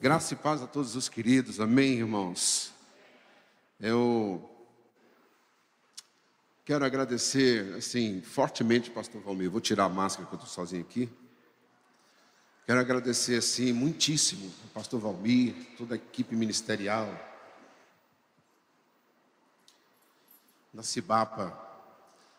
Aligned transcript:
Graça 0.00 0.32
e 0.32 0.36
paz 0.36 0.62
a 0.62 0.66
todos 0.68 0.94
os 0.94 1.08
queridos, 1.08 1.58
amém, 1.58 1.94
irmãos. 1.94 2.72
Eu 3.80 4.48
quero 6.64 6.84
agradecer, 6.84 7.74
assim, 7.74 8.22
fortemente, 8.22 8.92
Pastor 8.92 9.20
Valmir. 9.20 9.50
Vou 9.50 9.60
tirar 9.60 9.86
a 9.86 9.88
máscara 9.88 10.24
que 10.24 10.32
eu 10.32 10.36
estou 10.38 10.48
sozinho 10.48 10.82
aqui. 10.82 11.10
Quero 12.64 12.78
agradecer, 12.78 13.38
assim, 13.38 13.72
muitíssimo 13.72 14.54
ao 14.62 14.68
Pastor 14.70 15.00
Valmir, 15.00 15.52
toda 15.76 15.96
a 15.96 15.98
equipe 15.98 16.36
ministerial, 16.36 17.12
da 20.72 20.84
Cibapa, 20.84 21.58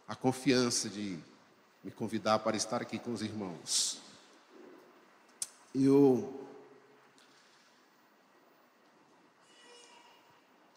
a 0.07 0.15
confiança 0.15 0.87
de 0.87 1.19
me 1.83 1.91
convidar 1.91 2.39
para 2.39 2.55
estar 2.55 2.81
aqui 2.81 2.97
com 2.97 3.11
os 3.11 3.21
irmãos. 3.21 3.99
Eu 5.75 6.47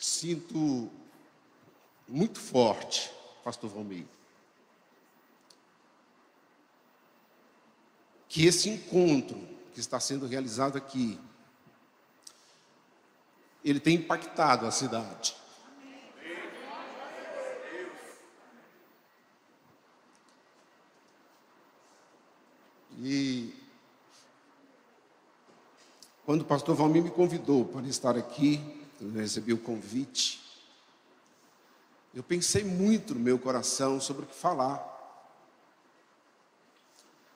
sinto 0.02 0.91
muito 2.09 2.41
forte, 2.41 3.09
pastor 3.45 3.70
Valmir, 3.70 4.05
que 8.29 8.45
esse 8.45 8.69
encontro 8.69 9.38
que 9.73 9.79
está 9.79 10.01
sendo 10.01 10.27
realizado 10.27 10.77
aqui, 10.77 11.20
ele 13.65 13.79
tem 13.79 13.95
impactado 13.95 14.66
a 14.66 14.73
cidade. 14.73 15.37
E 22.98 23.55
quando 26.27 26.41
o 26.41 26.45
pastor 26.45 26.74
Valmir 26.74 27.05
me 27.05 27.10
convidou 27.10 27.65
para 27.66 27.87
estar 27.87 28.16
aqui, 28.16 28.81
eu 29.02 29.11
recebi 29.11 29.52
o 29.52 29.59
convite, 29.59 30.40
eu 32.15 32.23
pensei 32.23 32.63
muito 32.63 33.15
no 33.15 33.21
meu 33.21 33.38
coração 33.38 34.01
sobre 34.01 34.24
o 34.24 34.26
que 34.26 34.35
falar, 34.35 34.88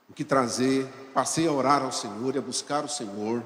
o 0.09 0.13
que 0.13 0.25
trazer. 0.25 0.87
Passei 1.13 1.47
a 1.49 1.53
orar 1.53 1.83
ao 1.83 1.91
Senhor 1.91 2.35
e 2.35 2.39
a 2.39 2.43
buscar 2.43 2.85
o 2.85 2.89
Senhor. 2.89 3.43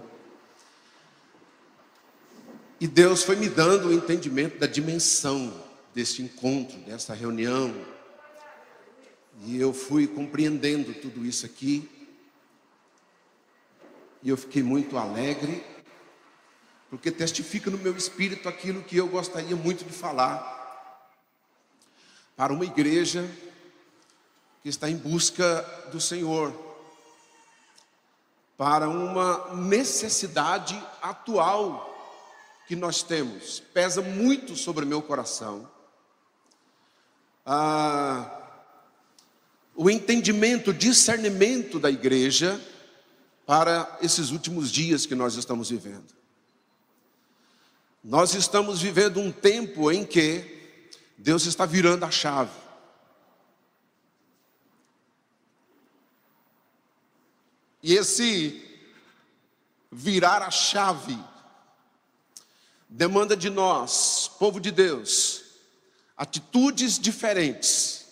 E 2.81 2.89
Deus 2.89 3.23
foi 3.23 3.37
me 3.37 3.49
dando 3.49 3.89
o 3.89 3.93
entendimento 3.93 4.59
da 4.59 4.67
dimensão 4.67 5.53
desse 5.95 6.21
encontro, 6.21 6.77
dessa 6.81 7.15
reunião. 7.15 7.75
E 9.43 9.59
eu 9.59 9.73
fui 9.73 10.07
compreendendo 10.07 10.93
tudo 10.95 11.25
isso 11.25 11.47
aqui. 11.47 11.89
E 14.23 14.29
eu 14.29 14.37
fiquei 14.37 14.63
muito 14.63 14.99
alegre 14.99 15.65
porque 16.91 17.13
testifica 17.13 17.71
no 17.71 17.79
meu 17.79 17.97
espírito 17.97 18.49
aquilo 18.49 18.83
que 18.83 18.97
eu 18.97 19.07
gostaria 19.07 19.55
muito 19.55 19.85
de 19.85 19.93
falar 19.93 20.59
para 22.37 22.53
uma 22.53 22.65
igreja 22.65 23.25
que 24.61 24.69
está 24.69 24.91
em 24.91 24.97
busca 24.97 25.63
do 25.93 26.01
Senhor, 26.01 26.53
para 28.59 28.89
uma 28.89 29.55
necessidade 29.55 30.83
atual 31.01 31.87
que 32.67 32.75
nós 32.75 33.03
temos, 33.03 33.61
pesa 33.73 34.03
muito 34.03 34.57
sobre 34.57 34.85
meu 34.85 35.01
coração. 35.01 35.69
Ah, 37.47 38.39
o 39.75 39.89
entendimento, 39.89 40.71
o 40.71 40.75
discernimento 40.75 41.79
da 41.79 41.91
igreja 41.91 42.61
para 43.47 43.99
esses 44.03 44.31
últimos 44.31 44.71
dias 44.71 45.07
que 45.07 45.15
nós 45.15 45.37
estamos 45.37 45.71
vivendo. 45.71 46.20
Nós 48.03 48.35
estamos 48.35 48.81
vivendo 48.81 49.21
um 49.21 49.31
tempo 49.31 49.93
em 49.93 50.07
que 50.07 50.59
Deus 51.19 51.45
está 51.45 51.67
virando 51.67 52.05
a 52.05 52.11
chave. 52.11 52.59
E 57.83 57.95
esse 57.95 58.67
virar 59.93 60.43
a 60.43 60.51
chave 60.51 61.19
demanda 62.89 63.37
de 63.37 63.51
nós, 63.51 64.29
povo 64.39 64.61
de 64.61 64.71
Deus, 64.71 65.43
atitudes 66.17 66.99
diferentes, 66.99 68.07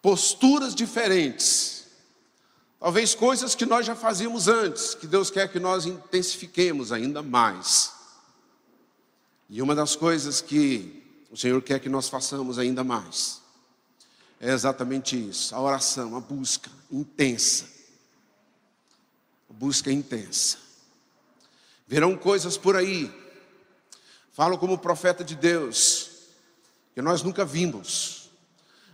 posturas 0.00 0.74
diferentes 0.74 1.79
Talvez 2.80 3.14
coisas 3.14 3.54
que 3.54 3.66
nós 3.66 3.84
já 3.84 3.94
fazíamos 3.94 4.48
antes, 4.48 4.94
que 4.94 5.06
Deus 5.06 5.30
quer 5.30 5.52
que 5.52 5.60
nós 5.60 5.84
intensifiquemos 5.84 6.90
ainda 6.90 7.22
mais. 7.22 7.92
E 9.50 9.60
uma 9.60 9.74
das 9.74 9.94
coisas 9.94 10.40
que 10.40 11.04
o 11.30 11.36
Senhor 11.36 11.60
quer 11.60 11.78
que 11.78 11.90
nós 11.90 12.08
façamos 12.08 12.58
ainda 12.58 12.82
mais 12.82 13.40
é 14.40 14.50
exatamente 14.50 15.14
isso: 15.28 15.54
a 15.54 15.60
oração, 15.60 16.16
a 16.16 16.20
busca 16.20 16.70
intensa. 16.90 17.66
A 19.50 19.52
busca 19.52 19.92
intensa. 19.92 20.56
Verão 21.86 22.16
coisas 22.16 22.56
por 22.56 22.76
aí, 22.76 23.12
falo 24.32 24.56
como 24.56 24.78
profeta 24.78 25.22
de 25.22 25.34
Deus, 25.34 26.10
que 26.94 27.02
nós 27.02 27.22
nunca 27.22 27.44
vimos, 27.44 28.30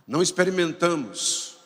não 0.05 0.21
experimentamos, 0.21 1.56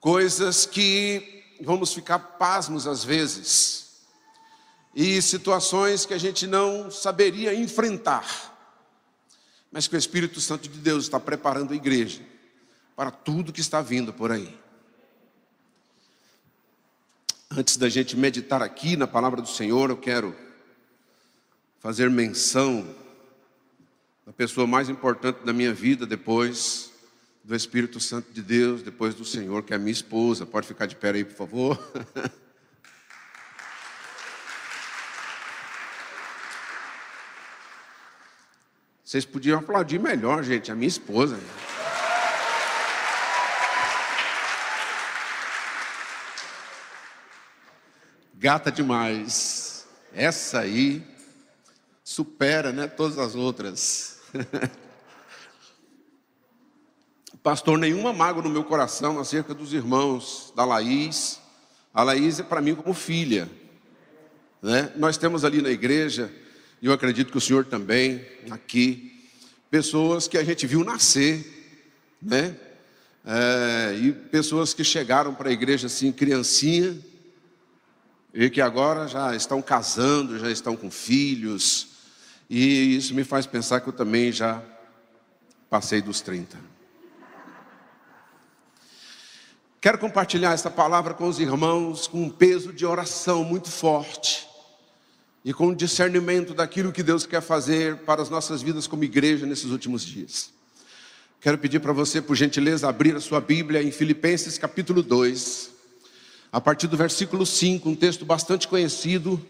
coisas 0.00 0.64
que 0.64 1.44
vamos 1.60 1.92
ficar 1.92 2.18
pasmos 2.18 2.86
às 2.86 3.04
vezes, 3.04 3.90
e 4.94 5.20
situações 5.22 6.04
que 6.04 6.14
a 6.14 6.18
gente 6.18 6.46
não 6.46 6.90
saberia 6.90 7.54
enfrentar, 7.54 8.26
mas 9.70 9.86
que 9.86 9.94
o 9.94 9.98
Espírito 9.98 10.40
Santo 10.40 10.68
de 10.68 10.78
Deus 10.78 11.04
está 11.04 11.20
preparando 11.20 11.72
a 11.72 11.76
igreja 11.76 12.22
para 12.96 13.10
tudo 13.10 13.52
que 13.52 13.60
está 13.60 13.80
vindo 13.80 14.12
por 14.12 14.32
aí. 14.32 14.58
Antes 17.50 17.76
da 17.76 17.88
gente 17.88 18.16
meditar 18.16 18.62
aqui 18.62 18.96
na 18.96 19.06
palavra 19.06 19.40
do 19.42 19.48
Senhor, 19.48 19.90
eu 19.90 19.96
quero 19.96 20.34
fazer 21.78 22.10
menção 22.10 22.94
da 24.26 24.32
pessoa 24.32 24.66
mais 24.66 24.88
importante 24.88 25.44
da 25.44 25.52
minha 25.52 25.72
vida 25.72 26.06
depois 26.06 26.89
do 27.42 27.56
Espírito 27.56 27.98
Santo 27.98 28.32
de 28.32 28.42
Deus, 28.42 28.82
depois 28.82 29.14
do 29.14 29.24
Senhor, 29.24 29.62
que 29.62 29.72
é 29.72 29.78
minha 29.78 29.90
esposa. 29.90 30.44
Pode 30.44 30.66
ficar 30.66 30.86
de 30.86 30.96
pé 30.96 31.10
aí, 31.10 31.24
por 31.24 31.36
favor. 31.36 31.78
Vocês 39.02 39.24
podiam 39.24 39.58
aplaudir 39.58 39.98
melhor, 39.98 40.44
gente, 40.44 40.70
a 40.70 40.74
minha 40.74 40.86
esposa. 40.86 41.36
Gata 48.34 48.70
demais. 48.70 49.84
Essa 50.14 50.60
aí 50.60 51.04
supera, 52.04 52.70
né, 52.72 52.86
todas 52.86 53.18
as 53.18 53.34
outras. 53.34 54.20
pastor, 57.42 57.78
nenhuma 57.78 58.12
mágoa 58.12 58.42
no 58.42 58.50
meu 58.50 58.64
coração 58.64 59.18
acerca 59.18 59.54
dos 59.54 59.72
irmãos 59.72 60.52
da 60.54 60.64
Laís. 60.64 61.40
A 61.92 62.02
Laís 62.02 62.38
é 62.38 62.42
para 62.42 62.60
mim 62.60 62.74
como 62.74 62.92
filha. 62.92 63.48
Né? 64.62 64.92
Nós 64.96 65.16
temos 65.16 65.44
ali 65.44 65.62
na 65.62 65.70
igreja, 65.70 66.30
e 66.82 66.86
eu 66.86 66.92
acredito 66.92 67.30
que 67.32 67.38
o 67.38 67.40
senhor 67.40 67.64
também, 67.64 68.24
aqui, 68.50 69.28
pessoas 69.70 70.28
que 70.28 70.36
a 70.36 70.44
gente 70.44 70.66
viu 70.66 70.84
nascer, 70.84 71.78
né? 72.20 72.56
É, 73.24 73.98
e 74.00 74.12
pessoas 74.12 74.72
que 74.72 74.82
chegaram 74.82 75.34
para 75.34 75.48
a 75.48 75.52
igreja 75.52 75.86
assim, 75.86 76.10
criancinha, 76.12 76.98
e 78.32 78.48
que 78.48 78.60
agora 78.60 79.08
já 79.08 79.34
estão 79.34 79.60
casando, 79.60 80.38
já 80.38 80.50
estão 80.50 80.76
com 80.76 80.90
filhos, 80.90 81.88
e 82.48 82.96
isso 82.96 83.14
me 83.14 83.24
faz 83.24 83.46
pensar 83.46 83.80
que 83.80 83.88
eu 83.88 83.92
também 83.92 84.30
já 84.30 84.62
passei 85.68 86.02
dos 86.02 86.20
30. 86.20 86.69
Quero 89.80 89.96
compartilhar 89.96 90.52
essa 90.52 90.70
palavra 90.70 91.14
com 91.14 91.26
os 91.26 91.40
irmãos 91.40 92.06
com 92.06 92.24
um 92.24 92.28
peso 92.28 92.70
de 92.70 92.84
oração 92.84 93.42
muito 93.42 93.70
forte 93.70 94.46
e 95.42 95.54
com 95.54 95.72
discernimento 95.72 96.52
daquilo 96.52 96.92
que 96.92 97.02
Deus 97.02 97.24
quer 97.24 97.40
fazer 97.40 97.96
para 98.00 98.20
as 98.20 98.28
nossas 98.28 98.60
vidas 98.60 98.86
como 98.86 99.04
igreja 99.04 99.46
nesses 99.46 99.70
últimos 99.70 100.04
dias. 100.04 100.52
Quero 101.40 101.56
pedir 101.56 101.80
para 101.80 101.94
você, 101.94 102.20
por 102.20 102.36
gentileza, 102.36 102.86
abrir 102.86 103.16
a 103.16 103.20
sua 103.20 103.40
Bíblia 103.40 103.82
em 103.82 103.90
Filipenses 103.90 104.58
capítulo 104.58 105.02
2, 105.02 105.70
a 106.52 106.60
partir 106.60 106.86
do 106.86 106.98
versículo 106.98 107.46
5, 107.46 107.88
um 107.88 107.96
texto 107.96 108.26
bastante 108.26 108.68
conhecido. 108.68 109.42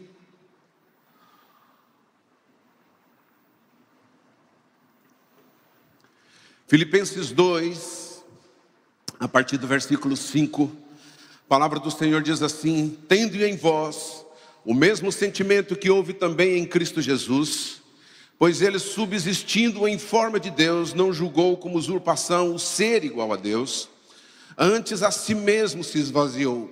Filipenses 6.69 7.33
2, 7.33 8.00
a 8.00 8.00
partir 9.31 9.57
do 9.59 9.67
versículo 9.67 10.17
5, 10.17 10.71
palavra 11.49 11.79
do 11.79 11.91
Senhor 11.91 12.21
diz 12.21 12.43
assim: 12.43 12.99
Tendo 13.09 13.43
em 13.43 13.57
vós 13.57 14.27
o 14.65 14.75
mesmo 14.75 15.13
sentimento 15.13 15.77
que 15.77 15.89
houve 15.89 16.13
também 16.13 16.59
em 16.59 16.67
Cristo 16.67 17.01
Jesus, 17.01 17.81
pois 18.37 18.61
ele, 18.61 18.81
subsistindo 18.81 19.87
em 19.87 19.99
forma 19.99 20.41
de 20.41 20.51
Deus, 20.51 20.93
não 20.93 21.13
julgou 21.13 21.57
como 21.57 21.79
usurpação 21.79 22.53
o 22.53 22.59
ser 22.59 23.05
igual 23.05 23.33
a 23.33 23.37
Deus, 23.37 23.89
antes 24.59 25.01
a 25.03 25.13
si 25.13 25.35
mesmo 25.35 25.85
se 25.85 25.99
esvaziou, 25.99 26.69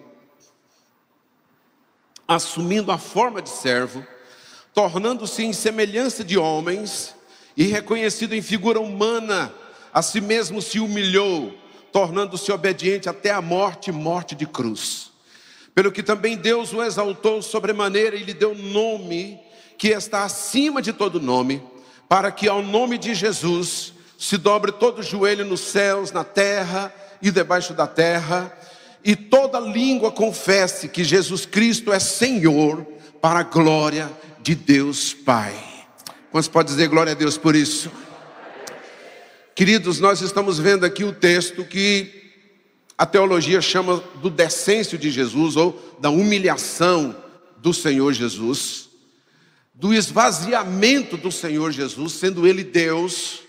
assumindo 2.26 2.90
a 2.90 2.98
forma 2.98 3.40
de 3.40 3.50
servo, 3.50 4.04
tornando-se 4.74 5.44
em 5.44 5.52
semelhança 5.52 6.24
de 6.24 6.36
homens 6.36 7.14
e 7.56 7.64
reconhecido 7.64 8.34
em 8.34 8.42
figura 8.42 8.80
humana, 8.80 9.54
a 9.92 10.02
si 10.02 10.20
mesmo 10.20 10.60
se 10.60 10.80
humilhou 10.80 11.56
tornando-se 11.92 12.50
obediente 12.52 13.08
até 13.08 13.30
a 13.30 13.40
morte 13.40 13.90
morte 13.90 14.34
de 14.34 14.46
cruz. 14.46 15.10
Pelo 15.74 15.92
que 15.92 16.02
também 16.02 16.36
Deus 16.36 16.72
o 16.72 16.82
exaltou 16.82 17.40
sobremaneira 17.40 18.16
e 18.16 18.24
lhe 18.24 18.34
deu 18.34 18.54
nome 18.54 19.40
que 19.76 19.88
está 19.88 20.24
acima 20.24 20.82
de 20.82 20.92
todo 20.92 21.20
nome, 21.20 21.62
para 22.08 22.32
que 22.32 22.48
ao 22.48 22.62
nome 22.62 22.98
de 22.98 23.14
Jesus 23.14 23.92
se 24.18 24.36
dobre 24.36 24.72
todo 24.72 25.02
joelho 25.02 25.44
nos 25.44 25.60
céus, 25.60 26.10
na 26.10 26.24
terra 26.24 26.92
e 27.22 27.30
debaixo 27.30 27.72
da 27.72 27.86
terra, 27.86 28.52
e 29.04 29.14
toda 29.14 29.60
língua 29.60 30.10
confesse 30.10 30.88
que 30.88 31.04
Jesus 31.04 31.46
Cristo 31.46 31.92
é 31.92 32.00
Senhor, 32.00 32.84
para 33.20 33.40
a 33.40 33.44
glória 33.44 34.10
de 34.40 34.54
Deus 34.54 35.14
Pai. 35.14 35.54
Quantos 36.30 36.48
pode 36.48 36.68
dizer 36.68 36.88
glória 36.88 37.12
a 37.12 37.16
Deus 37.16 37.38
por 37.38 37.54
isso? 37.54 37.90
Queridos, 39.58 39.98
nós 39.98 40.20
estamos 40.20 40.60
vendo 40.60 40.86
aqui 40.86 41.02
o 41.02 41.12
texto 41.12 41.64
que 41.64 42.30
a 42.96 43.04
teologia 43.04 43.60
chama 43.60 43.96
do 44.22 44.30
decêncio 44.30 44.96
de 44.96 45.10
Jesus 45.10 45.56
ou 45.56 45.96
da 45.98 46.10
humilhação 46.10 47.24
do 47.56 47.74
Senhor 47.74 48.12
Jesus, 48.12 48.88
do 49.74 49.92
esvaziamento 49.92 51.16
do 51.16 51.32
Senhor 51.32 51.72
Jesus, 51.72 52.12
sendo 52.12 52.46
Ele 52.46 52.62
Deus, 52.62 53.40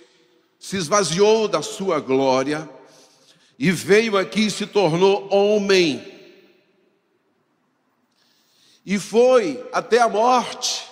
se 0.60 0.78
esvaziou 0.78 1.48
da 1.48 1.62
sua 1.62 2.00
glória 2.00 2.68
e 3.60 3.70
veio 3.70 4.18
aqui 4.18 4.48
e 4.48 4.52
se 4.52 4.66
tornou 4.66 5.32
homem. 5.32 6.04
E 8.84 8.98
foi 8.98 9.64
até 9.72 10.00
a 10.00 10.10
morte 10.10 10.89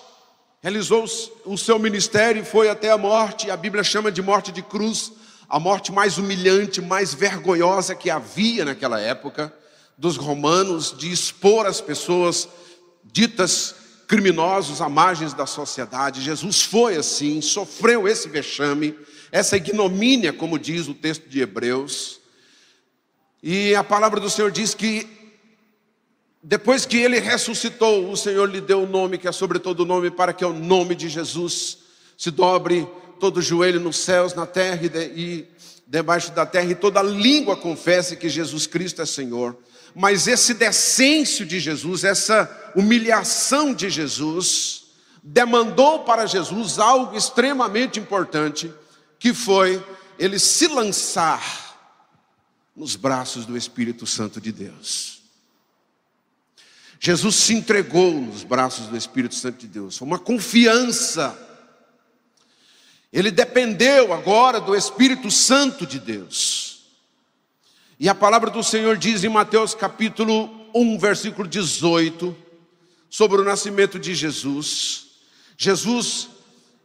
realizou 0.60 1.04
o 1.44 1.56
seu 1.56 1.78
ministério 1.78 2.42
e 2.42 2.44
foi 2.44 2.68
até 2.68 2.90
a 2.90 2.98
morte, 2.98 3.50
a 3.50 3.56
Bíblia 3.56 3.84
chama 3.84 4.10
de 4.10 4.20
morte 4.20 4.50
de 4.50 4.62
cruz, 4.62 5.12
a 5.48 5.58
morte 5.58 5.92
mais 5.92 6.18
humilhante, 6.18 6.80
mais 6.80 7.14
vergonhosa 7.14 7.94
que 7.94 8.10
havia 8.10 8.64
naquela 8.64 9.00
época, 9.00 9.52
dos 9.96 10.16
romanos, 10.16 10.94
de 10.96 11.10
expor 11.10 11.66
as 11.66 11.80
pessoas 11.80 12.48
ditas 13.04 13.74
criminosos 14.06 14.80
à 14.80 14.88
margem 14.88 15.28
da 15.30 15.46
sociedade. 15.46 16.22
Jesus 16.22 16.62
foi 16.62 16.96
assim, 16.96 17.40
sofreu 17.40 18.08
esse 18.08 18.28
vexame, 18.28 18.98
essa 19.30 19.56
ignomínia, 19.56 20.32
como 20.32 20.58
diz 20.58 20.88
o 20.88 20.94
texto 20.94 21.28
de 21.28 21.40
Hebreus. 21.40 22.20
E 23.42 23.74
a 23.74 23.84
palavra 23.84 24.18
do 24.18 24.30
Senhor 24.30 24.50
diz 24.50 24.74
que 24.74 25.17
depois 26.42 26.86
que 26.86 26.96
ele 26.96 27.18
ressuscitou, 27.18 28.10
o 28.10 28.16
Senhor 28.16 28.48
lhe 28.48 28.60
deu 28.60 28.80
o 28.80 28.84
um 28.84 28.88
nome 28.88 29.18
que 29.18 29.26
é 29.26 29.32
sobre 29.32 29.58
todo 29.58 29.84
nome, 29.84 30.10
para 30.10 30.32
que 30.32 30.44
o 30.44 30.52
nome 30.52 30.94
de 30.94 31.08
Jesus 31.08 31.78
se 32.16 32.30
dobre 32.30 32.88
todo 33.18 33.42
joelho 33.42 33.80
nos 33.80 33.96
céus, 33.98 34.34
na 34.34 34.46
terra 34.46 34.84
e, 34.84 34.88
de, 34.88 35.04
e 35.16 35.48
debaixo 35.86 36.30
da 36.32 36.46
terra, 36.46 36.70
e 36.70 36.74
toda 36.74 37.02
língua 37.02 37.56
confesse 37.56 38.16
que 38.16 38.28
Jesus 38.28 38.66
Cristo 38.66 39.02
é 39.02 39.06
Senhor. 39.06 39.56
Mas 39.94 40.28
esse 40.28 40.54
decêncio 40.54 41.44
de 41.44 41.58
Jesus, 41.58 42.04
essa 42.04 42.48
humilhação 42.76 43.74
de 43.74 43.90
Jesus, 43.90 44.84
demandou 45.22 46.04
para 46.04 46.26
Jesus 46.26 46.78
algo 46.78 47.16
extremamente 47.16 47.98
importante, 47.98 48.72
que 49.18 49.34
foi 49.34 49.82
ele 50.18 50.38
se 50.38 50.68
lançar 50.68 51.68
nos 52.76 52.94
braços 52.94 53.44
do 53.44 53.56
Espírito 53.56 54.06
Santo 54.06 54.40
de 54.40 54.52
Deus. 54.52 55.17
Jesus 57.00 57.36
se 57.36 57.54
entregou 57.54 58.12
nos 58.12 58.42
braços 58.42 58.86
do 58.86 58.96
Espírito 58.96 59.34
Santo 59.34 59.58
de 59.58 59.66
Deus, 59.68 59.96
foi 59.96 60.06
uma 60.06 60.18
confiança. 60.18 61.38
Ele 63.12 63.30
dependeu 63.30 64.12
agora 64.12 64.60
do 64.60 64.74
Espírito 64.74 65.30
Santo 65.30 65.86
de 65.86 65.98
Deus. 65.98 66.68
E 68.00 68.08
a 68.08 68.14
palavra 68.14 68.50
do 68.50 68.62
Senhor 68.62 68.96
diz 68.96 69.24
em 69.24 69.28
Mateus 69.28 69.74
capítulo 69.74 70.68
1, 70.74 70.98
versículo 70.98 71.48
18, 71.48 72.36
sobre 73.08 73.40
o 73.40 73.44
nascimento 73.44 73.98
de 73.98 74.14
Jesus. 74.14 75.06
Jesus, 75.56 76.28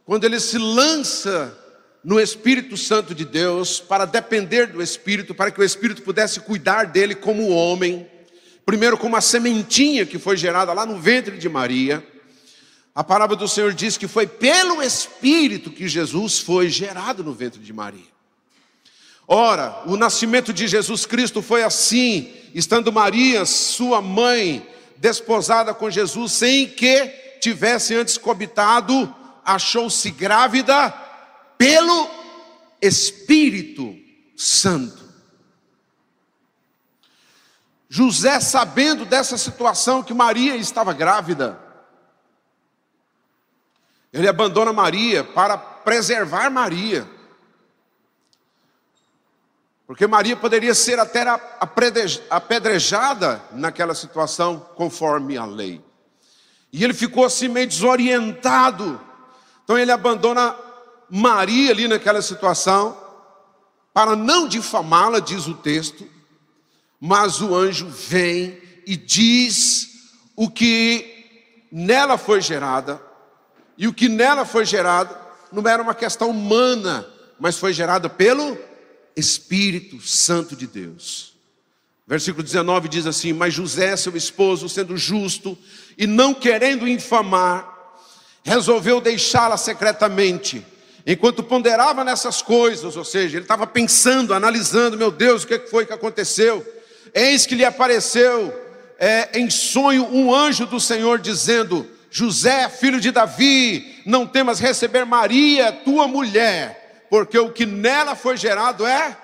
quando 0.04 0.24
ele 0.24 0.40
se 0.40 0.58
lança 0.58 1.56
no 2.02 2.20
Espírito 2.20 2.76
Santo 2.76 3.14
de 3.14 3.24
Deus, 3.24 3.80
para 3.80 4.04
depender 4.04 4.66
do 4.66 4.82
Espírito, 4.82 5.34
para 5.34 5.50
que 5.50 5.60
o 5.60 5.64
Espírito 5.64 6.02
pudesse 6.02 6.40
cuidar 6.40 6.86
dele 6.86 7.14
como 7.14 7.48
homem, 7.48 8.08
Primeiro, 8.64 8.96
como 8.96 9.16
a 9.16 9.20
sementinha 9.20 10.06
que 10.06 10.18
foi 10.18 10.36
gerada 10.36 10.72
lá 10.72 10.86
no 10.86 10.98
ventre 10.98 11.36
de 11.36 11.48
Maria. 11.48 12.06
A 12.94 13.02
palavra 13.04 13.36
do 13.36 13.48
Senhor 13.48 13.74
diz 13.74 13.96
que 13.96 14.08
foi 14.08 14.26
pelo 14.26 14.82
Espírito 14.82 15.70
que 15.70 15.88
Jesus 15.88 16.38
foi 16.38 16.68
gerado 16.68 17.22
no 17.22 17.34
ventre 17.34 17.60
de 17.60 17.72
Maria. 17.72 18.14
Ora, 19.26 19.82
o 19.86 19.96
nascimento 19.96 20.52
de 20.52 20.68
Jesus 20.68 21.06
Cristo 21.06 21.42
foi 21.42 21.62
assim, 21.62 22.32
estando 22.54 22.92
Maria, 22.92 23.44
sua 23.44 24.00
mãe, 24.00 24.66
desposada 24.96 25.74
com 25.74 25.90
Jesus, 25.90 26.32
sem 26.32 26.66
que 26.68 27.06
tivesse 27.40 27.94
antes 27.94 28.16
coabitado, 28.16 29.14
achou-se 29.44 30.10
grávida 30.10 30.90
pelo 31.58 32.08
Espírito 32.80 33.94
Santo. 34.36 35.03
José, 37.96 38.40
sabendo 38.40 39.04
dessa 39.04 39.38
situação 39.38 40.02
que 40.02 40.12
Maria 40.12 40.56
estava 40.56 40.92
grávida, 40.92 41.56
ele 44.12 44.26
abandona 44.26 44.72
Maria 44.72 45.22
para 45.22 45.56
preservar 45.56 46.50
Maria. 46.50 47.08
Porque 49.86 50.08
Maria 50.08 50.36
poderia 50.36 50.74
ser 50.74 50.98
até 50.98 51.24
apedrejada 52.28 53.40
naquela 53.52 53.94
situação, 53.94 54.58
conforme 54.74 55.36
a 55.36 55.44
lei. 55.44 55.80
E 56.72 56.82
ele 56.82 56.94
ficou 56.94 57.24
assim 57.24 57.46
meio 57.46 57.68
desorientado. 57.68 59.00
Então 59.62 59.78
ele 59.78 59.92
abandona 59.92 60.56
Maria 61.08 61.70
ali 61.70 61.86
naquela 61.86 62.22
situação, 62.22 62.98
para 63.92 64.16
não 64.16 64.48
difamá-la, 64.48 65.20
diz 65.20 65.46
o 65.46 65.54
texto, 65.54 66.12
mas 67.06 67.42
o 67.42 67.54
anjo 67.54 67.86
vem 67.86 68.58
e 68.86 68.96
diz 68.96 69.90
o 70.34 70.48
que 70.48 71.66
nela 71.70 72.16
foi 72.16 72.40
gerada, 72.40 72.98
e 73.76 73.86
o 73.86 73.92
que 73.92 74.08
nela 74.08 74.46
foi 74.46 74.64
gerado 74.64 75.14
não 75.52 75.68
era 75.68 75.82
uma 75.82 75.94
questão 75.94 76.30
humana, 76.30 77.06
mas 77.38 77.58
foi 77.58 77.74
gerada 77.74 78.08
pelo 78.08 78.56
Espírito 79.14 80.00
Santo 80.00 80.56
de 80.56 80.66
Deus. 80.66 81.34
Versículo 82.06 82.42
19 82.42 82.88
diz 82.88 83.06
assim: 83.06 83.34
Mas 83.34 83.52
José, 83.52 83.94
seu 83.98 84.16
esposo, 84.16 84.66
sendo 84.66 84.96
justo 84.96 85.58
e 85.98 86.06
não 86.06 86.32
querendo 86.32 86.88
infamar, 86.88 87.70
resolveu 88.42 88.98
deixá-la 88.98 89.58
secretamente. 89.58 90.64
Enquanto 91.06 91.42
ponderava 91.42 92.02
nessas 92.02 92.40
coisas, 92.40 92.96
ou 92.96 93.04
seja, 93.04 93.36
ele 93.36 93.44
estava 93.44 93.66
pensando, 93.66 94.32
analisando, 94.32 94.96
meu 94.96 95.10
Deus, 95.10 95.42
o 95.42 95.46
que 95.46 95.58
foi 95.58 95.84
que 95.84 95.92
aconteceu? 95.92 96.66
Eis 97.14 97.46
que 97.46 97.54
lhe 97.54 97.64
apareceu 97.64 98.52
é, 98.98 99.38
em 99.38 99.48
sonho 99.48 100.04
um 100.12 100.34
anjo 100.34 100.66
do 100.66 100.80
Senhor 100.80 101.20
dizendo: 101.20 101.88
José, 102.10 102.68
filho 102.68 103.00
de 103.00 103.12
Davi, 103.12 104.02
não 104.04 104.26
temas 104.26 104.58
receber 104.58 105.04
Maria, 105.04 105.70
tua 105.70 106.08
mulher, 106.08 107.06
porque 107.08 107.38
o 107.38 107.52
que 107.52 107.64
nela 107.64 108.16
foi 108.16 108.36
gerado 108.36 108.84
é 108.84 109.16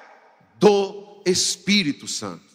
do 0.54 1.20
Espírito 1.26 2.06
Santo. 2.06 2.50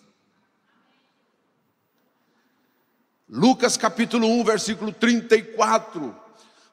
Lucas 3.27 3.75
capítulo 3.75 4.27
1, 4.39 4.43
versículo 4.43 4.93
34. 4.93 6.15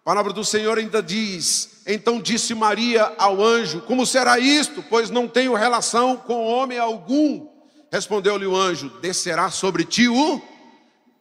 A 0.03 0.05
palavra 0.05 0.33
do 0.33 0.45
Senhor 0.45 0.79
ainda 0.79 1.03
diz: 1.03 1.83
Então 1.87 2.21
disse 2.21 2.55
Maria 2.55 3.13
ao 3.19 3.43
anjo: 3.43 3.81
Como 3.83 4.07
será 4.07 4.39
isto? 4.39 4.85
Pois 4.89 5.11
não 5.11 5.27
tenho 5.27 5.55
relação 5.55 6.17
com 6.17 6.47
homem 6.47 6.79
algum. 6.79 7.52
Respondeu-lhe 7.93 8.47
o 8.47 8.57
anjo: 8.57 8.89
Descerá 9.03 9.51
sobre 9.51 9.85
ti 9.85 10.09
o 10.09 10.41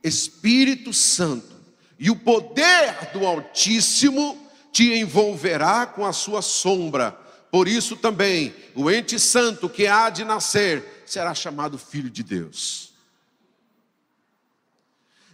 Espírito 0.01 0.93
Santo, 0.93 1.53
e 1.99 2.09
o 2.09 2.15
poder 2.15 3.11
do 3.11 3.25
Altíssimo 3.27 4.49
te 4.71 4.93
envolverá 4.93 5.85
com 5.85 6.05
a 6.05 6.13
sua 6.13 6.41
sombra. 6.41 7.11
Por 7.51 7.67
isso 7.67 7.97
também 7.97 8.55
o 8.73 8.89
ente 8.89 9.19
santo 9.19 9.67
que 9.67 9.85
há 9.85 10.09
de 10.09 10.23
nascer 10.23 11.03
será 11.05 11.35
chamado 11.35 11.77
filho 11.77 12.09
de 12.09 12.23
Deus. 12.23 12.93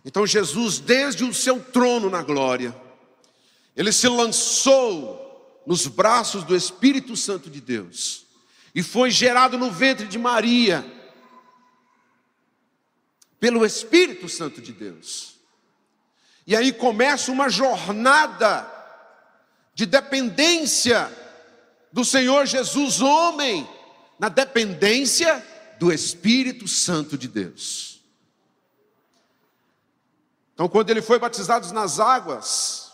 Então 0.04 0.26
Jesus, 0.26 0.80
desde 0.80 1.24
o 1.24 1.34
seu 1.34 1.60
trono 1.60 2.10
na 2.10 2.24
glória, 2.24 2.76
ele 3.76 3.92
se 3.92 4.08
lançou 4.08 5.62
nos 5.68 5.86
braços 5.86 6.44
do 6.44 6.56
Espírito 6.56 7.16
Santo 7.16 7.48
de 7.48 7.62
Deus 7.62 8.26
e 8.74 8.82
foi 8.82 9.12
gerado 9.12 9.56
no 9.56 9.70
ventre 9.70 10.08
de 10.08 10.18
Maria 10.18 10.97
pelo 13.40 13.66
Espírito 13.66 14.28
Santo 14.28 14.62
de 14.62 14.74
Deus. 14.74 15.36
E 16.46 16.56
aí 16.56 16.72
começa 16.72 17.32
uma 17.32 17.50
jornada 17.50 18.72
de 19.74 19.86
dependência 19.86 21.12
do 21.92 22.04
Senhor 22.04 22.46
Jesus, 22.46 23.02
homem, 23.02 23.68
na 24.18 24.30
dependência 24.30 25.46
do 25.80 25.92
Espírito 25.92 26.68
Santo 26.68 27.18
de 27.18 27.28
Deus. 27.28 28.02
Então, 30.54 30.68
quando 30.68 30.90
ele 30.90 31.02
foi 31.02 31.20
batizado 31.20 31.72
nas 31.72 32.00
águas 32.00 32.92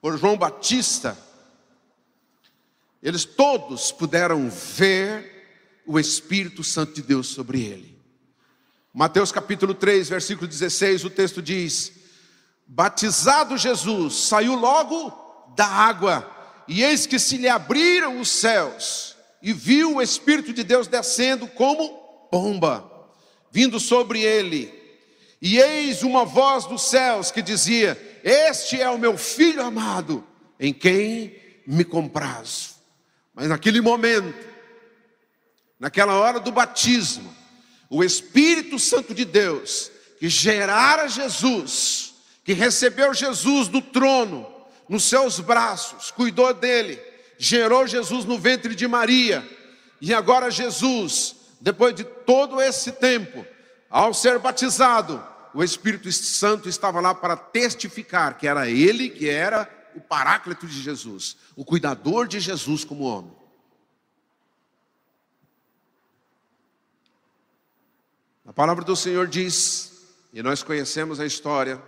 por 0.00 0.18
João 0.18 0.36
Batista, 0.36 1.16
eles 3.00 3.24
todos 3.24 3.92
puderam 3.92 4.50
ver 4.50 5.82
o 5.86 6.00
Espírito 6.00 6.64
Santo 6.64 6.94
de 6.94 7.02
Deus 7.02 7.28
sobre 7.28 7.62
ele. 7.62 7.95
Mateus 8.98 9.30
capítulo 9.30 9.74
3, 9.74 10.08
versículo 10.08 10.48
16, 10.48 11.04
o 11.04 11.10
texto 11.10 11.42
diz: 11.42 11.92
Batizado 12.66 13.58
Jesus, 13.58 14.14
saiu 14.14 14.54
logo 14.54 15.12
da 15.54 15.66
água, 15.66 16.26
e 16.66 16.82
eis 16.82 17.06
que 17.06 17.18
se 17.18 17.36
lhe 17.36 17.46
abriram 17.46 18.18
os 18.18 18.30
céus, 18.30 19.14
e 19.42 19.52
viu 19.52 19.96
o 19.96 20.02
Espírito 20.02 20.50
de 20.50 20.64
Deus 20.64 20.88
descendo 20.88 21.46
como 21.46 21.90
pomba, 22.30 22.90
vindo 23.52 23.78
sobre 23.78 24.22
ele. 24.22 24.72
E 25.42 25.58
eis 25.58 26.02
uma 26.02 26.24
voz 26.24 26.64
dos 26.64 26.80
céus 26.80 27.30
que 27.30 27.42
dizia: 27.42 28.00
Este 28.24 28.80
é 28.80 28.88
o 28.88 28.98
meu 28.98 29.18
filho 29.18 29.62
amado, 29.62 30.26
em 30.58 30.72
quem 30.72 31.36
me 31.66 31.84
comprazo. 31.84 32.76
Mas 33.34 33.46
naquele 33.50 33.82
momento, 33.82 34.34
naquela 35.78 36.14
hora 36.14 36.40
do 36.40 36.50
batismo, 36.50 37.35
o 37.88 38.02
Espírito 38.02 38.78
Santo 38.78 39.14
de 39.14 39.24
Deus, 39.24 39.90
que 40.18 40.28
gerara 40.28 41.08
Jesus, 41.08 42.14
que 42.44 42.52
recebeu 42.52 43.12
Jesus 43.12 43.68
do 43.68 43.80
trono, 43.80 44.46
nos 44.88 45.04
seus 45.04 45.40
braços, 45.40 46.10
cuidou 46.10 46.52
dele, 46.54 47.00
gerou 47.38 47.86
Jesus 47.86 48.24
no 48.24 48.38
ventre 48.38 48.74
de 48.74 48.86
Maria, 48.86 49.46
e 50.00 50.14
agora 50.14 50.50
Jesus, 50.50 51.36
depois 51.60 51.94
de 51.94 52.04
todo 52.04 52.60
esse 52.60 52.92
tempo, 52.92 53.44
ao 53.90 54.14
ser 54.14 54.38
batizado, 54.38 55.22
o 55.54 55.62
Espírito 55.64 56.10
Santo 56.12 56.68
estava 56.68 57.00
lá 57.00 57.14
para 57.14 57.36
testificar 57.36 58.36
que 58.36 58.46
era 58.46 58.68
ele 58.68 59.08
que 59.08 59.28
era 59.28 59.68
o 59.94 60.00
paráclito 60.00 60.66
de 60.66 60.80
Jesus, 60.80 61.36
o 61.56 61.64
cuidador 61.64 62.28
de 62.28 62.38
Jesus 62.38 62.84
como 62.84 63.04
homem. 63.04 63.35
Palavra 68.56 68.82
do 68.82 68.96
Senhor 68.96 69.26
diz, 69.26 69.92
e 70.32 70.42
nós 70.42 70.62
conhecemos 70.62 71.20
a 71.20 71.26
história, 71.26 71.78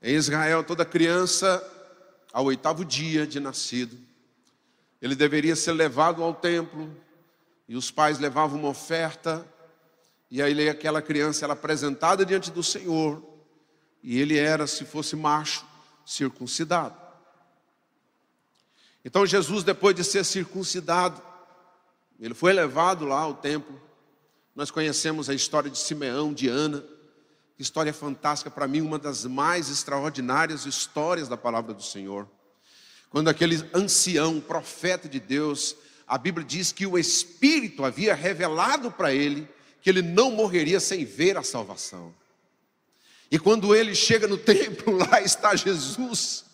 em 0.00 0.14
Israel, 0.14 0.62
toda 0.62 0.84
criança, 0.84 1.60
ao 2.32 2.44
oitavo 2.44 2.84
dia 2.84 3.26
de 3.26 3.40
nascido, 3.40 3.98
ele 5.02 5.16
deveria 5.16 5.56
ser 5.56 5.72
levado 5.72 6.22
ao 6.22 6.32
templo, 6.32 6.88
e 7.68 7.74
os 7.74 7.90
pais 7.90 8.20
levavam 8.20 8.60
uma 8.60 8.68
oferta, 8.68 9.44
e 10.30 10.40
aí 10.40 10.68
aquela 10.68 11.02
criança 11.02 11.44
era 11.44 11.54
apresentada 11.54 12.24
diante 12.24 12.52
do 12.52 12.62
Senhor, 12.62 13.20
e 14.04 14.20
ele 14.20 14.38
era, 14.38 14.68
se 14.68 14.84
fosse 14.84 15.16
macho, 15.16 15.66
circuncidado. 16.06 16.94
Então 19.04 19.26
Jesus, 19.26 19.64
depois 19.64 19.96
de 19.96 20.04
ser 20.04 20.24
circuncidado, 20.24 21.20
ele 22.20 22.34
foi 22.34 22.52
levado 22.52 23.04
lá 23.04 23.20
ao 23.20 23.34
templo. 23.34 23.80
Nós 24.54 24.70
conhecemos 24.70 25.28
a 25.28 25.34
história 25.34 25.70
de 25.70 25.78
Simeão, 25.78 26.32
de 26.32 26.48
Ana. 26.48 26.84
História 27.58 27.92
fantástica, 27.92 28.50
para 28.50 28.66
mim, 28.66 28.80
uma 28.80 28.98
das 28.98 29.24
mais 29.24 29.70
extraordinárias 29.70 30.66
histórias 30.66 31.28
da 31.28 31.36
palavra 31.36 31.72
do 31.72 31.82
Senhor. 31.82 32.28
Quando 33.10 33.28
aquele 33.28 33.62
ancião, 33.74 34.40
profeta 34.40 35.08
de 35.08 35.20
Deus, 35.20 35.76
a 36.06 36.18
Bíblia 36.18 36.46
diz 36.46 36.72
que 36.72 36.86
o 36.86 36.98
Espírito 36.98 37.84
havia 37.84 38.14
revelado 38.14 38.90
para 38.90 39.12
ele 39.12 39.48
que 39.80 39.90
ele 39.90 40.02
não 40.02 40.32
morreria 40.32 40.80
sem 40.80 41.04
ver 41.04 41.36
a 41.36 41.42
salvação. 41.42 42.12
E 43.30 43.38
quando 43.38 43.74
ele 43.74 43.94
chega 43.94 44.26
no 44.26 44.36
templo, 44.38 44.96
lá 44.96 45.20
está 45.20 45.54
Jesus. 45.54 46.44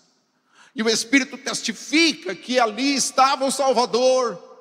E 0.75 0.83
o 0.83 0.89
Espírito 0.89 1.39
testifica 1.39 2.35
que 2.35 2.59
ali 2.59 2.95
estava 2.95 3.45
o 3.45 3.51
Salvador. 3.51 4.52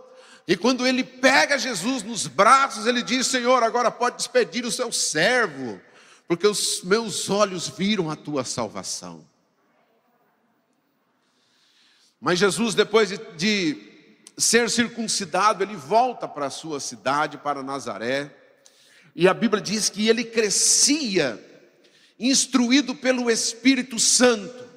E 0.52 0.58
quando 0.58 0.86
ele 0.86 1.02
pega 1.02 1.58
Jesus 1.58 2.04
nos 2.04 2.28
braços, 2.28 2.86
ele 2.86 3.02
diz: 3.02 3.26
Senhor, 3.28 3.64
agora 3.64 3.90
pode 3.90 4.18
despedir 4.18 4.66
o 4.66 4.72
seu 4.72 4.92
servo, 4.92 5.80
porque 6.28 6.46
os 6.46 6.84
meus 6.84 7.30
olhos 7.30 7.70
viram 7.70 8.12
a 8.12 8.18
tua 8.18 8.44
salvação. 8.44 9.26
Mas 12.20 12.38
Jesus, 12.38 12.76
depois 12.76 13.08
de, 13.08 13.18
de 13.38 13.78
ser 14.38 14.70
circuncidado, 14.70 15.64
ele 15.64 15.78
volta 15.78 16.28
para 16.28 16.48
a 16.48 16.50
sua 16.50 16.82
cidade, 16.82 17.38
para 17.38 17.64
Nazaré. 17.64 18.30
E 19.16 19.30
a 19.30 19.34
Bíblia 19.34 19.64
diz 19.64 19.88
que 19.88 20.10
ele 20.10 20.26
crescia 20.26 21.42
instruído 22.20 22.94
pelo 22.94 23.32
Espírito 23.32 23.98
Santo. 23.98 24.70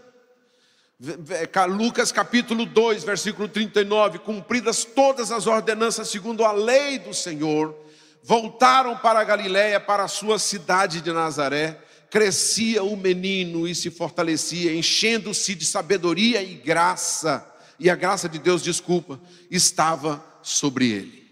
Lucas 1.68 2.12
capítulo 2.12 2.64
2, 2.64 3.02
versículo 3.02 3.48
39: 3.48 4.20
Cumpridas 4.20 4.84
todas 4.84 5.32
as 5.32 5.46
ordenanças 5.46 6.08
segundo 6.08 6.44
a 6.44 6.52
lei 6.52 6.98
do 6.98 7.12
Senhor, 7.12 7.76
voltaram 8.22 8.96
para 8.96 9.20
a 9.20 9.24
Galiléia, 9.24 9.80
para 9.80 10.04
a 10.04 10.08
sua 10.08 10.38
cidade 10.38 11.00
de 11.00 11.12
Nazaré. 11.12 11.80
Crescia 12.10 12.84
o 12.84 12.96
menino 12.96 13.66
e 13.66 13.74
se 13.74 13.90
fortalecia, 13.90 14.72
enchendo-se 14.72 15.52
de 15.56 15.64
sabedoria 15.64 16.40
e 16.40 16.54
graça, 16.54 17.44
e 17.76 17.90
a 17.90 17.96
graça 17.96 18.28
de 18.28 18.38
Deus, 18.38 18.62
desculpa, 18.62 19.18
estava 19.50 20.24
sobre 20.40 20.92
ele. 20.92 21.24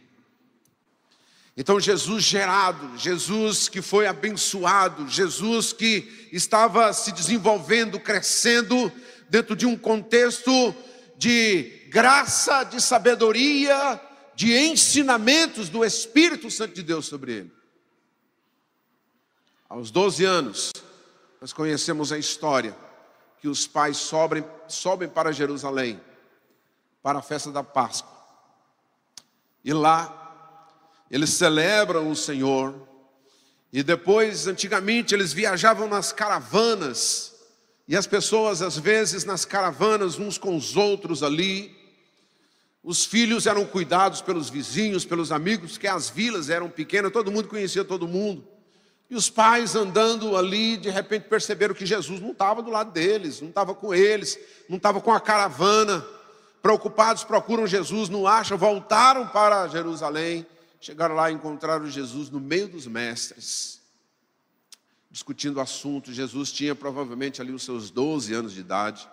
Então, 1.56 1.78
Jesus 1.78 2.24
gerado, 2.24 2.98
Jesus 2.98 3.68
que 3.68 3.80
foi 3.80 4.08
abençoado, 4.08 5.06
Jesus 5.08 5.72
que 5.72 6.28
estava 6.32 6.92
se 6.92 7.12
desenvolvendo, 7.12 8.00
crescendo 8.00 8.90
dentro 9.32 9.56
de 9.56 9.64
um 9.64 9.78
contexto 9.78 10.74
de 11.16 11.88
graça, 11.88 12.64
de 12.64 12.82
sabedoria, 12.82 13.98
de 14.34 14.54
ensinamentos 14.54 15.70
do 15.70 15.82
Espírito 15.82 16.50
Santo 16.50 16.74
de 16.74 16.82
Deus 16.82 17.06
sobre 17.06 17.32
ele. 17.32 17.52
Aos 19.70 19.90
12 19.90 20.22
anos, 20.26 20.70
nós 21.40 21.50
conhecemos 21.50 22.12
a 22.12 22.18
história 22.18 22.76
que 23.40 23.48
os 23.48 23.66
pais 23.66 23.96
sobem, 23.96 24.44
sobem 24.68 25.08
para 25.08 25.32
Jerusalém 25.32 25.98
para 27.02 27.20
a 27.20 27.22
festa 27.22 27.50
da 27.50 27.64
Páscoa. 27.64 28.12
E 29.64 29.72
lá 29.72 30.66
eles 31.10 31.30
celebram 31.30 32.10
o 32.10 32.14
Senhor. 32.14 32.86
E 33.72 33.82
depois, 33.82 34.46
antigamente, 34.46 35.14
eles 35.14 35.32
viajavam 35.32 35.88
nas 35.88 36.12
caravanas. 36.12 37.31
E 37.86 37.96
as 37.96 38.06
pessoas, 38.06 38.62
às 38.62 38.78
vezes, 38.78 39.24
nas 39.24 39.44
caravanas, 39.44 40.18
uns 40.18 40.38
com 40.38 40.56
os 40.56 40.76
outros 40.76 41.22
ali. 41.22 41.76
Os 42.82 43.04
filhos 43.04 43.46
eram 43.46 43.64
cuidados 43.64 44.20
pelos 44.20 44.48
vizinhos, 44.48 45.04
pelos 45.04 45.30
amigos, 45.30 45.78
que 45.78 45.86
as 45.86 46.08
vilas 46.08 46.50
eram 46.50 46.68
pequenas, 46.68 47.12
todo 47.12 47.30
mundo 47.30 47.48
conhecia 47.48 47.84
todo 47.84 48.08
mundo. 48.08 48.46
E 49.12 49.14
os 49.14 49.28
pais 49.28 49.76
andando 49.76 50.34
ali, 50.38 50.78
de 50.78 50.88
repente 50.88 51.28
perceberam 51.28 51.74
que 51.74 51.84
Jesus 51.84 52.18
não 52.18 52.30
estava 52.30 52.62
do 52.62 52.70
lado 52.70 52.92
deles, 52.92 53.42
não 53.42 53.50
estava 53.50 53.74
com 53.74 53.94
eles, 53.94 54.38
não 54.68 54.78
estava 54.78 55.02
com 55.02 55.12
a 55.12 55.20
caravana. 55.20 56.02
Preocupados, 56.62 57.22
procuram 57.22 57.66
Jesus, 57.66 58.08
não 58.08 58.26
acham, 58.26 58.56
voltaram 58.56 59.28
para 59.28 59.68
Jerusalém. 59.68 60.46
Chegaram 60.80 61.14
lá 61.14 61.30
e 61.30 61.34
encontraram 61.34 61.86
Jesus 61.90 62.30
no 62.30 62.40
meio 62.40 62.68
dos 62.68 62.86
mestres, 62.86 63.81
discutindo 65.12 65.58
o 65.58 65.60
assunto. 65.60 66.10
Jesus 66.10 66.50
tinha 66.50 66.74
provavelmente 66.74 67.42
ali 67.42 67.52
os 67.52 67.62
seus 67.62 67.90
12 67.90 68.32
anos 68.32 68.54
de 68.54 68.60
idade. 68.60 69.06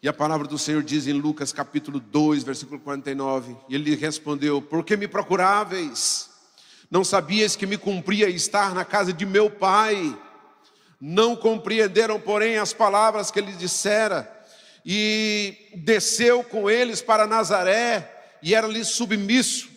E 0.00 0.08
a 0.08 0.12
palavra 0.12 0.46
do 0.46 0.56
Senhor 0.56 0.82
diz 0.82 1.08
em 1.08 1.12
Lucas 1.12 1.52
capítulo 1.52 1.98
2, 1.98 2.44
versículo 2.44 2.78
49, 2.80 3.56
e 3.68 3.74
ele 3.74 3.96
respondeu: 3.96 4.62
Por 4.62 4.84
que 4.84 4.96
me 4.96 5.08
procuráveis? 5.08 6.30
Não 6.88 7.02
sabias 7.02 7.56
que 7.56 7.66
me 7.66 7.76
cumpria 7.76 8.28
estar 8.28 8.74
na 8.74 8.84
casa 8.84 9.12
de 9.12 9.26
meu 9.26 9.50
pai? 9.50 10.16
Não 11.00 11.34
compreenderam, 11.34 12.20
porém, 12.20 12.58
as 12.58 12.72
palavras 12.72 13.30
que 13.30 13.40
ele 13.40 13.52
dissera, 13.52 14.30
e 14.84 15.56
desceu 15.74 16.44
com 16.44 16.70
eles 16.70 17.02
para 17.02 17.26
Nazaré, 17.26 18.38
e 18.40 18.54
era 18.54 18.66
ali 18.66 18.84
submisso 18.84 19.68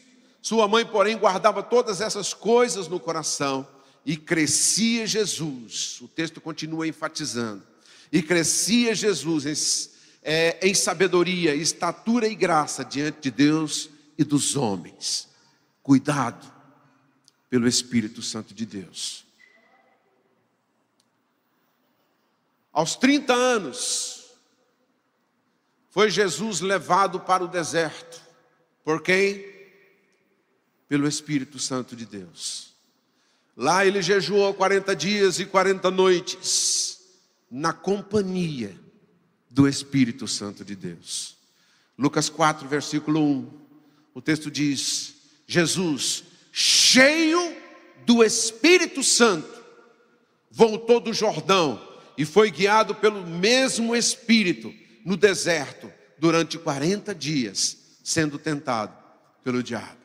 Sua 0.41 0.67
mãe, 0.67 0.85
porém, 0.85 1.17
guardava 1.17 1.63
todas 1.63 2.01
essas 2.01 2.33
coisas 2.33 2.87
no 2.87 2.99
coração 2.99 3.74
e 4.05 4.15
crescia 4.15 5.07
Jesus. 5.07 5.99
O 6.01 6.07
texto 6.07 6.39
continua 6.39 6.87
enfatizando. 6.87 7.63
E 8.11 8.21
crescia 8.21 8.93
Jesus 8.93 9.45
em, 9.45 9.91
é, 10.21 10.67
em 10.67 10.75
sabedoria, 10.75 11.55
estatura 11.55 12.27
e 12.27 12.35
graça 12.35 12.85
diante 12.85 13.19
de 13.21 13.31
Deus 13.31 13.89
e 14.17 14.23
dos 14.23 14.55
homens. 14.55 15.27
Cuidado 15.81 16.53
pelo 17.49 17.67
Espírito 17.67 18.21
Santo 18.21 18.53
de 18.53 18.65
Deus. 18.65 19.25
Aos 22.71 22.95
30 22.95 23.33
anos, 23.33 24.25
foi 25.89 26.11
Jesus 26.11 26.59
levado 26.59 27.21
para 27.21 27.43
o 27.43 27.47
deserto. 27.47 28.21
Por 28.83 29.01
quem? 29.01 29.45
Pelo 30.87 31.07
Espírito 31.07 31.57
Santo 31.57 31.95
de 31.95 32.05
Deus. 32.05 32.74
Lá 33.55 33.85
ele 33.85 34.01
jejuou 34.01 34.53
40 34.53 34.95
dias 34.95 35.39
e 35.39 35.45
40 35.45 35.89
noites, 35.89 36.99
na 37.49 37.71
companhia 37.71 38.75
do 39.49 39.67
Espírito 39.67 40.27
Santo 40.27 40.65
de 40.65 40.75
Deus. 40.75 41.37
Lucas 41.97 42.27
4, 42.27 42.67
versículo 42.67 43.21
1, 43.21 43.51
o 44.13 44.21
texto 44.21 44.51
diz: 44.51 45.15
Jesus, 45.47 46.23
cheio 46.51 47.55
do 48.05 48.23
Espírito 48.23 49.01
Santo, 49.03 49.63
voltou 50.51 50.99
do 50.99 51.13
Jordão 51.13 51.81
e 52.17 52.25
foi 52.25 52.51
guiado 52.51 52.93
pelo 52.95 53.25
mesmo 53.25 53.95
Espírito 53.95 54.73
no 55.05 55.15
deserto 55.15 55.91
durante 56.17 56.57
40 56.57 57.15
dias, 57.15 57.77
sendo 58.03 58.37
tentado 58.37 58.95
pelo 59.43 59.63
diabo. 59.63 60.04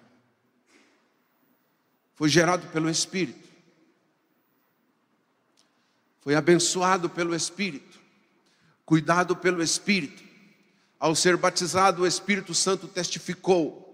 Foi 2.21 2.29
gerado 2.29 2.69
pelo 2.69 2.89
Espírito 2.89 3.51
foi 6.21 6.35
abençoado 6.35 7.09
pelo 7.09 7.35
Espírito, 7.35 7.99
cuidado 8.85 9.35
pelo 9.35 9.63
Espírito. 9.63 10.23
Ao 10.99 11.15
ser 11.15 11.37
batizado, 11.37 12.03
o 12.03 12.07
Espírito 12.07 12.55
Santo 12.55 12.87
testificou. 12.87 13.87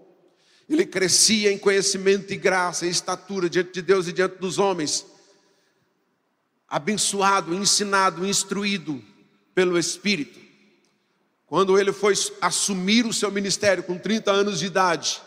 Ele 0.69 0.85
crescia 0.85 1.51
em 1.51 1.57
conhecimento 1.57 2.31
e 2.33 2.35
graça 2.35 2.85
e 2.85 2.89
estatura 2.89 3.49
diante 3.49 3.71
de 3.71 3.81
Deus 3.81 4.07
e 4.07 4.13
diante 4.13 4.37
dos 4.37 4.59
homens. 4.59 5.05
Abençoado, 6.67 7.55
ensinado, 7.55 8.27
instruído 8.27 9.01
pelo 9.55 9.79
Espírito. 9.79 10.37
Quando 11.45 11.79
ele 11.79 11.93
foi 11.93 12.13
assumir 12.41 13.05
o 13.05 13.13
seu 13.13 13.31
ministério 13.31 13.81
com 13.83 13.97
30 13.97 14.29
anos 14.29 14.59
de 14.59 14.65
idade, 14.65 15.21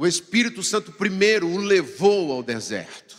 o 0.00 0.06
Espírito 0.06 0.62
Santo 0.62 0.92
primeiro 0.92 1.48
o 1.48 1.56
levou 1.56 2.30
ao 2.30 2.40
deserto. 2.40 3.18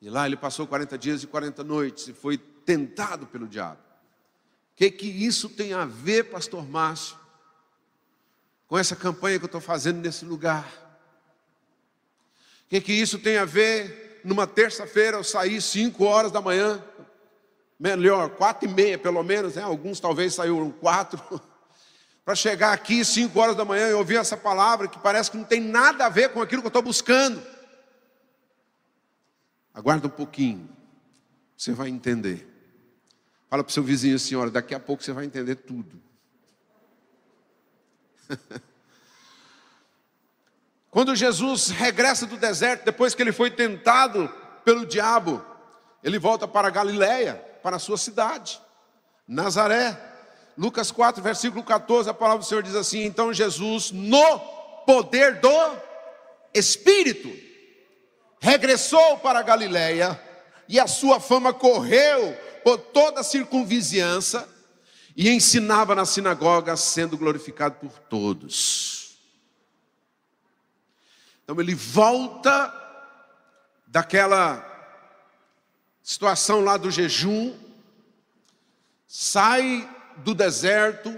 E 0.00 0.08
lá 0.08 0.24
ele 0.24 0.36
passou 0.36 0.68
40 0.68 0.96
dias 0.96 1.24
e 1.24 1.26
40 1.26 1.64
noites 1.64 2.06
e 2.06 2.12
foi 2.12 2.38
tentado 2.38 3.26
pelo 3.26 3.48
diabo. 3.48 3.80
O 3.80 4.76
que, 4.76 4.88
que 4.92 5.06
isso 5.08 5.48
tem 5.48 5.72
a 5.72 5.84
ver, 5.84 6.30
pastor 6.30 6.64
Márcio, 6.64 7.16
com 8.68 8.78
essa 8.78 8.94
campanha 8.94 9.36
que 9.36 9.44
eu 9.44 9.46
estou 9.46 9.60
fazendo 9.60 10.00
nesse 10.00 10.24
lugar? 10.24 10.64
O 12.66 12.68
que, 12.68 12.80
que 12.80 12.92
isso 12.92 13.18
tem 13.18 13.36
a 13.36 13.44
ver 13.44 14.20
numa 14.24 14.46
terça-feira 14.46 15.16
eu 15.16 15.24
sair 15.24 15.60
5 15.60 16.04
horas 16.04 16.30
da 16.30 16.40
manhã, 16.40 16.80
melhor, 17.80 18.30
quatro 18.30 18.68
e 18.68 18.72
meia 18.72 18.96
pelo 18.96 19.24
menos, 19.24 19.56
né? 19.56 19.62
alguns 19.62 19.98
talvez 19.98 20.34
saíram 20.34 20.70
quatro, 20.70 21.20
para 22.24 22.34
chegar 22.34 22.72
aqui 22.72 23.04
5 23.04 23.38
horas 23.38 23.54
da 23.54 23.64
manhã 23.64 23.88
e 23.88 23.92
ouvir 23.92 24.16
essa 24.16 24.36
palavra 24.36 24.88
que 24.88 24.98
parece 24.98 25.30
que 25.30 25.36
não 25.36 25.44
tem 25.44 25.60
nada 25.60 26.06
a 26.06 26.08
ver 26.08 26.30
com 26.30 26.40
aquilo 26.40 26.62
que 26.62 26.66
eu 26.66 26.70
estou 26.70 26.82
buscando. 26.82 27.42
Aguarda 29.74 30.06
um 30.06 30.10
pouquinho, 30.10 30.68
você 31.56 31.72
vai 31.72 31.88
entender. 31.88 32.48
Fala 33.50 33.62
para 33.62 33.70
o 33.70 33.74
seu 33.74 33.82
vizinho 33.82 34.16
assim: 34.16 34.34
olha, 34.36 34.50
daqui 34.50 34.74
a 34.74 34.80
pouco 34.80 35.02
você 35.02 35.12
vai 35.12 35.26
entender 35.26 35.56
tudo. 35.56 36.00
Quando 40.90 41.14
Jesus 41.14 41.68
regressa 41.70 42.24
do 42.24 42.36
deserto, 42.36 42.84
depois 42.84 43.14
que 43.14 43.22
ele 43.22 43.32
foi 43.32 43.50
tentado 43.50 44.32
pelo 44.64 44.86
diabo, 44.86 45.44
ele 46.02 46.18
volta 46.18 46.46
para 46.46 46.70
Galiléia, 46.70 47.34
para 47.62 47.76
a 47.76 47.80
sua 47.80 47.98
cidade, 47.98 48.60
Nazaré. 49.26 50.13
Lucas 50.56 50.90
4, 50.90 51.22
versículo 51.22 51.64
14, 51.64 52.08
a 52.08 52.14
palavra 52.14 52.40
do 52.40 52.44
Senhor 52.44 52.62
diz 52.62 52.74
assim: 52.74 53.04
Então 53.04 53.32
Jesus, 53.32 53.90
no 53.90 54.38
poder 54.86 55.40
do 55.40 55.76
Espírito, 56.52 57.30
regressou 58.40 59.18
para 59.18 59.40
a 59.40 59.42
Galiléia 59.42 60.20
e 60.68 60.78
a 60.78 60.86
sua 60.86 61.18
fama 61.18 61.52
correu 61.52 62.36
por 62.62 62.78
toda 62.78 63.20
a 63.20 63.24
circunvizinhança 63.24 64.48
e 65.16 65.30
ensinava 65.30 65.94
na 65.94 66.04
sinagoga, 66.04 66.76
sendo 66.76 67.16
glorificado 67.16 67.76
por 67.76 67.98
todos. 67.98 69.18
Então 71.42 71.60
ele 71.60 71.74
volta 71.74 72.72
daquela 73.86 74.72
situação 76.02 76.60
lá 76.60 76.76
do 76.76 76.90
jejum, 76.90 77.54
sai 79.06 79.88
do 80.18 80.34
deserto, 80.34 81.14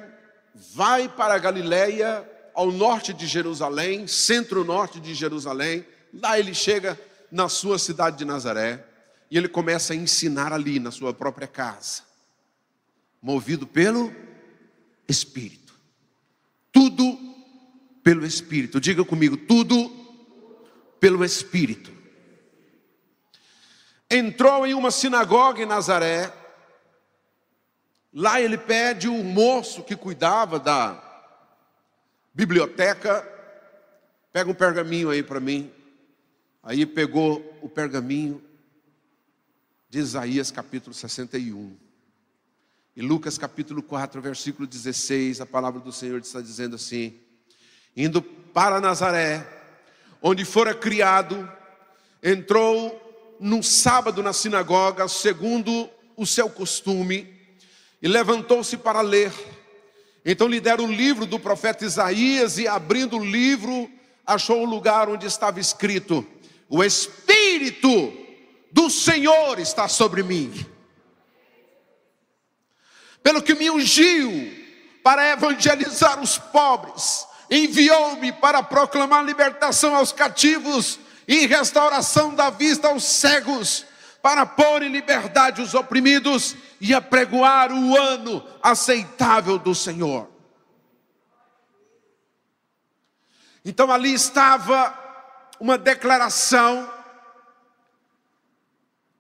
vai 0.74 1.08
para 1.08 1.34
a 1.34 1.38
Galiléia, 1.38 2.28
ao 2.54 2.72
norte 2.72 3.12
de 3.12 3.26
Jerusalém, 3.26 4.06
centro-norte 4.06 4.98
de 4.98 5.14
Jerusalém. 5.14 5.86
Lá 6.12 6.38
ele 6.38 6.54
chega 6.54 6.98
na 7.30 7.48
sua 7.48 7.78
cidade 7.78 8.16
de 8.16 8.24
Nazaré 8.24 8.82
e 9.30 9.36
ele 9.36 9.48
começa 9.48 9.92
a 9.92 9.96
ensinar 9.96 10.52
ali 10.52 10.80
na 10.80 10.90
sua 10.90 11.12
própria 11.12 11.46
casa, 11.46 12.02
movido 13.20 13.66
pelo 13.66 14.10
Espírito. 15.06 15.74
Tudo 16.72 17.18
pelo 18.02 18.24
Espírito. 18.24 18.80
Diga 18.80 19.04
comigo, 19.04 19.36
tudo 19.36 19.90
pelo 20.98 21.24
Espírito. 21.24 21.92
Entrou 24.10 24.66
em 24.66 24.72
uma 24.74 24.90
sinagoga 24.90 25.62
em 25.62 25.66
Nazaré. 25.66 26.32
Lá 28.18 28.40
ele 28.40 28.56
pede 28.56 29.08
o 29.08 29.22
moço 29.22 29.82
que 29.82 29.94
cuidava 29.94 30.58
da 30.58 30.98
biblioteca, 32.32 33.22
pega 34.32 34.50
um 34.50 34.54
pergaminho 34.54 35.10
aí 35.10 35.22
para 35.22 35.38
mim. 35.38 35.70
Aí 36.62 36.86
pegou 36.86 37.58
o 37.60 37.68
pergaminho 37.68 38.42
de 39.90 39.98
Isaías 39.98 40.50
capítulo 40.50 40.94
61. 40.94 41.76
E 42.96 43.02
Lucas 43.02 43.36
capítulo 43.36 43.82
4, 43.82 44.22
versículo 44.22 44.66
16, 44.66 45.42
a 45.42 45.46
palavra 45.46 45.82
do 45.82 45.92
Senhor 45.92 46.18
está 46.18 46.40
dizendo 46.40 46.76
assim: 46.76 47.20
Indo 47.94 48.22
para 48.22 48.80
Nazaré, 48.80 49.46
onde 50.22 50.42
fora 50.46 50.74
criado, 50.74 51.46
entrou 52.22 53.36
num 53.38 53.62
sábado 53.62 54.22
na 54.22 54.32
sinagoga, 54.32 55.06
segundo 55.06 55.90
o 56.16 56.24
seu 56.24 56.48
costume, 56.48 57.35
e 58.06 58.08
levantou-se 58.08 58.76
para 58.76 59.00
ler. 59.00 59.32
Então 60.24 60.46
lhe 60.46 60.60
deram 60.60 60.84
o 60.84 60.92
livro 60.92 61.26
do 61.26 61.40
profeta 61.40 61.84
Isaías, 61.84 62.56
e 62.56 62.68
abrindo 62.68 63.18
o 63.18 63.24
livro, 63.24 63.90
achou 64.24 64.62
o 64.62 64.64
lugar 64.64 65.08
onde 65.08 65.26
estava 65.26 65.58
escrito: 65.58 66.24
o 66.68 66.84
Espírito 66.84 68.16
do 68.70 68.88
Senhor 68.88 69.58
está 69.58 69.88
sobre 69.88 70.22
mim, 70.22 70.54
pelo 73.24 73.42
que 73.42 73.56
me 73.56 73.68
ungiu 73.70 74.54
para 75.02 75.32
evangelizar 75.32 76.20
os 76.20 76.38
pobres, 76.38 77.26
enviou-me 77.50 78.30
para 78.30 78.62
proclamar 78.62 79.24
libertação 79.24 79.96
aos 79.96 80.12
cativos 80.12 81.00
e 81.26 81.44
restauração 81.44 82.32
da 82.36 82.50
vista 82.50 82.86
aos 82.86 83.02
cegos, 83.02 83.84
para 84.26 84.44
pôr 84.44 84.82
em 84.82 84.88
liberdade 84.88 85.62
os 85.62 85.72
oprimidos 85.72 86.56
e 86.80 86.92
apregoar 86.92 87.72
o 87.72 87.96
ano 87.96 88.44
aceitável 88.60 89.56
do 89.56 89.72
Senhor. 89.72 90.28
Então 93.64 93.88
ali 93.88 94.12
estava 94.12 94.92
uma 95.60 95.78
declaração 95.78 96.92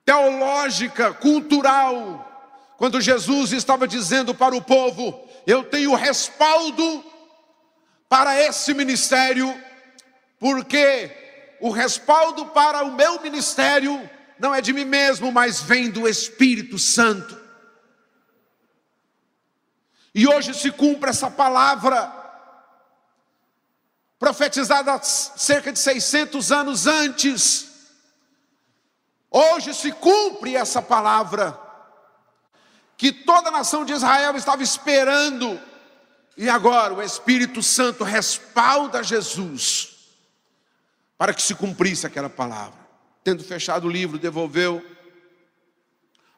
teológica, 0.04 1.14
cultural, 1.14 2.74
quando 2.76 3.00
Jesus 3.00 3.52
estava 3.52 3.86
dizendo 3.86 4.34
para 4.34 4.56
o 4.56 4.62
povo: 4.62 5.24
Eu 5.46 5.62
tenho 5.62 5.94
respaldo 5.94 7.04
para 8.08 8.42
esse 8.42 8.74
ministério, 8.74 9.56
porque 10.40 11.56
o 11.60 11.70
respaldo 11.70 12.46
para 12.46 12.82
o 12.82 12.90
meu 12.90 13.22
ministério 13.22 14.10
não 14.38 14.54
é 14.54 14.60
de 14.60 14.72
mim 14.72 14.84
mesmo, 14.84 15.32
mas 15.32 15.60
vem 15.60 15.90
do 15.90 16.08
Espírito 16.08 16.78
Santo. 16.78 17.36
E 20.14 20.26
hoje 20.26 20.54
se 20.54 20.70
cumpre 20.70 21.10
essa 21.10 21.30
palavra 21.30 22.12
profetizada 24.18 24.98
cerca 25.02 25.72
de 25.72 25.78
600 25.78 26.50
anos 26.50 26.86
antes. 26.86 27.66
Hoje 29.30 29.74
se 29.74 29.92
cumpre 29.92 30.56
essa 30.56 30.80
palavra 30.80 31.58
que 32.96 33.12
toda 33.12 33.48
a 33.48 33.52
nação 33.52 33.84
de 33.84 33.92
Israel 33.92 34.34
estava 34.36 34.62
esperando, 34.62 35.60
e 36.34 36.48
agora 36.48 36.94
o 36.94 37.02
Espírito 37.02 37.62
Santo 37.62 38.04
respalda 38.04 39.02
Jesus 39.02 39.96
para 41.18 41.34
que 41.34 41.42
se 41.42 41.54
cumprisse 41.54 42.06
aquela 42.06 42.30
palavra. 42.30 42.85
Tendo 43.26 43.42
fechado 43.42 43.88
o 43.88 43.90
livro, 43.90 44.20
devolveu 44.20 44.80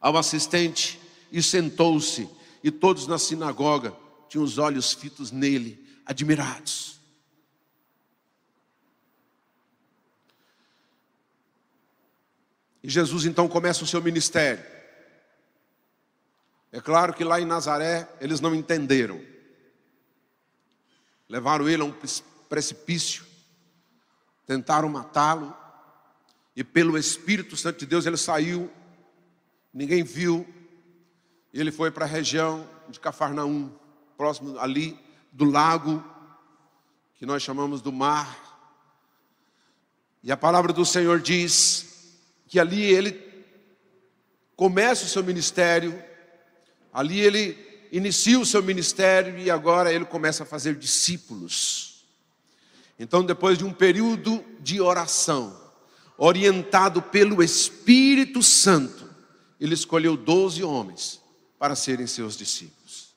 ao 0.01 0.16
assistente 0.16 0.98
e 1.31 1.42
sentou-se, 1.42 2.27
e 2.64 2.70
todos 2.70 3.07
na 3.07 3.18
sinagoga 3.18 3.94
tinham 4.27 4.42
os 4.42 4.57
olhos 4.57 4.94
fitos 4.94 5.31
nele, 5.31 5.87
admirados. 6.07 6.98
E 12.83 12.88
Jesus 12.88 13.27
então 13.27 13.46
começa 13.48 13.85
o 13.85 13.87
seu 13.87 14.01
ministério. 14.01 14.64
É 16.72 16.81
claro 16.81 17.12
que 17.12 17.22
lá 17.22 17.38
em 17.38 17.44
Nazaré 17.44 18.09
eles 18.18 18.40
não 18.40 18.55
entenderam. 18.55 19.22
Levaram 21.29 21.68
ele 21.68 21.83
a 21.83 21.85
um 21.85 21.94
precipício, 22.48 23.27
tentaram 24.46 24.88
matá-lo, 24.88 25.67
e 26.59 26.64
pelo 26.64 26.99
Espírito 26.99 27.57
Santo 27.57 27.79
de 27.79 27.87
Deus 27.87 28.05
ele 28.05 28.16
saiu, 28.16 28.68
ninguém 29.73 30.03
viu, 30.03 30.44
e 31.53 31.61
ele 31.61 31.71
foi 31.71 31.88
para 31.88 32.05
a 32.05 32.09
região 32.09 32.68
de 32.88 32.99
Cafarnaum, 32.99 33.71
próximo 34.16 34.59
ali 34.59 34.99
do 35.31 35.44
lago, 35.44 36.03
que 37.14 37.25
nós 37.25 37.44
chamamos 37.44 37.81
do 37.81 37.92
mar. 37.92 38.37
E 40.21 40.33
a 40.33 40.37
palavra 40.37 40.73
do 40.73 40.85
Senhor 40.85 41.21
diz 41.21 42.18
que 42.49 42.59
ali 42.59 42.83
ele 42.83 43.12
começa 44.57 45.05
o 45.05 45.09
seu 45.09 45.23
ministério, 45.23 46.03
ali 46.92 47.21
ele 47.21 47.87
inicia 47.92 48.37
o 48.37 48.44
seu 48.44 48.64
ministério 48.64 49.38
e 49.38 49.49
agora 49.49 49.92
ele 49.92 50.07
começa 50.07 50.42
a 50.42 50.47
fazer 50.47 50.75
discípulos. 50.75 52.05
Então, 52.99 53.25
depois 53.25 53.57
de 53.57 53.64
um 53.64 53.73
período 53.73 54.44
de 54.59 54.81
oração, 54.81 55.67
orientado 56.18 57.00
pelo 57.00 57.42
Espírito 57.42 58.42
Santo, 58.42 59.09
ele 59.61 59.74
escolheu 59.74 60.16
doze 60.16 60.64
homens 60.64 61.20
para 61.59 61.76
serem 61.76 62.09
seus 62.09 62.37
discípulos. 62.37 63.14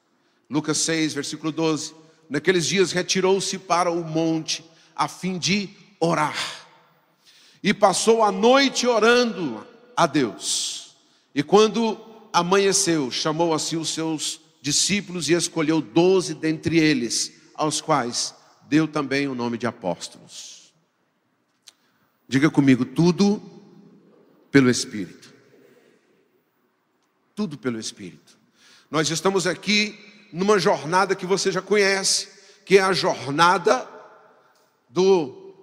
Lucas 0.48 0.78
6, 0.78 1.16
versículo 1.16 1.52
12. 1.52 1.96
Naqueles 2.30 2.68
dias 2.68 2.92
retirou-se 2.92 3.58
para 3.58 3.92
o 3.92 4.04
monte 4.04 4.64
a 4.96 5.08
fim 5.08 5.40
de 5.40 5.70
orar. 6.00 6.38
E 7.64 7.74
passou 7.74 8.24
a 8.24 8.32
noite 8.32 8.86
orando 8.86 9.66
a 9.98 10.06
Deus. 10.06 10.96
E 11.34 11.42
quando 11.42 12.00
amanheceu, 12.32 13.10
chamou 13.10 13.54
assim 13.54 13.78
os 13.78 13.90
seus 13.90 14.40
discípulos 14.62 15.28
e 15.28 15.34
escolheu 15.34 15.82
doze 15.82 16.34
dentre 16.34 16.78
eles, 16.78 17.32
aos 17.56 17.82
quais 17.82 18.34
deu 18.68 18.88
também 18.88 19.28
o 19.28 19.36
nome 19.36 19.58
de 19.58 19.66
apóstolos. 19.66 20.61
Diga 22.32 22.50
comigo, 22.50 22.86
tudo 22.86 23.42
pelo 24.50 24.70
Espírito 24.70 25.32
tudo 27.42 27.58
pelo 27.58 27.80
Espírito. 27.80 28.38
Nós 28.92 29.10
estamos 29.10 29.48
aqui 29.48 29.98
numa 30.32 30.60
jornada 30.60 31.16
que 31.16 31.26
você 31.26 31.52
já 31.52 31.60
conhece, 31.60 32.28
que 32.64 32.78
é 32.78 32.82
a 32.82 32.94
jornada 32.94 33.88
do 34.88 35.56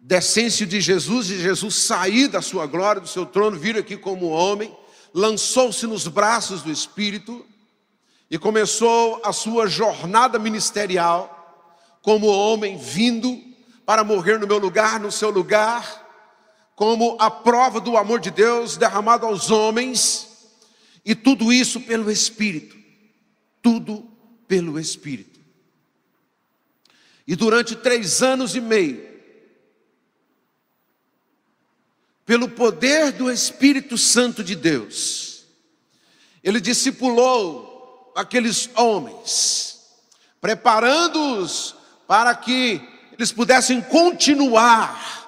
decêncio 0.00 0.66
de 0.66 0.80
Jesus, 0.80 1.28
de 1.28 1.40
Jesus 1.40 1.76
sair 1.76 2.26
da 2.26 2.42
sua 2.42 2.66
glória, 2.66 3.00
do 3.00 3.06
seu 3.06 3.24
trono, 3.24 3.56
vir 3.56 3.78
aqui 3.78 3.96
como 3.96 4.26
homem, 4.26 4.76
lançou-se 5.14 5.86
nos 5.86 6.08
braços 6.08 6.62
do 6.62 6.70
Espírito 6.72 7.46
e 8.28 8.36
começou 8.36 9.22
a 9.24 9.32
sua 9.32 9.68
jornada 9.68 10.36
ministerial 10.36 11.30
como 12.02 12.26
homem 12.26 12.76
vindo 12.76 13.40
para 13.84 14.02
morrer 14.02 14.38
no 14.38 14.46
meu 14.46 14.58
lugar, 14.58 14.98
no 14.98 15.12
seu 15.12 15.30
lugar, 15.30 16.02
como 16.74 17.16
a 17.20 17.30
prova 17.30 17.80
do 17.80 17.96
amor 17.96 18.20
de 18.20 18.30
Deus 18.30 18.76
derramado 18.76 19.26
aos 19.26 19.50
homens 19.50 20.28
e 21.04 21.14
tudo 21.14 21.52
isso 21.52 21.80
pelo 21.80 22.10
Espírito. 22.10 22.76
Tudo 23.62 24.10
pelo 24.48 24.78
Espírito. 24.78 25.40
E 27.26 27.34
durante 27.36 27.76
três 27.76 28.22
anos 28.22 28.54
e 28.54 28.60
meio, 28.60 29.14
pelo 32.26 32.48
poder 32.48 33.12
do 33.12 33.30
Espírito 33.30 33.96
Santo 33.96 34.42
de 34.42 34.54
Deus, 34.54 35.44
ele 36.42 36.60
discipulou 36.60 38.12
aqueles 38.14 38.68
homens, 38.76 39.80
preparando-os 40.40 41.74
para 42.06 42.34
que 42.34 42.93
eles 43.18 43.32
pudessem 43.32 43.80
continuar 43.80 45.24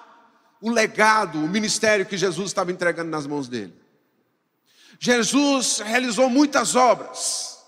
o 0.60 0.70
legado, 0.70 1.38
o 1.38 1.48
ministério 1.48 2.06
que 2.06 2.16
Jesus 2.16 2.48
estava 2.48 2.72
entregando 2.72 3.10
nas 3.10 3.26
mãos 3.26 3.48
dele. 3.48 3.74
Jesus 4.98 5.78
realizou 5.80 6.28
muitas 6.28 6.74
obras. 6.74 7.58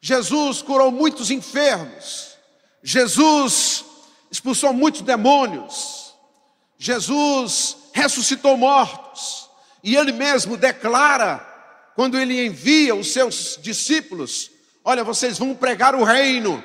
Jesus 0.00 0.62
curou 0.62 0.90
muitos 0.90 1.30
enfermos. 1.30 2.36
Jesus 2.82 3.84
expulsou 4.30 4.72
muitos 4.72 5.00
demônios. 5.00 6.14
Jesus 6.78 7.76
ressuscitou 7.92 8.56
mortos. 8.56 9.48
E 9.82 9.96
ele 9.96 10.12
mesmo 10.12 10.56
declara, 10.56 11.38
quando 11.94 12.18
ele 12.18 12.44
envia 12.44 12.94
os 12.94 13.12
seus 13.12 13.58
discípulos: 13.62 14.50
Olha, 14.84 15.02
vocês 15.02 15.38
vão 15.38 15.54
pregar 15.54 15.94
o 15.94 16.04
reino, 16.04 16.62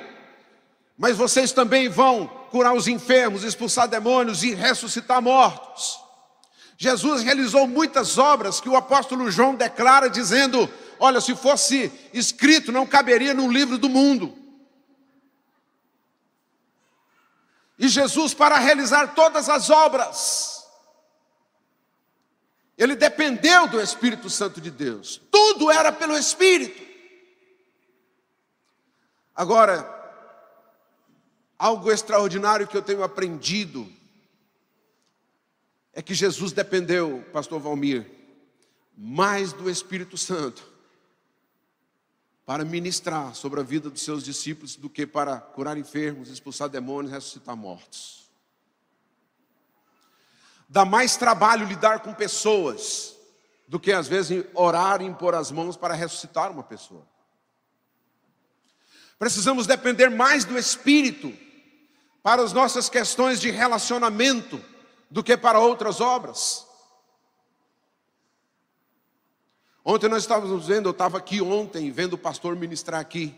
mas 0.96 1.16
vocês 1.16 1.52
também 1.52 1.88
vão 1.88 2.26
curar 2.50 2.74
os 2.74 2.86
enfermos, 2.86 3.44
expulsar 3.44 3.88
demônios 3.88 4.42
e 4.42 4.54
ressuscitar 4.54 5.22
mortos. 5.22 5.98
Jesus 6.76 7.22
realizou 7.22 7.66
muitas 7.66 8.18
obras 8.18 8.60
que 8.60 8.68
o 8.68 8.76
apóstolo 8.76 9.30
João 9.30 9.54
declara 9.54 10.10
dizendo: 10.10 10.68
Olha, 10.98 11.20
se 11.20 11.34
fosse 11.34 11.92
escrito, 12.12 12.72
não 12.72 12.86
caberia 12.86 13.32
no 13.32 13.50
livro 13.50 13.78
do 13.78 13.88
mundo. 13.88 14.36
E 17.78 17.88
Jesus, 17.88 18.34
para 18.34 18.58
realizar 18.58 19.14
todas 19.14 19.48
as 19.48 19.70
obras, 19.70 20.64
ele 22.76 22.94
dependeu 22.94 23.66
do 23.66 23.80
Espírito 23.80 24.28
Santo 24.28 24.60
de 24.60 24.70
Deus, 24.70 25.20
tudo 25.30 25.70
era 25.70 25.90
pelo 25.92 26.16
Espírito. 26.16 26.82
Agora, 29.34 30.01
algo 31.62 31.92
extraordinário 31.92 32.66
que 32.66 32.76
eu 32.76 32.82
tenho 32.82 33.04
aprendido 33.04 33.88
é 35.92 36.02
que 36.02 36.12
Jesus 36.12 36.50
dependeu, 36.50 37.24
pastor 37.32 37.60
Valmir, 37.60 38.10
mais 38.98 39.52
do 39.52 39.70
Espírito 39.70 40.18
Santo 40.18 40.68
para 42.44 42.64
ministrar 42.64 43.36
sobre 43.36 43.60
a 43.60 43.62
vida 43.62 43.88
dos 43.88 44.02
seus 44.02 44.24
discípulos 44.24 44.74
do 44.74 44.90
que 44.90 45.06
para 45.06 45.38
curar 45.38 45.78
enfermos, 45.78 46.28
expulsar 46.28 46.68
demônios, 46.68 47.12
ressuscitar 47.12 47.56
mortos. 47.56 48.28
Dá 50.68 50.84
mais 50.84 51.16
trabalho 51.16 51.64
lidar 51.64 52.00
com 52.00 52.12
pessoas 52.12 53.14
do 53.68 53.78
que 53.78 53.92
às 53.92 54.08
vezes 54.08 54.44
orar 54.52 55.00
e 55.00 55.04
impor 55.04 55.32
as 55.32 55.52
mãos 55.52 55.76
para 55.76 55.94
ressuscitar 55.94 56.50
uma 56.50 56.64
pessoa. 56.64 57.06
Precisamos 59.16 59.64
depender 59.64 60.08
mais 60.08 60.44
do 60.44 60.58
Espírito 60.58 61.32
para 62.22 62.42
as 62.42 62.52
nossas 62.52 62.88
questões 62.88 63.40
de 63.40 63.50
relacionamento 63.50 64.62
do 65.10 65.22
que 65.22 65.36
para 65.36 65.58
outras 65.58 66.00
obras. 66.00 66.66
Ontem 69.84 70.08
nós 70.08 70.22
estávamos 70.22 70.66
vendo, 70.66 70.88
eu 70.88 70.92
estava 70.92 71.18
aqui 71.18 71.42
ontem, 71.42 71.90
vendo 71.90 72.12
o 72.12 72.18
pastor 72.18 72.54
ministrar 72.54 73.00
aqui, 73.00 73.34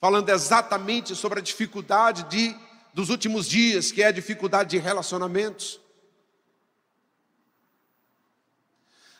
falando 0.00 0.30
exatamente 0.30 1.14
sobre 1.14 1.38
a 1.38 1.42
dificuldade 1.42 2.22
de, 2.24 2.56
dos 2.94 3.10
últimos 3.10 3.46
dias, 3.46 3.92
que 3.92 4.02
é 4.02 4.06
a 4.06 4.12
dificuldade 4.12 4.70
de 4.70 4.78
relacionamentos. 4.78 5.78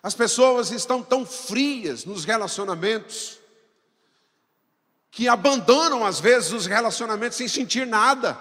As 0.03 0.15
pessoas 0.15 0.71
estão 0.71 1.03
tão 1.03 1.27
frias 1.27 2.07
nos 2.07 2.25
relacionamentos, 2.25 3.39
que 5.11 5.29
abandonam 5.29 6.07
às 6.07 6.21
vezes 6.21 6.53
os 6.53 6.67
relacionamentos 6.67 7.37
sem 7.37 7.49
sentir 7.49 7.87
nada. 7.87 8.41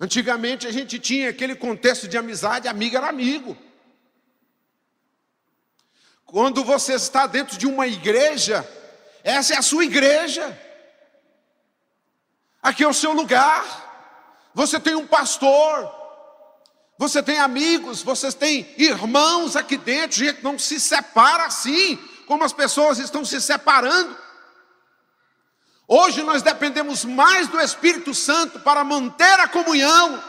Antigamente 0.00 0.66
a 0.66 0.72
gente 0.72 0.98
tinha 0.98 1.28
aquele 1.28 1.54
contexto 1.54 2.08
de 2.08 2.16
amizade, 2.16 2.66
amigo 2.66 2.96
era 2.96 3.08
amigo. 3.08 3.54
Quando 6.24 6.64
você 6.64 6.94
está 6.94 7.26
dentro 7.26 7.58
de 7.58 7.66
uma 7.66 7.86
igreja, 7.86 8.66
essa 9.22 9.52
é 9.52 9.58
a 9.58 9.62
sua 9.62 9.84
igreja. 9.84 10.58
Aqui 12.62 12.82
é 12.82 12.88
o 12.88 12.94
seu 12.94 13.12
lugar. 13.12 14.50
Você 14.54 14.80
tem 14.80 14.94
um 14.94 15.06
pastor, 15.06 15.92
você 16.96 17.22
tem 17.22 17.38
amigos, 17.38 18.02
você 18.02 18.32
tem 18.32 18.74
irmãos 18.78 19.54
aqui 19.54 19.76
dentro. 19.76 20.16
Gente, 20.16 20.42
não 20.42 20.58
se 20.58 20.80
separa 20.80 21.44
assim, 21.44 21.96
como 22.26 22.42
as 22.42 22.54
pessoas 22.54 22.98
estão 22.98 23.22
se 23.22 23.38
separando. 23.40 24.16
Hoje 25.92 26.22
nós 26.22 26.40
dependemos 26.40 27.04
mais 27.04 27.48
do 27.48 27.58
Espírito 27.58 28.14
Santo 28.14 28.60
para 28.60 28.84
manter 28.84 29.40
a 29.40 29.48
comunhão 29.48 30.22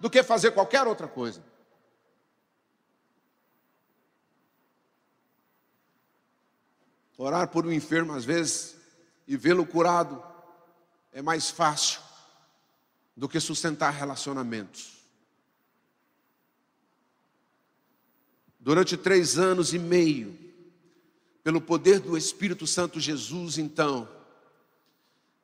do 0.00 0.08
que 0.08 0.22
fazer 0.22 0.52
qualquer 0.52 0.86
outra 0.86 1.06
coisa. 1.06 1.44
Orar 7.18 7.48
por 7.48 7.66
um 7.66 7.72
enfermo 7.72 8.14
às 8.14 8.24
vezes 8.24 8.76
e 9.28 9.36
vê-lo 9.36 9.66
curado 9.66 10.24
é 11.12 11.20
mais 11.20 11.50
fácil 11.50 12.00
do 13.14 13.28
que 13.28 13.38
sustentar 13.38 13.90
relacionamentos. 13.90 15.04
Durante 18.58 18.96
três 18.96 19.36
anos 19.36 19.74
e 19.74 19.78
meio, 19.78 20.34
pelo 21.42 21.60
poder 21.60 22.00
do 22.00 22.16
Espírito 22.16 22.66
Santo 22.66 22.98
Jesus, 22.98 23.58
então, 23.58 24.08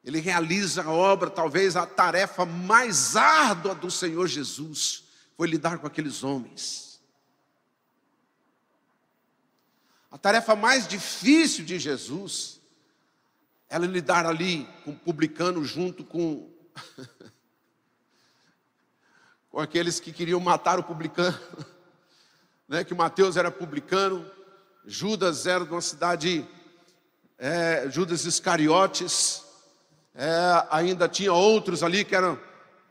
ele 0.02 0.20
realiza 0.20 0.82
a 0.82 0.90
obra, 0.90 1.28
talvez 1.28 1.76
a 1.76 1.86
tarefa 1.86 2.46
mais 2.46 3.16
árdua 3.16 3.74
do 3.74 3.90
Senhor 3.90 4.26
Jesus, 4.26 5.04
foi 5.36 5.48
lidar 5.48 5.78
com 5.78 5.86
aqueles 5.86 6.24
homens. 6.24 7.00
A 10.10 10.18
tarefa 10.18 10.56
mais 10.56 10.88
difícil 10.88 11.64
de 11.64 11.78
Jesus 11.78 12.60
era 13.68 13.86
lidar 13.86 14.26
ali 14.26 14.66
com 14.84 14.90
o 14.90 14.96
publicano 14.96 15.64
junto 15.64 16.02
com 16.02 16.50
com 19.50 19.58
aqueles 19.58 19.98
que 20.00 20.12
queriam 20.12 20.40
matar 20.40 20.78
o 20.78 20.82
publicano, 20.82 21.38
né? 22.68 22.84
Que 22.84 22.94
Mateus 22.94 23.36
era 23.36 23.50
publicano, 23.50 24.24
Judas 24.86 25.46
era 25.46 25.64
de 25.64 25.72
uma 25.72 25.80
cidade, 25.80 26.48
é, 27.36 27.88
Judas 27.90 28.24
Iscariotes, 28.24 29.44
é, 30.14 30.66
ainda 30.70 31.08
tinha 31.08 31.32
outros 31.32 31.82
ali 31.82 32.04
que 32.04 32.14
eram 32.14 32.38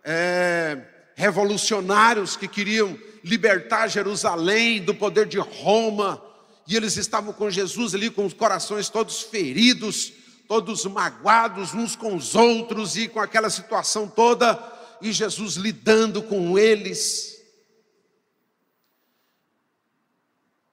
é, 0.04 0.82
revolucionários 1.16 2.36
que 2.36 2.48
queriam 2.48 2.98
libertar 3.24 3.88
Jerusalém 3.88 4.82
do 4.82 4.96
poder 4.96 5.26
de 5.26 5.38
Roma 5.38 6.24
e 6.70 6.76
eles 6.76 6.98
estavam 6.98 7.34
com 7.34 7.50
Jesus 7.50 7.96
ali 7.96 8.12
com 8.12 8.28
os 8.28 8.34
corações 8.34 8.90
todos 8.90 9.24
feridos, 9.24 10.14
todos 10.48 10.86
magoados 10.86 11.74
uns 11.74 11.96
com 11.96 12.16
os 12.16 12.36
outros 12.36 12.96
e 12.96 13.08
com 13.08 13.20
aquela 13.20 13.50
situação 13.50 14.08
toda, 14.08 14.58
e 15.02 15.12
Jesus 15.12 15.56
lidando 15.56 16.22
com 16.22 16.60
eles. 16.60 17.42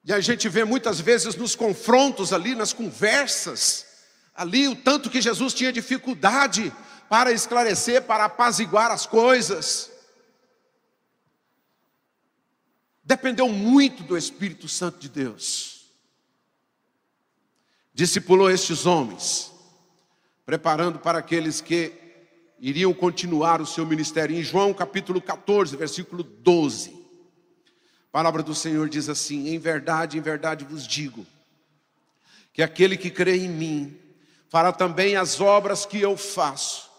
E 0.05 0.13
a 0.13 0.19
gente 0.19 0.47
vê 0.47 0.63
muitas 0.63 0.99
vezes 0.99 1.35
nos 1.35 1.55
confrontos 1.55 2.31
ali, 2.31 2.53
nas 2.53 2.73
conversas, 2.73 3.86
ali 4.37 4.67
o 4.67 4.75
tanto 4.75 5.09
que 5.09 5.21
Jesus 5.21 5.53
tinha 5.53 5.73
dificuldade 5.73 6.71
para 7.09 7.31
esclarecer, 7.31 8.03
para 8.03 8.25
apaziguar 8.25 8.91
as 8.91 9.05
coisas. 9.05 9.91
Dependeu 13.03 13.49
muito 13.49 14.03
do 14.03 14.17
Espírito 14.17 14.69
Santo 14.69 14.99
de 14.99 15.09
Deus 15.09 15.77
discipulou 17.97 18.47
estes 18.47 18.85
homens, 18.85 19.51
preparando 20.45 20.99
para 20.99 21.17
aqueles 21.17 21.61
que 21.61 21.91
iriam 22.59 22.93
continuar 22.93 23.59
o 23.59 23.65
seu 23.65 23.87
ministério. 23.87 24.37
Em 24.37 24.43
João 24.43 24.71
capítulo 24.71 25.19
14, 25.19 25.75
versículo 25.75 26.21
12, 26.21 26.91
a 26.91 28.11
palavra 28.11 28.43
do 28.43 28.53
Senhor 28.53 28.87
diz 28.87 29.09
assim: 29.09 29.49
Em 29.49 29.57
verdade, 29.57 30.15
em 30.15 30.21
verdade 30.21 30.63
vos 30.63 30.85
digo, 30.85 31.25
que 32.53 32.61
aquele 32.61 32.95
que 32.95 33.09
crê 33.09 33.37
em 33.37 33.49
mim 33.49 33.97
fará 34.49 34.71
também 34.71 35.15
as 35.15 35.39
obras 35.39 35.85
que 35.85 36.01
eu 36.01 36.15
faço, 36.17 36.89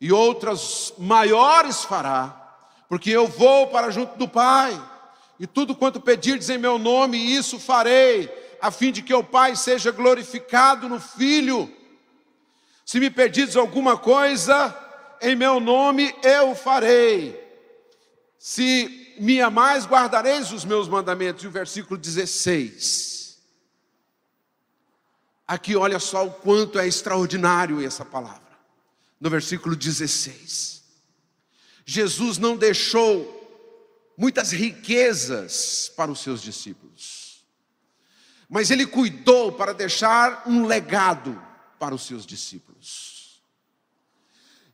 e 0.00 0.12
outras 0.12 0.92
maiores 0.98 1.84
fará, 1.84 2.56
porque 2.88 3.10
eu 3.10 3.26
vou 3.26 3.68
para 3.68 3.90
junto 3.90 4.16
do 4.18 4.28
Pai, 4.28 4.80
e 5.38 5.46
tudo 5.46 5.74
quanto 5.74 6.00
pedirdes 6.00 6.48
em 6.48 6.58
meu 6.58 6.78
nome, 6.78 7.18
isso 7.18 7.58
farei 7.58 8.30
a 8.60 8.70
fim 8.70 8.90
de 8.90 9.02
que 9.02 9.14
o 9.14 9.22
Pai 9.22 9.54
seja 9.54 9.90
glorificado 9.90 10.88
no 10.88 11.00
Filho. 11.00 11.72
Se 12.84 12.98
me 13.00 13.10
pedires 13.10 13.56
alguma 13.56 13.96
coisa, 13.96 14.74
em 15.20 15.36
meu 15.36 15.60
nome 15.60 16.14
eu 16.22 16.54
farei. 16.54 17.44
Se 18.38 19.14
me 19.18 19.40
amais, 19.40 19.86
guardareis 19.86 20.52
os 20.52 20.64
meus 20.64 20.88
mandamentos. 20.88 21.42
E 21.44 21.46
o 21.48 21.50
versículo 21.50 21.98
16. 21.98 23.15
Aqui 25.46 25.76
olha 25.76 25.98
só 25.98 26.26
o 26.26 26.32
quanto 26.32 26.78
é 26.78 26.86
extraordinário 26.86 27.84
essa 27.84 28.04
palavra. 28.04 28.42
No 29.20 29.30
versículo 29.30 29.76
16. 29.76 30.82
Jesus 31.84 32.38
não 32.38 32.56
deixou 32.56 33.34
muitas 34.18 34.50
riquezas 34.52 35.92
para 35.96 36.10
os 36.10 36.20
seus 36.20 36.42
discípulos 36.42 37.26
mas 38.48 38.70
ele 38.70 38.86
cuidou 38.86 39.52
para 39.52 39.74
deixar 39.74 40.44
um 40.46 40.66
legado 40.66 41.40
para 41.78 41.94
os 41.94 42.06
seus 42.06 42.24
discípulos. 42.24 43.42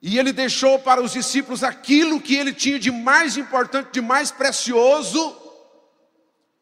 E 0.01 0.19
ele 0.19 0.33
deixou 0.33 0.79
para 0.79 1.01
os 1.01 1.13
discípulos 1.13 1.63
aquilo 1.63 2.21
que 2.21 2.35
ele 2.35 2.53
tinha 2.53 2.79
de 2.79 2.91
mais 2.91 3.37
importante, 3.37 3.93
de 3.93 4.01
mais 4.01 4.31
precioso, 4.31 5.37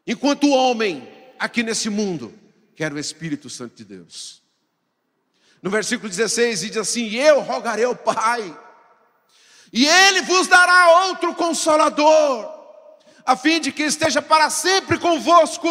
enquanto 0.07 0.51
homem 0.51 1.09
aqui 1.39 1.63
nesse 1.63 1.89
mundo, 1.89 2.33
que 2.81 2.85
era 2.85 2.95
o 2.95 2.99
Espírito 2.99 3.51
Santo 3.51 3.77
de 3.77 3.85
Deus. 3.85 4.41
No 5.63 5.69
versículo 5.69 6.09
16 6.09 6.61
diz 6.61 6.79
assim: 6.79 7.15
Eu 7.15 7.43
rogarei 7.43 7.85
ao 7.85 7.95
Pai, 7.95 8.59
e 9.71 9.87
Ele 9.87 10.23
vos 10.23 10.47
dará 10.47 11.09
outro 11.09 11.35
consolador, 11.35 12.51
a 13.23 13.37
fim 13.37 13.61
de 13.61 13.71
que 13.71 13.83
esteja 13.83 14.23
para 14.23 14.49
sempre 14.49 14.99
convosco 14.99 15.69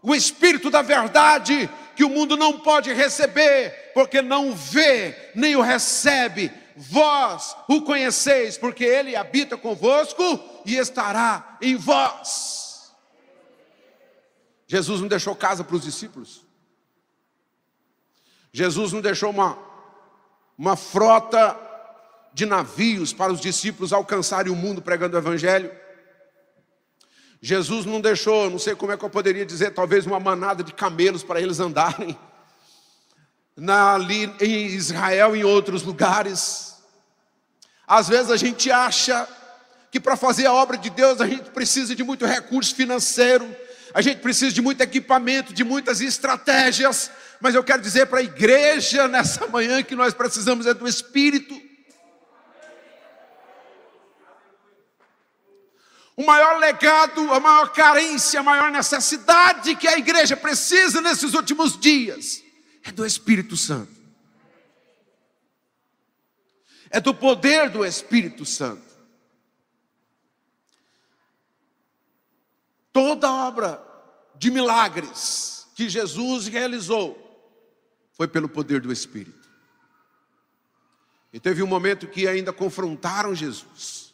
o 0.00 0.14
Espírito 0.14 0.70
da 0.70 0.80
verdade 0.80 1.68
que 1.96 2.04
o 2.04 2.08
mundo 2.08 2.36
não 2.36 2.60
pode 2.60 2.92
receber, 2.92 3.90
porque 3.92 4.22
não 4.22 4.54
vê 4.54 5.32
nem 5.34 5.56
o 5.56 5.60
recebe. 5.60 6.52
Vós 6.76 7.56
o 7.66 7.82
conheceis, 7.82 8.56
porque 8.56 8.84
ele 8.84 9.16
habita 9.16 9.56
convosco 9.56 10.22
e 10.64 10.76
estará 10.76 11.58
em 11.60 11.74
vós. 11.74 12.61
Jesus 14.72 15.02
não 15.02 15.06
deixou 15.06 15.36
casa 15.36 15.62
para 15.62 15.76
os 15.76 15.82
discípulos. 15.82 16.46
Jesus 18.50 18.90
não 18.90 19.02
deixou 19.02 19.28
uma, 19.28 19.58
uma 20.56 20.76
frota 20.76 21.60
de 22.32 22.46
navios 22.46 23.12
para 23.12 23.30
os 23.30 23.38
discípulos 23.38 23.92
alcançarem 23.92 24.50
o 24.50 24.56
mundo 24.56 24.80
pregando 24.80 25.14
o 25.14 25.20
Evangelho. 25.20 25.70
Jesus 27.38 27.84
não 27.84 28.00
deixou, 28.00 28.48
não 28.48 28.58
sei 28.58 28.74
como 28.74 28.92
é 28.92 28.96
que 28.96 29.04
eu 29.04 29.10
poderia 29.10 29.44
dizer, 29.44 29.74
talvez 29.74 30.06
uma 30.06 30.18
manada 30.18 30.64
de 30.64 30.72
camelos 30.72 31.22
para 31.22 31.38
eles 31.38 31.60
andarem. 31.60 32.18
Na, 33.54 33.96
ali 33.96 34.24
em 34.40 34.68
Israel 34.68 35.36
e 35.36 35.40
em 35.40 35.44
outros 35.44 35.82
lugares. 35.82 36.78
Às 37.86 38.08
vezes 38.08 38.30
a 38.30 38.38
gente 38.38 38.70
acha 38.70 39.28
que 39.90 40.00
para 40.00 40.16
fazer 40.16 40.46
a 40.46 40.54
obra 40.54 40.78
de 40.78 40.88
Deus 40.88 41.20
a 41.20 41.26
gente 41.26 41.50
precisa 41.50 41.94
de 41.94 42.02
muito 42.02 42.24
recurso 42.24 42.74
financeiro, 42.74 43.54
a 43.94 44.00
gente 44.00 44.20
precisa 44.20 44.52
de 44.52 44.62
muito 44.62 44.80
equipamento, 44.80 45.52
de 45.52 45.64
muitas 45.64 46.00
estratégias, 46.00 47.10
mas 47.40 47.54
eu 47.54 47.64
quero 47.64 47.82
dizer 47.82 48.06
para 48.06 48.20
a 48.20 48.22
igreja 48.22 49.08
nessa 49.08 49.46
manhã 49.46 49.82
que 49.82 49.94
nós 49.94 50.14
precisamos 50.14 50.66
é 50.66 50.74
do 50.74 50.88
Espírito. 50.88 51.72
o 56.16 56.24
maior 56.24 56.58
legado, 56.58 57.32
a 57.32 57.40
maior 57.40 57.72
carência, 57.72 58.40
a 58.40 58.42
maior 58.42 58.70
necessidade 58.70 59.74
que 59.74 59.88
a 59.88 59.96
igreja 59.96 60.36
precisa 60.36 61.00
nesses 61.00 61.34
últimos 61.34 61.78
dias 61.78 62.42
é 62.84 62.92
do 62.92 63.06
Espírito 63.06 63.56
Santo. 63.56 63.92
É 66.90 67.00
do 67.00 67.14
poder 67.14 67.70
do 67.70 67.84
Espírito 67.84 68.44
Santo. 68.44 68.91
Toda 72.92 73.32
obra 73.32 73.82
de 74.36 74.50
milagres 74.50 75.66
que 75.74 75.88
Jesus 75.88 76.46
realizou 76.46 77.18
foi 78.12 78.28
pelo 78.28 78.48
poder 78.48 78.80
do 78.80 78.92
Espírito. 78.92 79.50
E 81.32 81.40
teve 81.40 81.62
um 81.62 81.66
momento 81.66 82.06
que 82.06 82.28
ainda 82.28 82.52
confrontaram 82.52 83.34
Jesus 83.34 84.12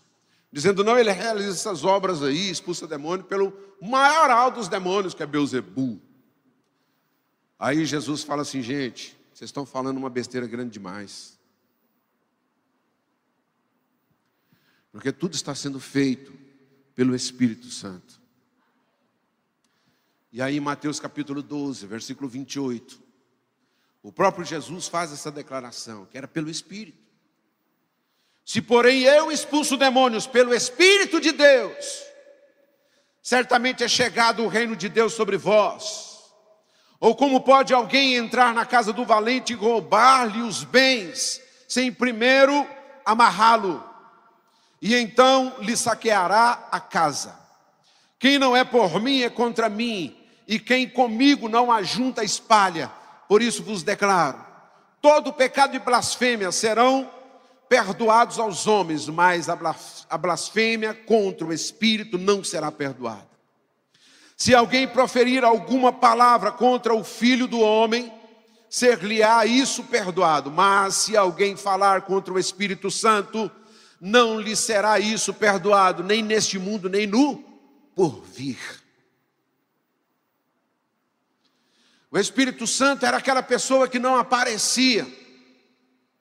dizendo: 0.53 0.83
não, 0.83 0.99
ele 0.99 1.13
realiza 1.13 1.51
essas 1.51 1.85
obras 1.85 2.23
aí, 2.23 2.51
expulsa 2.51 2.87
demônio 2.87 3.25
pelo 3.25 3.53
maior 3.81 4.51
dos 4.51 4.69
demônios, 4.69 5.15
que 5.15 5.23
é 5.23 5.27
Beuzebu. 5.27 6.01
Aí 7.59 7.85
Jesus 7.85 8.23
fala 8.23 8.43
assim: 8.43 8.63
gente, 8.63 9.17
vocês 9.33 9.49
estão 9.49 9.67
falando 9.67 9.97
uma 9.97 10.11
besteira 10.11 10.47
grande 10.47 10.71
demais. 10.71 11.39
Porque 14.91 15.13
tudo 15.13 15.35
está 15.35 15.55
sendo 15.55 15.79
feito 15.79 16.33
pelo 16.95 17.15
Espírito 17.15 17.71
Santo. 17.71 18.18
E 20.39 20.41
aí, 20.41 20.61
Mateus 20.61 21.01
capítulo 21.01 21.43
12, 21.43 21.85
versículo 21.85 22.29
28, 22.29 23.03
o 24.05 24.13
próprio 24.13 24.45
Jesus 24.45 24.87
faz 24.87 25.13
essa 25.13 25.33
declaração, 25.33 26.07
que 26.07 26.17
era 26.17 26.29
pelo 26.29 26.49
Espírito. 26.49 27.03
Se, 28.45 28.63
porém, 28.63 29.03
eu 29.03 29.33
expulso 29.33 29.77
demônios 29.77 30.29
pelo 30.29 30.55
Espírito 30.55 31.21
de 31.21 31.33
Deus, 31.33 32.05
certamente 33.21 33.83
é 33.83 33.89
chegado 33.89 34.45
o 34.45 34.47
reino 34.47 34.77
de 34.77 34.89
Deus 34.89 35.13
sobre 35.13 35.37
vós. 35.37 36.31
Ou 37.01 37.17
como 37.17 37.41
pode 37.41 37.75
alguém 37.75 38.15
entrar 38.15 38.55
na 38.55 38.65
casa 38.65 38.93
do 38.93 39.05
valente 39.05 39.55
e 39.55 39.57
roubar-lhe 39.57 40.43
os 40.43 40.63
bens, 40.63 41.43
sem 41.67 41.93
primeiro 41.93 42.65
amarrá-lo, 43.05 43.85
e 44.81 44.95
então 44.95 45.57
lhe 45.59 45.77
saqueará 45.77 46.69
a 46.71 46.79
casa? 46.79 47.37
Quem 48.21 48.39
não 48.39 48.57
é 48.57 48.63
por 48.63 49.01
mim 49.01 49.23
é 49.23 49.31
contra 49.31 49.69
mim, 49.69 50.18
e 50.49 50.59
quem 50.59 50.89
comigo 50.89 51.47
não 51.47 51.71
ajunta 51.71 52.25
espalha. 52.25 52.91
Por 53.29 53.43
isso 53.43 53.63
vos 53.63 53.83
declaro: 53.83 54.43
todo 55.01 55.33
pecado 55.33 55.77
e 55.77 55.79
blasfêmia 55.79 56.51
serão 56.51 57.09
perdoados 57.69 58.39
aos 58.39 58.67
homens, 58.67 59.07
mas 59.07 59.47
a 59.51 60.17
blasfêmia 60.17 60.95
contra 60.95 61.47
o 61.47 61.53
Espírito 61.53 62.17
não 62.17 62.43
será 62.43 62.73
perdoada. 62.73 63.29
Se 64.35 64.55
alguém 64.55 64.89
proferir 64.89 65.45
alguma 65.45 65.93
palavra 65.93 66.51
contra 66.51 66.95
o 66.95 67.05
filho 67.05 67.47
do 67.47 67.61
homem, 67.61 68.11
ser-lhe-á 68.71 69.45
isso 69.45 69.85
perdoado. 69.85 70.51
Mas 70.51 70.95
se 70.95 71.17
alguém 71.17 71.57
falar 71.57 72.03
contra 72.03 72.33
o 72.33 72.39
Espírito 72.39 72.91
Santo, 72.91 73.51
não 74.01 74.41
lhe 74.41 74.55
será 74.55 74.99
isso 75.01 75.35
perdoado, 75.35 76.05
nem 76.05 76.23
neste 76.23 76.59
mundo, 76.59 76.89
nem 76.89 77.07
no 77.07 77.37
porvir. 77.95 78.78
O 82.11 82.19
Espírito 82.19 82.67
Santo 82.67 83.05
era 83.05 83.19
aquela 83.19 83.43
pessoa 83.43 83.89
que 83.89 83.99
não 83.99 84.17
aparecia, 84.17 85.07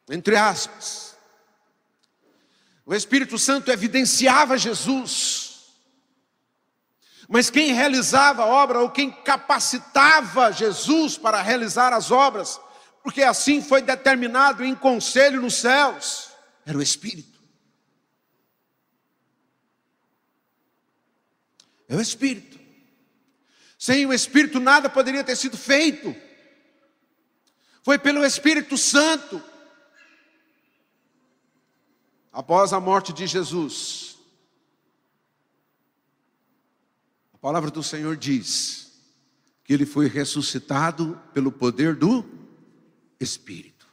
entre 0.09 0.35
aspas. 0.35 1.15
O 2.85 2.93
Espírito 2.93 3.37
Santo 3.37 3.71
evidenciava 3.71 4.57
Jesus. 4.57 5.47
Mas 7.27 7.49
quem 7.49 7.73
realizava 7.73 8.43
a 8.43 8.47
obra, 8.47 8.79
ou 8.79 8.89
quem 8.89 9.11
capacitava 9.11 10.51
Jesus 10.51 11.17
para 11.17 11.41
realizar 11.41 11.93
as 11.93 12.11
obras, 12.11 12.59
porque 13.03 13.23
assim 13.23 13.61
foi 13.61 13.81
determinado 13.81 14.63
em 14.63 14.75
conselho 14.75 15.41
nos 15.41 15.55
céus, 15.55 16.29
era 16.65 16.77
o 16.77 16.81
Espírito. 16.81 17.37
É 21.89 21.95
o 21.95 22.01
Espírito. 22.01 22.56
Sem 23.77 24.05
o 24.05 24.13
Espírito 24.13 24.59
nada 24.59 24.89
poderia 24.89 25.23
ter 25.23 25.35
sido 25.35 25.57
feito. 25.57 26.15
Foi 27.83 27.97
pelo 27.97 28.25
Espírito 28.25 28.77
Santo. 28.77 29.41
Após 32.31 32.73
a 32.73 32.79
morte 32.79 33.13
de 33.13 33.25
Jesus, 33.25 34.07
A 37.37 37.39
palavra 37.39 37.69
do 37.69 37.83
Senhor 37.83 38.17
diz 38.17 38.99
que 39.63 39.71
ele 39.71 39.85
foi 39.85 40.07
ressuscitado 40.07 41.21
pelo 41.35 41.51
poder 41.51 41.95
do 41.95 42.25
Espírito. 43.19 43.87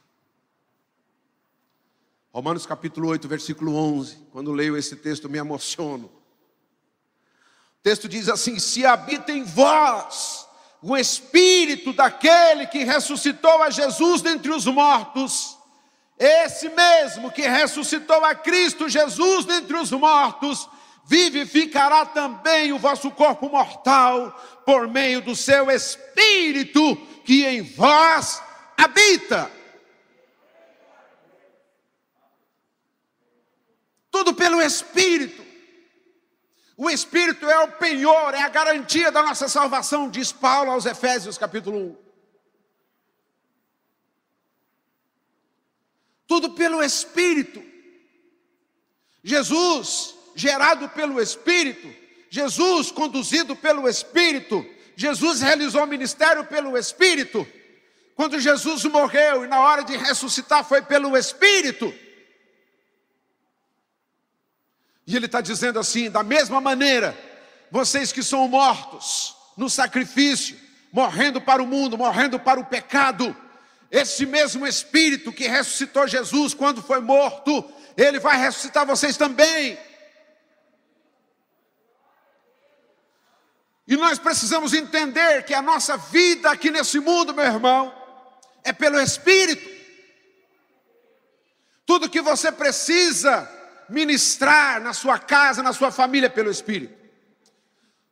Romanos 2.33 2.65
capítulo 2.65 3.07
8, 3.09 3.27
versículo 3.27 3.75
11. 3.75 4.17
Quando 4.31 4.51
leio 4.51 4.75
esse 4.75 4.95
texto, 4.95 5.29
me 5.29 5.37
emociono. 5.37 6.11
Texto 7.85 8.09
diz 8.09 8.27
assim: 8.29 8.57
Se 8.57 8.83
habita 8.83 9.31
em 9.31 9.43
vós 9.43 10.47
o 10.81 10.97
Espírito 10.97 11.93
daquele 11.93 12.65
que 12.65 12.83
ressuscitou 12.83 13.61
a 13.61 13.69
Jesus 13.69 14.23
dentre 14.23 14.51
os 14.51 14.65
mortos, 14.65 15.55
esse 16.17 16.67
mesmo 16.69 17.31
que 17.31 17.43
ressuscitou 17.43 18.25
a 18.25 18.33
Cristo 18.33 18.89
Jesus 18.89 19.45
dentre 19.45 19.77
os 19.77 19.91
mortos, 19.91 20.67
vivificará 21.05 22.07
também 22.07 22.73
o 22.73 22.79
vosso 22.79 23.11
corpo 23.11 23.49
mortal 23.49 24.31
por 24.65 24.87
meio 24.87 25.21
do 25.21 25.35
seu 25.35 25.69
espírito 25.69 26.95
que 27.23 27.45
em 27.45 27.61
vós 27.61 28.41
habita. 28.75 29.51
Tudo 34.09 34.33
pelo 34.33 34.59
espírito. 34.59 35.44
O 36.77 36.89
espírito 36.89 37.49
é 37.49 37.59
o 37.59 37.71
penhor, 37.73 38.33
é 38.33 38.41
a 38.41 38.49
garantia 38.49 39.11
da 39.11 39.23
nossa 39.23 39.47
salvação, 39.47 40.09
diz 40.09 40.31
Paulo 40.31 40.71
aos 40.71 40.85
Efésios 40.85 41.37
capítulo 41.37 41.77
1. 41.77 41.97
Tudo 46.27 46.51
pelo 46.51 46.83
espírito. 46.83 47.63
Jesus 49.23 50.15
gerado 50.35 50.89
pelo 50.89 51.21
Espírito, 51.21 51.91
Jesus 52.29 52.91
conduzido 52.91 53.55
pelo 53.55 53.87
Espírito, 53.87 54.63
Jesus 54.95 55.41
realizou 55.41 55.83
o 55.83 55.87
ministério 55.87 56.45
pelo 56.45 56.77
Espírito. 56.77 57.47
Quando 58.15 58.39
Jesus 58.39 58.83
morreu 58.85 59.45
e 59.45 59.47
na 59.47 59.59
hora 59.61 59.83
de 59.83 59.95
ressuscitar 59.97 60.63
foi 60.63 60.81
pelo 60.81 61.17
Espírito. 61.17 61.93
E 65.07 65.15
ele 65.15 65.25
está 65.25 65.41
dizendo 65.41 65.79
assim: 65.79 66.09
da 66.09 66.23
mesma 66.23 66.59
maneira, 66.59 67.17
vocês 67.69 68.11
que 68.11 68.23
são 68.23 68.47
mortos 68.47 69.35
no 69.55 69.69
sacrifício, 69.69 70.57
morrendo 70.91 71.41
para 71.41 71.61
o 71.61 71.67
mundo, 71.67 71.97
morrendo 71.97 72.39
para 72.39 72.59
o 72.59 72.65
pecado, 72.65 73.35
esse 73.91 74.25
mesmo 74.25 74.65
Espírito 74.65 75.31
que 75.31 75.47
ressuscitou 75.47 76.07
Jesus 76.07 76.53
quando 76.53 76.81
foi 76.81 76.99
morto, 76.99 77.63
ele 77.95 78.19
vai 78.19 78.37
ressuscitar 78.37 78.85
vocês 78.85 79.15
também. 79.15 79.77
E 83.87 83.95
nós 83.95 84.17
precisamos 84.17 84.73
entender 84.73 85.43
que 85.43 85.53
a 85.53 85.61
nossa 85.61 85.95
vida 85.95 86.49
aqui 86.49 86.71
nesse 86.71 86.99
mundo, 86.99 87.35
meu 87.35 87.45
irmão, 87.45 87.93
é 88.63 88.73
pelo 88.73 88.99
Espírito. 88.99 89.75
Tudo 91.85 92.09
que 92.09 92.19
você 92.19 92.51
precisa 92.51 93.47
ministrar 93.89 94.81
na 94.81 94.93
sua 94.93 95.19
casa, 95.19 95.63
na 95.63 95.73
sua 95.73 95.91
família, 95.91 96.29
pelo 96.29 96.49
Espírito. 96.51 97.05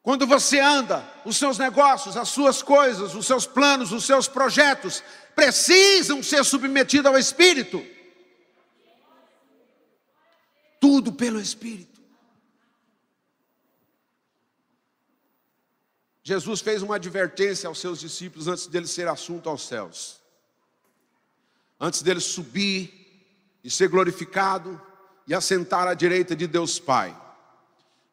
Quando 0.02 0.28
você 0.28 0.60
anda, 0.60 1.02
os 1.24 1.38
seus 1.38 1.58
negócios, 1.58 2.18
as 2.18 2.28
suas 2.28 2.62
coisas, 2.62 3.16
os 3.16 3.26
seus 3.26 3.46
planos, 3.46 3.94
os 3.94 4.06
seus 4.06 4.28
projetos 4.28 5.02
precisam 5.34 6.22
ser 6.22 6.44
submetidos 6.44 7.06
ao 7.06 7.18
Espírito. 7.18 7.86
Tudo 10.80 11.14
pelo 11.14 11.40
Espírito. 11.40 12.02
Jesus 16.22 16.62
fez 16.62 16.82
uma 16.82 16.96
advertência 16.96 17.68
aos 17.68 17.80
seus 17.80 18.00
discípulos 18.00 18.48
antes 18.48 18.68
dele 18.68 18.88
ser 18.88 19.08
assunto 19.08 19.50
aos 19.50 19.66
céus. 19.66 20.22
Antes 21.80 22.02
dele 22.02 22.20
subir 22.20 23.58
e 23.64 23.70
ser 23.70 23.88
glorificado 23.88 24.82
e 25.28 25.34
assentar 25.34 25.88
à 25.88 25.94
direita 25.94 26.36
de 26.36 26.48
Deus 26.48 26.80
Pai. 26.80 27.16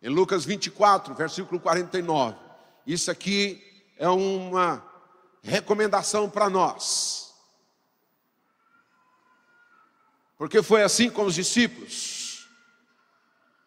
Em 0.02 0.08
Lucas 0.08 0.44
24, 0.44 1.14
versículo 1.14 1.60
49. 1.60 2.36
Isso 2.86 3.10
aqui 3.10 3.62
é 3.98 4.08
uma 4.08 4.82
recomendação 5.42 6.28
para 6.28 6.48
nós. 6.48 7.34
Porque 10.38 10.62
foi 10.62 10.82
assim 10.82 11.10
com 11.10 11.24
os 11.26 11.34
discípulos. 11.34 12.48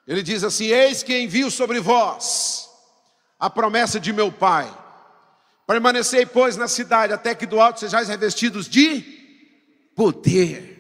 Ele 0.07 0.24
diz 0.24 0.43
assim: 0.43 0.65
Eis 0.65 1.03
que 1.03 1.18
envio 1.18 1.51
sobre 1.51 1.80
vós 1.80 2.70
a 3.39 3.49
promessa 3.49 3.99
de 3.99 4.11
meu 4.11 4.32
Pai. 4.32 4.76
Permanecei, 5.68 6.26
pois, 6.26 6.57
na 6.57 6.68
cidade, 6.68 7.13
até 7.13 7.34
que 7.34 7.45
do 7.45 7.59
alto 7.59 7.80
sejais 7.80 8.09
revestidos 8.09 8.68
de 8.68 9.01
poder. 9.95 10.72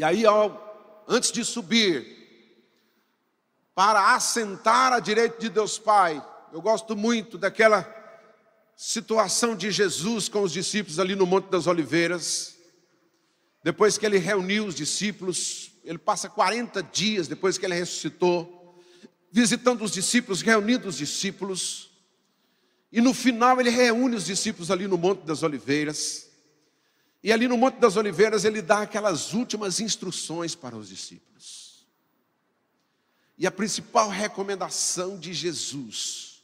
E 0.00 0.02
aí, 0.02 0.24
ao, 0.24 1.04
antes 1.06 1.30
de 1.30 1.44
subir, 1.44 2.06
para 3.74 4.14
assentar 4.14 4.94
à 4.94 4.98
direita 4.98 5.38
de 5.38 5.50
Deus 5.50 5.78
Pai, 5.78 6.26
eu 6.54 6.62
gosto 6.62 6.96
muito 6.96 7.36
daquela 7.36 7.86
situação 8.74 9.54
de 9.54 9.70
Jesus 9.70 10.26
com 10.26 10.40
os 10.40 10.52
discípulos 10.52 10.98
ali 10.98 11.14
no 11.14 11.26
Monte 11.26 11.50
das 11.50 11.66
Oliveiras. 11.66 12.56
Depois 13.62 13.98
que 13.98 14.06
ele 14.06 14.16
reuniu 14.16 14.64
os 14.64 14.74
discípulos, 14.74 15.70
ele 15.84 15.98
passa 15.98 16.30
40 16.30 16.82
dias 16.82 17.28
depois 17.28 17.58
que 17.58 17.66
ele 17.66 17.74
ressuscitou 17.74 18.82
visitando 19.30 19.84
os 19.84 19.90
discípulos, 19.90 20.40
reunindo 20.40 20.88
os 20.88 20.96
discípulos. 20.96 21.90
E 22.90 23.02
no 23.02 23.12
final 23.12 23.60
ele 23.60 23.68
reúne 23.68 24.16
os 24.16 24.24
discípulos 24.24 24.70
ali 24.70 24.88
no 24.88 24.96
Monte 24.96 25.26
das 25.26 25.42
Oliveiras. 25.42 26.29
E 27.22 27.32
ali 27.32 27.46
no 27.46 27.56
Monte 27.56 27.78
das 27.78 27.96
Oliveiras 27.96 28.44
ele 28.44 28.62
dá 28.62 28.82
aquelas 28.82 29.34
últimas 29.34 29.78
instruções 29.80 30.54
para 30.54 30.76
os 30.76 30.88
discípulos. 30.88 31.86
E 33.36 33.46
a 33.46 33.50
principal 33.50 34.08
recomendação 34.08 35.18
de 35.18 35.32
Jesus 35.32 36.42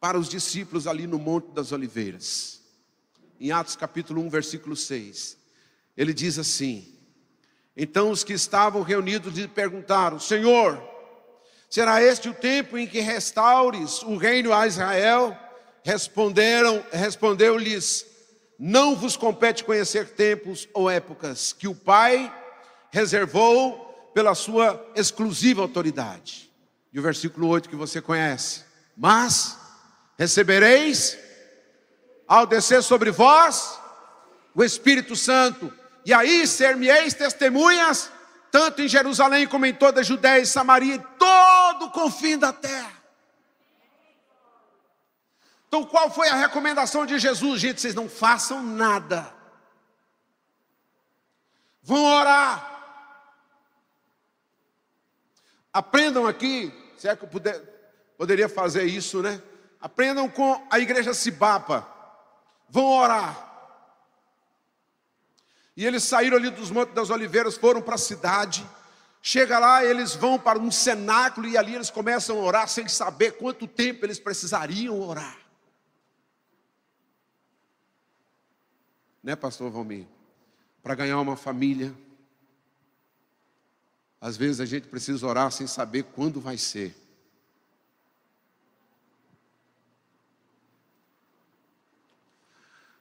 para 0.00 0.18
os 0.18 0.28
discípulos 0.28 0.86
ali 0.86 1.06
no 1.06 1.18
Monte 1.18 1.52
das 1.52 1.70
Oliveiras, 1.70 2.60
em 3.38 3.52
Atos 3.52 3.76
capítulo 3.76 4.20
1, 4.22 4.28
versículo 4.28 4.74
6, 4.74 5.36
ele 5.96 6.12
diz 6.12 6.38
assim: 6.38 6.92
Então 7.76 8.10
os 8.10 8.24
que 8.24 8.32
estavam 8.32 8.82
reunidos 8.82 9.34
lhe 9.34 9.46
perguntaram: 9.46 10.18
Senhor, 10.18 10.82
será 11.70 12.02
este 12.02 12.28
o 12.28 12.34
tempo 12.34 12.76
em 12.76 12.86
que 12.86 13.00
restaures 13.00 14.02
o 14.02 14.16
reino 14.16 14.52
a 14.52 14.66
Israel? 14.66 15.36
Responderam, 15.84 16.84
respondeu-lhes: 16.92 18.06
Não 18.58 18.94
vos 18.94 19.16
compete 19.16 19.64
conhecer 19.64 20.10
tempos 20.10 20.68
ou 20.72 20.88
épocas 20.88 21.52
que 21.52 21.66
o 21.66 21.74
Pai 21.74 22.32
reservou 22.90 24.10
pela 24.14 24.34
sua 24.34 24.84
exclusiva 24.94 25.62
autoridade. 25.62 26.50
E 26.92 26.98
o 26.98 27.02
versículo 27.02 27.48
8 27.48 27.68
que 27.68 27.76
você 27.76 28.00
conhece: 28.00 28.62
Mas 28.96 29.58
recebereis 30.18 31.18
ao 32.28 32.46
descer 32.46 32.82
sobre 32.82 33.10
vós 33.10 33.78
o 34.54 34.62
Espírito 34.62 35.16
Santo, 35.16 35.72
e 36.04 36.12
aí 36.12 36.46
ser-me-eis 36.46 37.14
testemunhas, 37.14 38.10
tanto 38.50 38.82
em 38.82 38.88
Jerusalém 38.88 39.46
como 39.46 39.64
em 39.64 39.72
toda 39.72 40.00
a 40.00 40.04
Judéia 40.04 40.42
e 40.42 40.46
Samaria, 40.46 40.96
e 40.96 41.02
todo 41.18 41.86
o 41.86 41.90
confim 41.90 42.36
da 42.36 42.52
terra. 42.52 43.01
Então, 45.72 45.86
qual 45.86 46.10
foi 46.10 46.28
a 46.28 46.34
recomendação 46.34 47.06
de 47.06 47.18
Jesus? 47.18 47.58
Gente, 47.58 47.80
vocês 47.80 47.94
não 47.94 48.06
façam 48.06 48.62
nada. 48.62 49.32
Vão 51.82 52.04
orar. 52.04 52.70
Aprendam 55.72 56.26
aqui, 56.26 56.70
se 56.98 57.08
é 57.08 57.16
que 57.16 57.24
eu 57.24 57.28
puder, 57.28 57.58
poderia 58.18 58.50
fazer 58.50 58.84
isso, 58.84 59.22
né? 59.22 59.42
Aprendam 59.80 60.28
com 60.28 60.62
a 60.70 60.78
igreja 60.78 61.14
Cibapa. 61.14 61.88
Vão 62.68 62.84
orar. 62.84 63.80
E 65.74 65.86
eles 65.86 66.02
saíram 66.02 66.36
ali 66.36 66.50
dos 66.50 66.70
Montes 66.70 66.94
das 66.94 67.08
Oliveiras, 67.08 67.56
foram 67.56 67.80
para 67.80 67.94
a 67.94 67.98
cidade. 67.98 68.62
Chega 69.22 69.58
lá, 69.58 69.82
eles 69.82 70.14
vão 70.14 70.38
para 70.38 70.58
um 70.58 70.70
cenáculo 70.70 71.48
e 71.48 71.56
ali 71.56 71.74
eles 71.74 71.88
começam 71.88 72.38
a 72.38 72.42
orar 72.42 72.68
sem 72.68 72.86
saber 72.88 73.38
quanto 73.38 73.66
tempo 73.66 74.04
eles 74.04 74.20
precisariam 74.20 75.00
orar. 75.00 75.41
Né, 79.22 79.36
pastor 79.36 79.70
Valmir? 79.70 80.06
Para 80.82 80.94
ganhar 80.94 81.20
uma 81.20 81.36
família, 81.36 81.94
às 84.20 84.36
vezes 84.36 84.60
a 84.60 84.64
gente 84.66 84.88
precisa 84.88 85.26
orar 85.26 85.50
sem 85.52 85.66
saber 85.66 86.04
quando 86.04 86.40
vai 86.40 86.58
ser. 86.58 86.96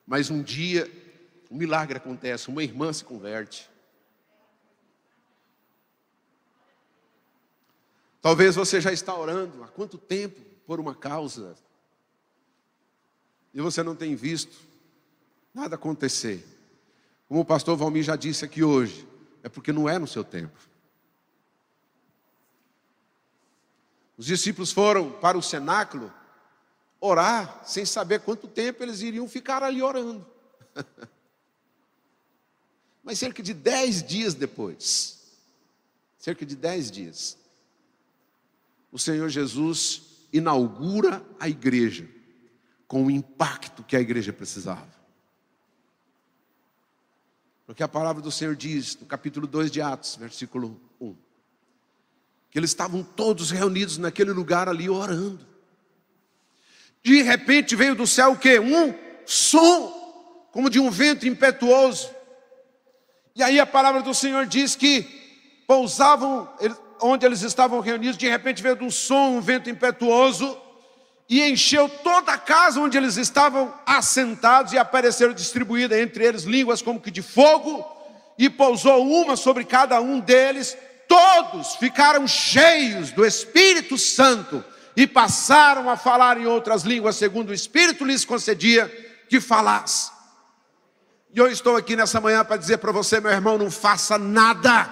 Mas 0.06 0.30
um 0.30 0.44
dia 0.44 0.90
um 1.52 1.58
milagre 1.58 1.98
acontece, 1.98 2.48
uma 2.48 2.64
irmã 2.64 2.94
se 2.94 3.04
converte. 3.04 3.70
Talvez 8.22 8.56
você 8.56 8.80
já 8.80 8.94
está 8.94 9.14
orando 9.14 9.62
há 9.64 9.68
quanto 9.68 9.98
tempo 9.98 10.40
por 10.66 10.80
uma 10.80 10.96
causa 10.96 11.58
e 13.54 13.60
você 13.60 13.84
não 13.84 13.96
tem 13.96 14.16
visto 14.16 14.71
nada 15.54 15.76
acontecer. 15.76 16.46
Como 17.28 17.42
o 17.42 17.46
pastor 17.46 17.78
Valmir 17.78 18.04
já 18.04 18.16
disse 18.16 18.44
aqui 18.44 18.64
hoje, 18.64 19.08
é 19.44 19.50
porque 19.50 19.72
não 19.72 19.88
é 19.88 19.98
no 19.98 20.08
seu 20.08 20.24
tempo. 20.24 20.58
Os 24.18 24.26
discípulos 24.26 24.72
foram 24.72 25.12
para 25.12 25.38
o 25.38 25.42
cenáculo 25.42 26.14
orar 27.00 27.64
sem 27.66 27.86
saber 27.86 28.20
quanto 28.20 28.48
tempo 28.48 28.84
eles 28.84 29.02
iriam 29.02 29.28
ficar 29.28 29.64
ali 29.64 29.82
orando. 29.82 30.26
Mas 33.04 33.18
cerca 33.18 33.42
de 33.42 33.54
dez 33.54 34.04
dias 34.04 34.36
depois, 34.36 35.20
cerca 36.20 36.46
de 36.46 36.56
dez 36.56 36.92
dias, 36.92 37.36
o 38.92 39.00
Senhor 39.00 39.28
Jesus 39.30 40.04
inaugura 40.32 41.26
a 41.40 41.50
igreja 41.50 42.08
com 42.88 43.06
o 43.06 43.12
impacto 43.12 43.84
que 43.84 43.96
a 43.96 44.02
igreja 44.02 44.32
precisava. 44.32 45.01
Porque 47.72 47.84
a 47.84 47.88
palavra 47.88 48.22
do 48.22 48.30
Senhor 48.30 48.54
diz, 48.54 48.98
no 49.00 49.08
capítulo 49.08 49.48
2 49.48 49.72
de 49.72 49.82
Atos, 49.82 50.18
versículo 50.18 50.78
1, 51.00 51.16
que 52.50 52.60
eles 52.60 52.72
estavam 52.72 53.02
todos 53.02 53.50
reunidos 53.50 53.98
naquele 53.98 54.34
lugar 54.34 54.68
ali 54.68 54.90
orando. 54.90 55.48
De 57.02 57.22
repente 57.22 57.74
veio 57.74 57.96
do 57.96 58.06
céu 58.06 58.34
o 58.34 58.38
que? 58.38 58.60
Um 58.60 58.94
som, 59.26 60.50
como 60.52 60.70
de 60.70 60.82
um 60.82 60.92
vento 60.92 61.26
impetuoso. 61.26 62.14
E 63.34 63.42
aí 63.42 63.58
a 63.58 63.66
palavra 63.66 64.02
do 64.02 64.14
Senhor 64.14 64.46
diz 64.46 64.76
que 64.76 65.64
pousavam 65.66 66.54
onde 67.02 67.26
eles 67.26 67.42
estavam 67.42 67.80
reunidos, 67.80 68.18
de 68.18 68.28
repente 68.28 68.62
veio 68.62 68.84
um 68.84 68.92
som, 68.92 69.38
um 69.38 69.42
vento 69.42 69.70
impetuoso, 69.70 70.62
e 71.32 71.50
encheu 71.50 71.88
toda 71.88 72.34
a 72.34 72.38
casa 72.38 72.82
onde 72.82 72.98
eles 72.98 73.16
estavam 73.16 73.74
assentados, 73.86 74.74
e 74.74 74.78
apareceram 74.78 75.34
distribuídas 75.34 75.98
entre 75.98 76.26
eles 76.26 76.44
línguas 76.44 76.82
como 76.82 77.00
que 77.00 77.10
de 77.10 77.22
fogo, 77.22 77.86
e 78.38 78.50
pousou 78.50 79.10
uma 79.10 79.38
sobre 79.38 79.64
cada 79.64 80.02
um 80.02 80.20
deles. 80.20 80.78
Todos 81.08 81.78
ficaram 81.78 82.28
cheios 82.28 83.14
do 83.14 83.26
Espírito 83.26 83.98
Santo 83.98 84.62
e 84.94 85.08
passaram 85.08 85.90
a 85.90 85.96
falar 85.96 86.38
em 86.38 86.46
outras 86.46 86.84
línguas, 86.84 87.16
segundo 87.16 87.52
o 87.52 87.54
Espírito 87.54 88.04
lhes 88.04 88.26
concedia 88.26 88.92
que 89.30 89.40
falasse. 89.40 90.12
E 91.34 91.40
eu 91.40 91.50
estou 91.50 91.78
aqui 91.78 91.96
nessa 91.96 92.20
manhã 92.20 92.44
para 92.44 92.58
dizer 92.58 92.80
para 92.80 92.92
você, 92.92 93.22
meu 93.22 93.32
irmão, 93.32 93.58
não 93.58 93.72
faça 93.72 94.18
nada 94.18 94.90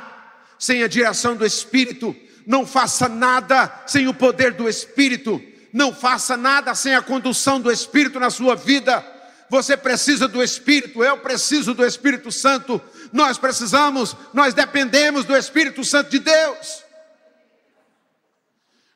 sem 0.57 0.83
a 0.83 0.87
direção 0.87 1.35
do 1.35 1.45
Espírito, 1.45 2.15
não 2.47 2.65
faça 2.65 3.09
nada 3.09 3.83
sem 3.85 4.07
o 4.07 4.13
poder 4.13 4.53
do 4.53 4.69
Espírito, 4.69 5.48
não 5.71 5.93
faça 5.93 6.35
nada 6.35 6.73
sem 6.75 6.95
a 6.95 7.01
condução 7.01 7.59
do 7.59 7.71
Espírito 7.71 8.19
na 8.19 8.29
sua 8.29 8.55
vida. 8.55 9.05
Você 9.49 9.75
precisa 9.75 10.27
do 10.27 10.43
Espírito, 10.43 11.03
eu 11.03 11.17
preciso 11.17 11.73
do 11.73 11.85
Espírito 11.85 12.31
Santo, 12.31 12.81
nós 13.11 13.37
precisamos, 13.37 14.15
nós 14.33 14.53
dependemos 14.53 15.25
do 15.25 15.35
Espírito 15.35 15.83
Santo 15.83 16.11
de 16.11 16.19
Deus. 16.19 16.83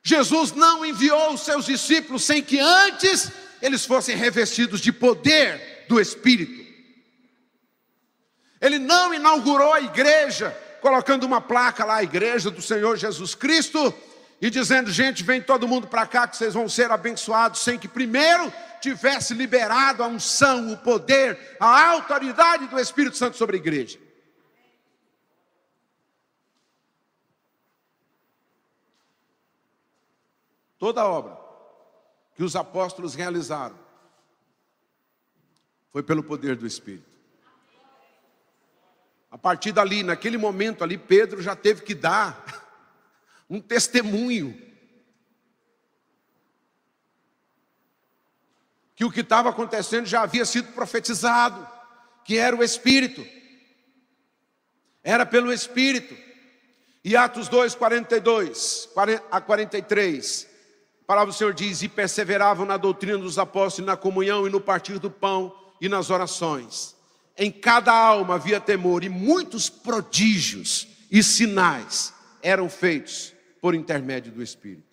Jesus 0.04 0.52
não 0.52 0.86
enviou 0.86 1.34
os 1.34 1.42
seus 1.42 1.66
discípulos 1.66 2.24
sem 2.24 2.44
que 2.44 2.60
antes 2.60 3.32
eles 3.62 3.86
fossem 3.86 4.16
revestidos 4.16 4.82
de 4.82 4.92
poder 4.92 5.86
do 5.88 6.00
Espírito. 6.00 6.62
Ele 8.62 8.78
não 8.78 9.14
inaugurou 9.14 9.74
a 9.74 9.82
igreja 9.82 10.56
colocando 10.82 11.24
uma 11.24 11.40
placa 11.40 11.86
lá, 11.86 11.96
a 11.96 12.04
igreja 12.04 12.52
do 12.52 12.62
Senhor 12.62 12.98
Jesus 12.98 13.34
Cristo, 13.34 13.94
e 14.44 14.50
dizendo: 14.50 14.91
gente, 14.91 15.24
vem 15.24 15.41
todo 15.41 15.70
mundo 15.70 15.88
para 15.88 16.06
cá 16.06 16.28
que 16.28 16.36
vocês 16.36 16.54
vão 16.54 16.68
ser 16.68 16.91
abençoados, 16.91 17.62
sem 17.62 17.80
que 17.80 17.88
primeiro 17.88 18.52
tivesse 18.82 19.34
liberado 19.34 20.04
a 20.04 20.08
unção, 20.08 20.74
o 20.74 20.78
poder, 20.78 21.56
a 21.58 21.91
autoridade 21.91 22.68
do 22.68 22.78
Espírito 22.78 23.16
Santo 23.16 23.38
sobre 23.38 23.56
a 23.56 23.60
igreja. 23.60 23.98
Toda 30.78 31.06
obra 31.06 31.38
que 32.36 32.44
os 32.44 32.58
apóstolos 32.58 33.16
realizaram 33.16 33.80
foi 35.89 36.04
pelo 36.04 36.22
poder 36.22 36.58
do 36.58 36.68
Espírito. 36.68 37.10
A 39.32 39.38
partir 39.38 39.72
dali, 39.72 40.04
naquele 40.04 40.38
momento 40.38 40.84
ali, 40.84 40.98
Pedro 40.98 41.41
já 41.41 41.56
teve 41.56 41.82
que 41.84 41.96
dar 41.96 42.62
um 43.54 43.62
testemunho. 43.62 44.60
Que 48.95 49.06
o 49.06 49.12
que 49.12 49.22
estava 49.22 49.49
acontecendo 49.49 50.06
já 50.06 50.22
havia 50.22 50.45
sido 50.45 50.72
profetizado, 50.74 51.68
que 52.26 52.38
era 52.38 52.56
o 52.56 52.64
Espírito. 52.64 53.26
Era 55.04 55.26
pelo 55.26 55.51
Espírito. 55.51 56.16
E 57.04 57.16
Atos 57.16 57.47
2, 57.49 57.76
42 57.76 58.89
a 59.30 59.41
43, 59.41 60.47
a 61.01 61.06
palavra 61.06 61.34
do 61.34 61.38
Senhor 61.38 61.54
diz: 61.54 61.82
E 61.82 61.89
perseveravam 61.89 62.66
na 62.66 62.78
doutrina 62.78 63.18
dos 63.18 63.38
apóstolos, 63.38 63.88
na 63.88 63.97
comunhão 63.97 64.47
e 64.47 64.49
no 64.49 64.62
partir 64.62 64.99
do 64.99 65.12
pão 65.12 65.54
e 65.82 65.89
nas 65.89 66.10
orações 66.10 66.95
em 67.38 67.51
cada 67.51 67.93
alma 67.93 68.36
havia 68.36 68.60
temor, 68.60 69.04
e 69.04 69.10
muitos 69.10 69.70
prodígios 69.70 70.88
e 71.10 71.24
sinais 71.24 72.14
eram 72.41 72.70
feitos 72.70 73.33
por 73.64 73.74
intermédio 73.74 74.30
do 74.30 74.43
Espírito. 74.43 74.84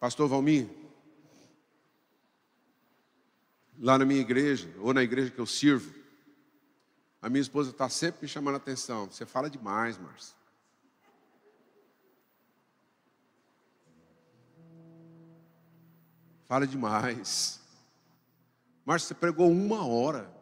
Pastor 0.00 0.28
Valmir, 0.28 0.68
lá 3.78 3.96
na 3.96 4.04
minha 4.04 4.20
igreja, 4.20 4.68
ou 4.80 4.92
na 4.92 5.04
igreja 5.04 5.30
que 5.30 5.38
eu 5.38 5.46
sirvo, 5.46 5.94
a 7.22 7.28
minha 7.28 7.40
esposa 7.40 7.70
está 7.70 7.88
sempre 7.88 8.22
me 8.22 8.28
chamando 8.28 8.54
a 8.54 8.56
atenção. 8.56 9.06
Você 9.06 9.24
fala 9.24 9.48
demais, 9.48 9.96
Márcio. 9.96 10.34
Fala 16.48 16.66
demais. 16.66 17.60
Márcio, 18.84 19.06
você 19.06 19.14
pregou 19.14 19.48
uma 19.48 19.86
hora. 19.86 20.37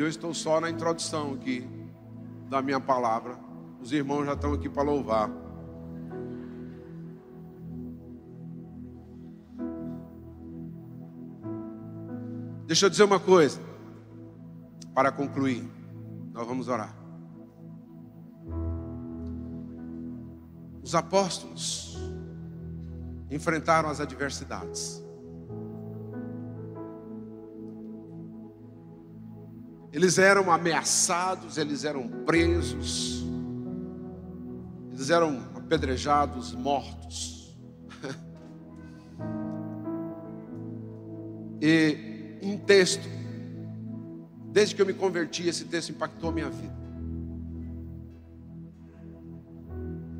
Eu 0.00 0.08
estou 0.08 0.32
só 0.32 0.60
na 0.60 0.70
introdução 0.70 1.34
aqui 1.34 1.68
da 2.48 2.62
minha 2.62 2.80
palavra. 2.80 3.38
Os 3.82 3.92
irmãos 3.92 4.24
já 4.24 4.32
estão 4.32 4.54
aqui 4.54 4.68
para 4.68 4.82
louvar. 4.82 5.30
Deixa 12.66 12.86
eu 12.86 12.90
dizer 12.90 13.02
uma 13.02 13.18
coisa, 13.18 13.60
para 14.94 15.10
concluir, 15.10 15.68
nós 16.32 16.46
vamos 16.46 16.68
orar. 16.68 16.94
Os 20.82 20.94
apóstolos 20.94 21.98
enfrentaram 23.30 23.88
as 23.88 24.00
adversidades. 24.00 25.02
Eles 29.92 30.18
eram 30.18 30.52
ameaçados, 30.52 31.58
eles 31.58 31.84
eram 31.84 32.06
presos, 32.24 33.24
eles 34.92 35.10
eram 35.10 35.42
apedrejados, 35.56 36.52
mortos. 36.52 37.58
e 41.60 42.38
um 42.40 42.56
texto, 42.56 43.02
desde 44.52 44.76
que 44.76 44.82
eu 44.82 44.86
me 44.86 44.94
converti, 44.94 45.48
esse 45.48 45.64
texto 45.64 45.90
impactou 45.90 46.30
a 46.30 46.32
minha 46.32 46.48
vida. 46.48 46.78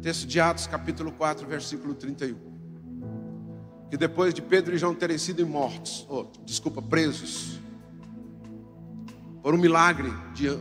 Texto 0.03 0.27
de 0.27 0.41
Atos, 0.41 0.67
capítulo 0.67 1.13
4, 1.13 1.47
versículo 1.47 1.95
31. 1.95 2.51
Que 3.89 3.97
depois 3.97 4.35
de 4.35 4.43
Pedro 4.43 4.75
e 4.75 4.79
João 4.79 4.95
terem 4.95 5.19
sido 5.19 5.47
mortos, 5.47 6.05
oh, 6.09 6.25
desculpa, 6.45 6.83
presos, 6.83 7.60
por 9.43 9.55
um 9.55 9.59
milagre, 9.59 10.13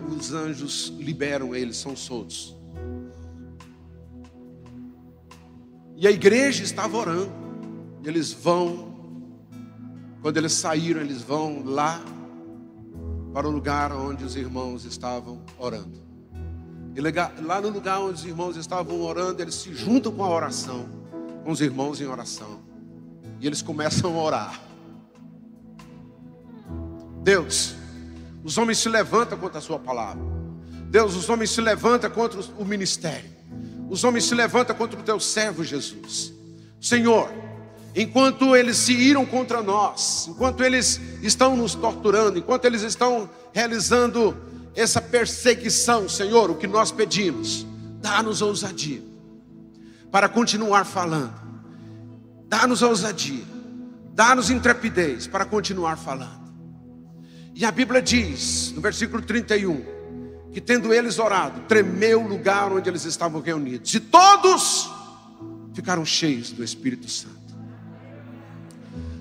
os 0.10 0.34
anjos 0.34 0.94
liberam 0.98 1.54
eles, 1.54 1.78
são 1.78 1.96
soltos. 1.96 2.56
E 5.96 6.08
a 6.08 6.12
igreja 6.12 6.64
estava 6.64 6.96
orando. 6.96 7.32
E 8.02 8.08
eles 8.08 8.32
vão, 8.32 8.96
quando 10.22 10.38
eles 10.38 10.54
saíram, 10.54 11.02
eles 11.02 11.22
vão 11.22 11.62
lá 11.66 12.02
para 13.34 13.46
o 13.48 13.52
lugar 13.52 13.92
onde 13.92 14.24
os 14.24 14.38
irmãos 14.38 14.86
estavam 14.86 15.42
orando. 15.58 16.02
E 16.96 17.02
lá 17.42 17.62
no 17.62 17.70
lugar 17.70 18.00
onde 18.00 18.14
os 18.14 18.26
irmãos 18.26 18.56
estavam 18.56 19.02
orando, 19.02 19.42
eles 19.42 19.56
se 19.56 19.74
juntam 19.74 20.12
com 20.14 20.24
a 20.24 20.30
oração, 20.30 20.88
com 21.44 21.52
os 21.52 21.60
irmãos 21.60 22.00
em 22.00 22.06
oração. 22.06 22.62
E 23.42 23.46
eles 23.46 23.62
começam 23.62 24.18
a 24.18 24.24
orar. 24.24 24.62
Deus, 27.22 27.76
os 28.44 28.58
homens 28.58 28.78
se 28.78 28.90
levantam 28.90 29.38
contra 29.38 29.60
a 29.60 29.62
sua 29.62 29.80
palavra. 29.80 30.24
Deus, 30.90 31.16
os 31.16 31.30
homens 31.30 31.52
se 31.52 31.62
levantam 31.62 32.10
contra 32.10 32.40
o 32.58 32.66
ministério. 32.66 33.30
Os 33.90 34.04
homens 34.04 34.26
se 34.26 34.36
levantam 34.36 34.76
contra 34.76 35.00
o 35.00 35.04
teu 35.04 35.20
servo 35.20 35.64
Jesus. 35.64 36.34
Senhor, 36.80 37.30
enquanto 37.96 38.56
eles 38.56 38.78
se 38.78 38.94
iram 38.94 39.26
contra 39.26 39.62
nós, 39.62 40.28
enquanto 40.30 40.64
eles 40.64 41.00
estão 41.22 41.56
nos 41.56 41.76
torturando, 41.76 42.40
enquanto 42.40 42.66
eles 42.66 42.82
estão 42.82 43.30
realizando 43.52 44.36
essa 44.76 45.02
perseguição, 45.02 46.08
Senhor, 46.08 46.50
o 46.50 46.56
que 46.56 46.68
nós 46.68 46.92
pedimos, 46.92 47.66
dá-nos 48.00 48.42
ousadia 48.42 49.02
para 50.12 50.30
continuar 50.30 50.86
falando. 50.86 51.50
Dá-nos 52.48 52.82
ousadia, 52.82 53.44
dá-nos 54.14 54.50
intrepidez 54.50 55.28
para 55.28 55.46
continuar 55.46 55.98
falando. 55.98 56.49
E 57.60 57.66
a 57.66 57.72
Bíblia 57.72 58.02
diz, 58.02 58.72
no 58.74 58.80
versículo 58.80 59.22
31, 59.22 59.84
que 60.54 60.62
tendo 60.62 60.94
eles 60.94 61.20
orado, 61.20 61.60
tremeu 61.68 62.24
o 62.24 62.26
lugar 62.26 62.72
onde 62.72 62.88
eles 62.90 63.04
estavam 63.04 63.42
reunidos, 63.42 63.94
e 63.94 64.00
todos 64.00 64.90
ficaram 65.74 66.06
cheios 66.06 66.52
do 66.52 66.64
Espírito 66.64 67.12
Santo. 67.12 67.36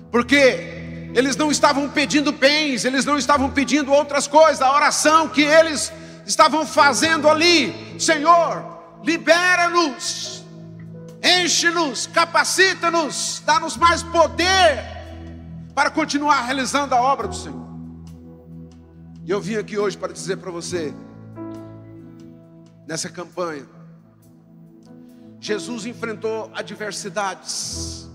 Porque 0.09 1.09
eles 1.13 1.35
não 1.35 1.51
estavam 1.51 1.89
pedindo 1.89 2.31
bens, 2.31 2.85
eles 2.85 3.03
não 3.03 3.17
estavam 3.17 3.51
pedindo 3.51 3.91
outras 3.91 4.25
coisas, 4.25 4.61
a 4.61 4.73
oração 4.73 5.27
que 5.27 5.41
eles 5.41 5.91
estavam 6.25 6.65
fazendo 6.65 7.27
ali, 7.27 7.75
Senhor, 7.99 8.63
libera-nos, 9.03 10.45
enche-nos, 11.21 12.07
capacita-nos, 12.07 13.43
dá-nos 13.45 13.75
mais 13.75 14.01
poder 14.01 14.81
para 15.75 15.89
continuar 15.89 16.43
realizando 16.43 16.95
a 16.95 17.01
obra 17.01 17.27
do 17.27 17.35
Senhor. 17.35 17.68
E 19.29 19.31
eu 19.31 19.39
vim 19.39 19.57
aqui 19.57 19.77
hoje 19.77 19.95
para 19.95 20.11
dizer 20.11 20.37
para 20.37 20.49
você, 20.49 20.91
nessa 22.87 23.07
campanha, 23.09 23.63
Jesus 25.39 25.85
enfrentou 25.85 26.51
adversidades. 26.55 28.09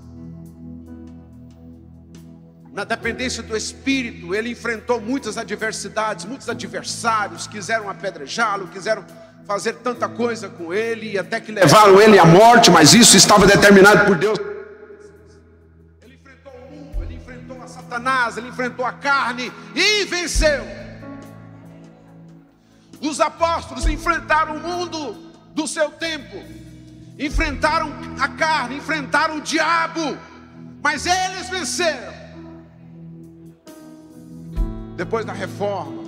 Na 2.72 2.82
dependência 2.82 3.44
do 3.44 3.56
Espírito, 3.56 4.34
ele 4.34 4.50
enfrentou 4.50 5.00
muitas 5.00 5.38
adversidades, 5.38 6.24
muitos 6.24 6.48
adversários 6.48 7.46
quiseram 7.46 7.88
apedrejá-lo, 7.88 8.66
quiseram 8.66 9.04
fazer 9.46 9.74
tanta 9.74 10.08
coisa 10.08 10.48
com 10.48 10.74
ele, 10.74 11.12
e 11.12 11.16
até 11.16 11.40
que 11.40 11.52
levaram 11.52 12.00
ele 12.00 12.18
à 12.18 12.24
morte, 12.26 12.72
mas 12.72 12.92
isso 12.92 13.16
estava 13.16 13.46
determinado 13.46 14.04
por 14.04 14.16
Deus. 14.18 14.36
Ele 16.02 16.16
enfrentou 16.16 16.52
o 16.52 16.74
mundo, 16.74 17.04
ele 17.04 17.14
enfrentou 17.14 17.62
a 17.62 17.68
Satanás, 17.68 18.36
ele 18.36 18.48
enfrentou 18.48 18.84
a 18.84 18.92
carne 18.94 19.52
e 19.76 20.04
venceu. 20.06 20.82
Os 23.04 23.20
apóstolos 23.20 23.86
enfrentaram 23.86 24.56
o 24.56 24.60
mundo 24.60 25.12
do 25.54 25.68
seu 25.68 25.90
tempo, 25.90 26.36
enfrentaram 27.18 27.92
a 28.18 28.28
carne, 28.28 28.76
enfrentaram 28.78 29.36
o 29.36 29.40
diabo, 29.42 30.16
mas 30.82 31.04
eles 31.04 31.50
venceram. 31.50 32.14
Depois 34.96 35.26
da 35.26 35.34
reforma 35.34 36.02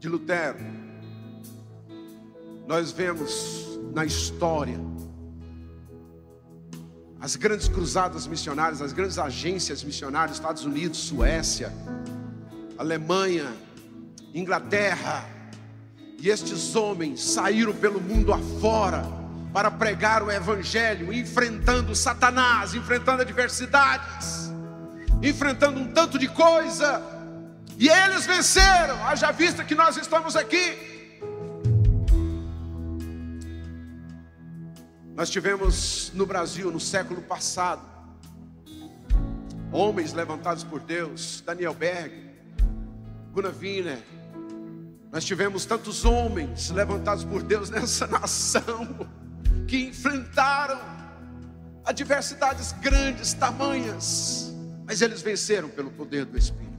de 0.00 0.08
Lutero, 0.08 0.58
nós 2.66 2.90
vemos 2.90 3.78
na 3.94 4.04
história 4.04 4.80
as 7.20 7.36
grandes 7.36 7.68
cruzadas 7.68 8.26
missionárias, 8.26 8.82
as 8.82 8.92
grandes 8.92 9.16
agências 9.16 9.84
missionárias, 9.84 10.38
Estados 10.38 10.64
Unidos, 10.64 10.98
Suécia, 10.98 11.72
Alemanha, 12.76 13.46
Inglaterra, 14.34 15.24
e 16.22 16.30
estes 16.30 16.76
homens 16.76 17.20
saíram 17.20 17.74
pelo 17.74 18.00
mundo 18.00 18.32
afora 18.32 19.02
para 19.52 19.72
pregar 19.72 20.22
o 20.22 20.30
Evangelho, 20.30 21.12
enfrentando 21.12 21.96
Satanás, 21.96 22.74
enfrentando 22.74 23.22
adversidades, 23.22 24.48
enfrentando 25.20 25.80
um 25.80 25.92
tanto 25.92 26.20
de 26.20 26.28
coisa, 26.28 27.02
e 27.76 27.88
eles 27.88 28.24
venceram, 28.24 29.04
haja 29.04 29.32
vista 29.32 29.64
que 29.64 29.74
nós 29.74 29.96
estamos 29.96 30.36
aqui. 30.36 31.18
Nós 35.16 35.28
tivemos 35.28 36.12
no 36.14 36.24
Brasil, 36.24 36.70
no 36.70 36.78
século 36.78 37.20
passado, 37.22 37.82
homens 39.72 40.12
levantados 40.12 40.62
por 40.62 40.78
Deus, 40.78 41.42
Daniel 41.44 41.74
Berg, 41.74 42.12
Gunnar 43.32 43.54
Wiener, 43.60 43.98
nós 45.12 45.26
tivemos 45.26 45.66
tantos 45.66 46.06
homens 46.06 46.70
levantados 46.70 47.22
por 47.22 47.42
Deus 47.42 47.68
nessa 47.68 48.06
nação 48.08 49.06
que 49.68 49.88
enfrentaram 49.88 50.80
adversidades 51.84 52.72
grandes, 52.72 53.34
tamanhas, 53.34 54.54
mas 54.86 55.02
eles 55.02 55.20
venceram 55.20 55.68
pelo 55.68 55.90
poder 55.90 56.24
do 56.24 56.38
Espírito. 56.38 56.72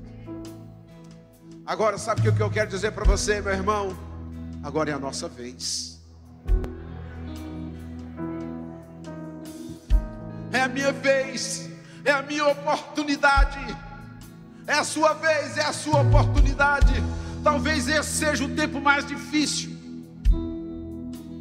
Agora, 1.63 1.97
sabe 1.99 2.27
o 2.27 2.33
que 2.33 2.41
eu 2.41 2.49
quero 2.49 2.69
dizer 2.71 2.91
para 2.91 3.05
você, 3.05 3.39
meu 3.39 3.53
irmão? 3.53 3.95
Agora 4.63 4.89
é 4.89 4.93
a 4.93 4.99
nossa 4.99 5.29
vez. 5.29 6.01
É 10.51 10.61
a 10.61 10.67
minha 10.67 10.91
vez, 10.91 11.69
é 12.03 12.11
a 12.11 12.23
minha 12.23 12.47
oportunidade. 12.47 13.59
É 14.65 14.73
a 14.73 14.83
sua 14.83 15.13
vez, 15.13 15.57
é 15.57 15.65
a 15.65 15.73
sua 15.73 16.01
oportunidade. 16.01 16.93
Talvez 17.43 17.89
esse 17.89 18.09
seja 18.09 18.45
o 18.45 18.55
tempo 18.55 18.79
mais 18.79 19.05
difícil. 19.05 19.71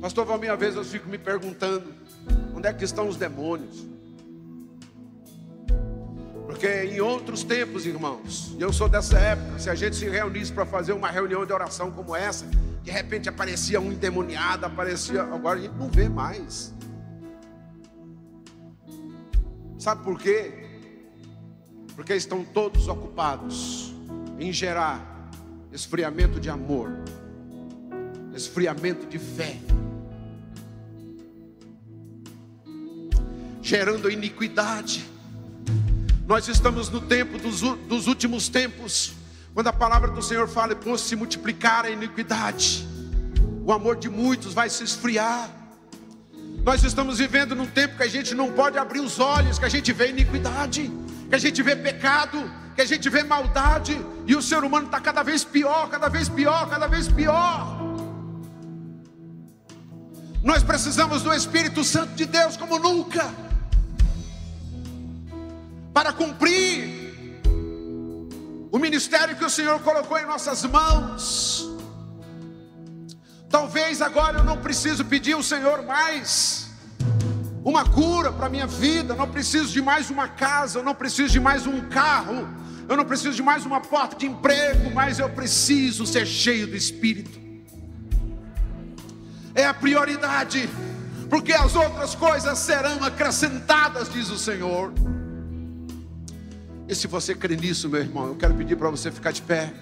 Pastor 0.01 0.27
Valmir, 0.27 0.51
às 0.51 0.59
vezes 0.59 0.77
eu 0.77 0.85
fico 0.85 1.09
me 1.09 1.17
perguntando: 1.17 1.95
onde 2.55 2.67
é 2.67 2.73
que 2.73 2.85
estão 2.85 3.07
os 3.07 3.17
demônios? 3.17 3.87
Porque 6.45 6.67
em 6.85 7.01
outros 7.01 7.45
tempos, 7.45 7.87
irmãos, 7.87 8.55
e 8.59 8.63
eu 8.63 8.73
sou 8.73 8.89
dessa 8.89 9.17
época, 9.17 9.61
se 9.61 9.71
a 9.71 9.75
gente 9.77 9.95
se 9.95 10.09
reunisse 10.09 10.53
para 10.53 10.67
fazer 10.67 10.93
uma 10.93 11.09
reunião 11.09 11.47
de 11.47 11.53
oração 11.53 11.91
como 11.93 12.17
essa, 12.17 12.45
de 12.83 12.91
repente 12.91 13.29
aparecia 13.29 13.81
um 13.81 13.93
endemoniado, 13.93 14.67
aparecia. 14.67 15.23
Agora 15.23 15.59
a 15.59 15.63
gente 15.63 15.77
não 15.77 15.89
vê 15.89 16.09
mais. 16.09 16.75
Sabe 19.79 20.03
por 20.03 20.19
quê? 20.19 20.69
Porque 21.95 22.15
estão 22.15 22.45
todos 22.45 22.89
ocupados 22.89 23.95
em 24.39 24.53
gerar 24.53 25.12
esfriamento 25.73 26.39
de 26.39 26.51
amor, 26.51 26.91
esfriamento 28.35 29.07
de 29.07 29.19
fé, 29.19 29.59
gerando 33.63 34.11
iniquidade. 34.11 35.05
Nós 36.27 36.47
estamos 36.47 36.91
no 36.91 37.01
tempo 37.01 37.39
dos, 37.39 37.61
dos 37.61 38.07
últimos 38.07 38.49
tempos, 38.49 39.15
quando 39.55 39.69
a 39.69 39.73
palavra 39.73 40.11
do 40.11 40.23
Senhor 40.23 40.47
fala, 40.47 40.77
por 40.77 40.99
se 40.99 41.17
multiplicar 41.17 41.87
a 41.87 41.91
iniquidade, 41.91 42.87
o 43.65 43.73
amor 43.73 43.97
de 43.97 44.11
muitos 44.11 44.53
vai 44.53 44.69
se 44.69 44.85
esfriar. 44.85 45.51
Nós 46.65 46.85
estamos 46.85 47.19
vivendo 47.19 47.55
num 47.55 47.67
tempo 47.67 47.97
que 47.97 48.03
a 48.03 48.09
gente 48.09 48.35
não 48.35 48.53
pode 48.53 48.79
abrir 48.79 49.01
os 49.01 49.19
olhos, 49.19 49.59
que 49.59 49.65
a 49.65 49.71
gente 49.71 49.93
vê 49.93 50.11
iniquidade, 50.11 50.91
que 51.29 51.35
a 51.35 51.39
gente 51.39 51.63
vê 51.63 51.75
pecado, 51.75 52.39
que 52.75 52.81
a 52.81 52.87
gente 52.87 53.09
vê 53.09 53.23
maldade, 53.23 54.01
e 54.27 54.35
o 54.35 54.43
ser 54.43 54.65
humano 54.65 54.87
está 54.87 55.01
cada 55.01 55.23
vez 55.23 55.45
pior, 55.45 55.89
cada 55.89 56.09
vez 56.09 56.29
pior, 56.29 56.69
cada 56.69 56.87
vez 56.87 57.09
pior. 57.09 57.79
Nós 60.43 60.63
precisamos 60.63 61.23
do 61.23 61.33
Espírito 61.33 61.85
Santo 61.85 62.15
de 62.15 62.27
Deus 62.27 62.57
como 62.57 62.79
nunca, 62.79 63.31
para 65.93 66.13
cumprir 66.13 67.03
o 68.73 68.79
ministério 68.79 69.37
que 69.37 69.45
o 69.45 69.51
Senhor 69.51 69.79
colocou 69.81 70.19
em 70.19 70.27
nossas 70.27 70.65
mãos. 70.65 71.71
Talvez 73.51 74.01
agora 74.01 74.39
eu 74.39 74.45
não 74.45 74.57
preciso 74.57 75.05
pedir 75.05 75.35
ao 75.35 75.43
Senhor 75.43 75.85
mais 75.85 76.71
uma 77.63 77.85
cura 77.85 78.33
para 78.33 78.49
minha 78.49 78.67
vida, 78.67 79.15
não 79.15 79.29
preciso 79.29 79.69
de 79.69 79.83
mais 79.83 80.11
uma 80.11 80.27
casa, 80.27 80.83
não 80.83 80.95
preciso 80.95 81.29
de 81.29 81.39
mais 81.39 81.67
um 81.67 81.83
carro, 81.83 82.49
eu 82.93 82.97
não 82.97 83.07
preciso 83.07 83.35
de 83.35 83.43
mais 83.43 83.65
uma 83.65 83.81
porta 83.81 84.15
de 84.17 84.27
emprego, 84.27 84.91
mas 84.91 85.19
eu 85.19 85.27
preciso 85.31 86.05
ser 86.05 86.27
cheio 86.27 86.67
do 86.67 86.77
Espírito. 86.77 87.41
É 89.55 89.65
a 89.65 89.73
prioridade, 89.73 90.69
porque 91.31 91.55
as 91.55 91.75
outras 91.75 92.15
coisas 92.15 92.59
serão 92.59 93.03
acrescentadas, 93.03 94.13
diz 94.13 94.29
o 94.29 94.37
Senhor. 94.37 94.93
E 96.87 96.95
se 96.95 97.07
você 97.07 97.35
crê 97.35 97.57
nisso, 97.57 97.89
meu 97.89 98.01
irmão, 98.01 98.29
eu 98.29 98.37
quero 98.37 98.53
pedir 98.55 98.77
para 98.77 98.91
você 98.91 99.11
ficar 99.11 99.33
de 99.33 99.41
pé. 99.41 99.73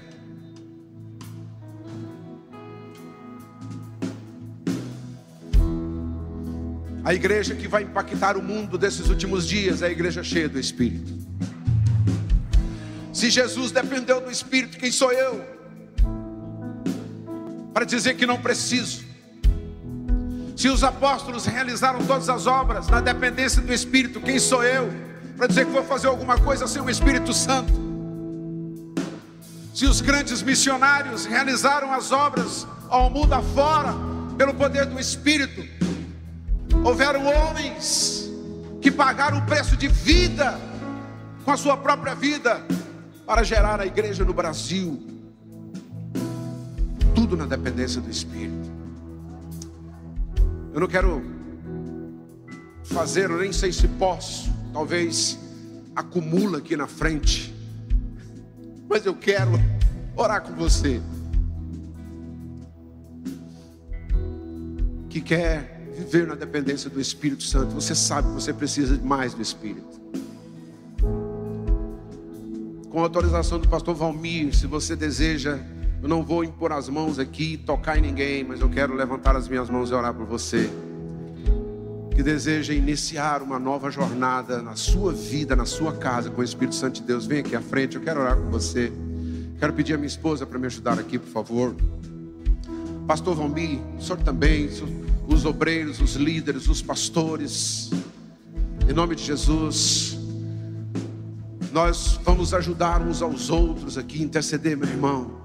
A 7.02 7.12
igreja 7.12 7.56
que 7.56 7.66
vai 7.66 7.82
impactar 7.82 8.36
o 8.36 8.42
mundo 8.42 8.78
desses 8.78 9.08
últimos 9.08 9.48
dias 9.48 9.82
é 9.82 9.86
a 9.86 9.90
igreja 9.90 10.22
cheia 10.22 10.48
do 10.48 10.60
Espírito. 10.60 11.19
Se 13.20 13.28
Jesus 13.28 13.70
dependeu 13.70 14.18
do 14.18 14.30
Espírito, 14.30 14.78
quem 14.78 14.90
sou 14.90 15.12
eu? 15.12 15.44
Para 17.74 17.84
dizer 17.84 18.14
que 18.14 18.24
não 18.24 18.40
preciso. 18.40 19.04
Se 20.56 20.70
os 20.70 20.82
apóstolos 20.82 21.44
realizaram 21.44 22.02
todas 22.06 22.30
as 22.30 22.46
obras 22.46 22.88
na 22.88 23.02
dependência 23.02 23.60
do 23.60 23.74
Espírito, 23.74 24.22
quem 24.22 24.38
sou 24.38 24.64
eu? 24.64 24.90
Para 25.36 25.48
dizer 25.48 25.66
que 25.66 25.70
vou 25.70 25.84
fazer 25.84 26.06
alguma 26.06 26.38
coisa 26.38 26.66
sem 26.66 26.80
o 26.80 26.88
Espírito 26.88 27.34
Santo. 27.34 27.70
Se 29.74 29.84
os 29.84 30.00
grandes 30.00 30.40
missionários 30.40 31.26
realizaram 31.26 31.92
as 31.92 32.12
obras 32.12 32.66
ao 32.88 33.10
mundo 33.10 33.34
afora, 33.34 33.92
pelo 34.38 34.54
poder 34.54 34.86
do 34.86 34.98
Espírito, 34.98 35.62
Houveram 36.82 37.26
homens 37.26 38.30
que 38.80 38.90
pagaram 38.90 39.36
o 39.36 39.42
preço 39.42 39.76
de 39.76 39.88
vida 39.88 40.58
com 41.44 41.50
a 41.50 41.56
sua 41.58 41.76
própria 41.76 42.14
vida 42.14 42.64
para 43.26 43.42
gerar 43.42 43.80
a 43.80 43.86
igreja 43.86 44.24
no 44.24 44.32
Brasil. 44.32 45.00
Tudo 47.14 47.36
na 47.36 47.46
dependência 47.46 48.00
do 48.00 48.10
Espírito. 48.10 48.70
Eu 50.72 50.80
não 50.80 50.86
quero 50.86 51.22
fazer, 52.84 53.28
nem 53.28 53.52
sei 53.52 53.72
se 53.72 53.86
posso, 53.88 54.50
talvez 54.72 55.38
acumula 55.94 56.58
aqui 56.58 56.76
na 56.76 56.86
frente, 56.86 57.54
mas 58.88 59.04
eu 59.06 59.14
quero 59.14 59.52
orar 60.16 60.42
com 60.42 60.52
você. 60.54 61.00
Que 65.08 65.20
quer 65.20 65.80
viver 65.96 66.26
na 66.26 66.34
dependência 66.34 66.88
do 66.88 67.00
Espírito 67.00 67.42
Santo, 67.42 67.74
você 67.74 67.94
sabe 67.94 68.28
que 68.28 68.34
você 68.34 68.52
precisa 68.52 68.96
de 68.96 69.04
mais 69.04 69.34
do 69.34 69.42
Espírito. 69.42 70.00
Com 72.90 73.04
autorização 73.04 73.60
do 73.60 73.68
pastor 73.68 73.94
Valmir, 73.94 74.52
se 74.52 74.66
você 74.66 74.96
deseja, 74.96 75.60
eu 76.02 76.08
não 76.08 76.24
vou 76.24 76.42
impor 76.42 76.72
as 76.72 76.88
mãos 76.88 77.20
aqui, 77.20 77.56
tocar 77.56 77.96
em 77.96 78.00
ninguém, 78.00 78.42
mas 78.42 78.60
eu 78.60 78.68
quero 78.68 78.96
levantar 78.96 79.36
as 79.36 79.46
minhas 79.46 79.70
mãos 79.70 79.90
e 79.90 79.94
orar 79.94 80.12
por 80.12 80.26
você. 80.26 80.68
Que 82.16 82.20
deseja 82.20 82.74
iniciar 82.74 83.42
uma 83.42 83.60
nova 83.60 83.92
jornada 83.92 84.60
na 84.60 84.74
sua 84.74 85.12
vida, 85.12 85.54
na 85.54 85.64
sua 85.64 85.92
casa, 85.92 86.30
com 86.30 86.40
o 86.40 86.44
Espírito 86.44 86.74
Santo 86.74 86.94
de 86.94 87.02
Deus, 87.02 87.26
vem 87.26 87.38
aqui 87.38 87.54
à 87.54 87.60
frente, 87.60 87.94
eu 87.94 88.02
quero 88.02 88.20
orar 88.20 88.36
com 88.36 88.50
você. 88.50 88.92
Quero 89.60 89.72
pedir 89.72 89.94
a 89.94 89.96
minha 89.96 90.08
esposa 90.08 90.44
para 90.44 90.58
me 90.58 90.66
ajudar 90.66 90.98
aqui, 90.98 91.16
por 91.16 91.30
favor. 91.30 91.76
Pastor 93.06 93.36
Valmir, 93.36 93.78
o 94.00 94.02
senhor 94.02 94.20
também, 94.22 94.68
os 95.28 95.44
obreiros, 95.44 96.00
os 96.00 96.16
líderes, 96.16 96.66
os 96.66 96.82
pastores. 96.82 97.88
Em 98.88 98.92
nome 98.92 99.14
de 99.14 99.22
Jesus, 99.22 100.19
nós 101.72 102.18
vamos 102.24 102.52
ajudar 102.52 103.00
uns 103.00 103.22
aos 103.22 103.50
outros 103.50 103.96
aqui, 103.96 104.22
interceder, 104.22 104.76
meu 104.76 104.88
irmão. 104.88 105.40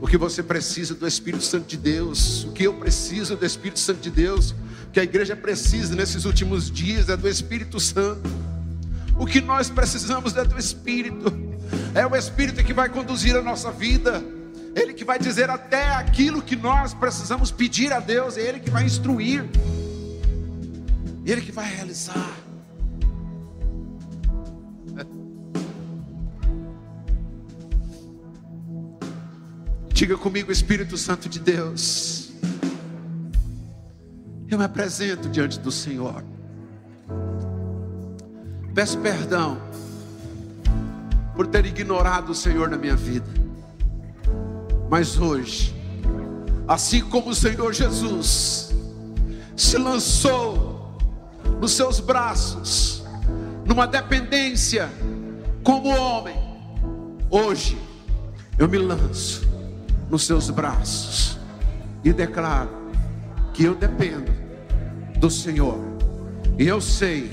O 0.00 0.06
que 0.06 0.16
você 0.16 0.42
precisa 0.42 0.94
do 0.94 1.06
Espírito 1.06 1.44
Santo 1.44 1.66
de 1.66 1.76
Deus, 1.76 2.44
o 2.44 2.52
que 2.52 2.64
eu 2.64 2.74
preciso 2.74 3.36
do 3.36 3.46
Espírito 3.46 3.78
Santo 3.78 4.00
de 4.00 4.10
Deus, 4.10 4.54
o 4.88 4.90
que 4.92 4.98
a 4.98 5.04
igreja 5.04 5.36
precisa 5.36 5.94
nesses 5.94 6.24
últimos 6.24 6.70
dias 6.70 7.08
é 7.08 7.16
do 7.16 7.28
Espírito 7.28 7.78
Santo. 7.78 8.28
O 9.18 9.26
que 9.26 9.40
nós 9.40 9.68
precisamos 9.68 10.34
é 10.36 10.44
do 10.44 10.58
Espírito, 10.58 11.32
é 11.94 12.06
o 12.06 12.16
Espírito 12.16 12.64
que 12.64 12.72
vai 12.72 12.88
conduzir 12.88 13.36
a 13.36 13.42
nossa 13.42 13.70
vida. 13.70 14.24
Ele 14.74 14.94
que 14.94 15.04
vai 15.04 15.18
dizer 15.18 15.50
até 15.50 15.90
aquilo 15.94 16.40
que 16.40 16.56
nós 16.56 16.94
precisamos 16.94 17.50
pedir 17.50 17.92
a 17.92 18.00
Deus, 18.00 18.36
é 18.36 18.42
Ele 18.42 18.60
que 18.60 18.70
vai 18.70 18.84
instruir, 18.84 19.44
Ele 21.30 21.42
que 21.42 21.52
vai 21.52 21.70
realizar. 21.72 22.34
Diga 29.94 30.18
comigo, 30.18 30.50
Espírito 30.50 30.96
Santo 30.96 31.28
de 31.28 31.38
Deus, 31.38 32.32
eu 34.48 34.58
me 34.58 34.64
apresento 34.64 35.28
diante 35.28 35.60
do 35.60 35.70
Senhor, 35.70 36.24
peço 38.74 38.98
perdão 38.98 39.56
por 41.36 41.46
ter 41.46 41.64
ignorado 41.64 42.32
o 42.32 42.34
Senhor 42.34 42.68
na 42.68 42.76
minha 42.76 42.96
vida. 42.96 43.30
Mas 44.90 45.16
hoje, 45.16 45.72
assim 46.66 47.02
como 47.02 47.30
o 47.30 47.34
Senhor 47.36 47.72
Jesus 47.72 48.74
se 49.56 49.78
lançou 49.78 50.69
nos 51.60 51.72
seus 51.72 52.00
braços, 52.00 53.04
numa 53.66 53.86
dependência 53.86 54.88
como 55.62 55.90
homem, 55.90 56.36
hoje 57.28 57.78
eu 58.58 58.66
me 58.66 58.78
lanço 58.78 59.46
nos 60.08 60.26
seus 60.26 60.48
braços 60.48 61.38
e 62.02 62.12
declaro 62.12 62.70
que 63.52 63.64
eu 63.64 63.74
dependo 63.74 64.32
do 65.18 65.30
Senhor. 65.30 65.78
E 66.58 66.66
eu 66.66 66.80
sei 66.80 67.30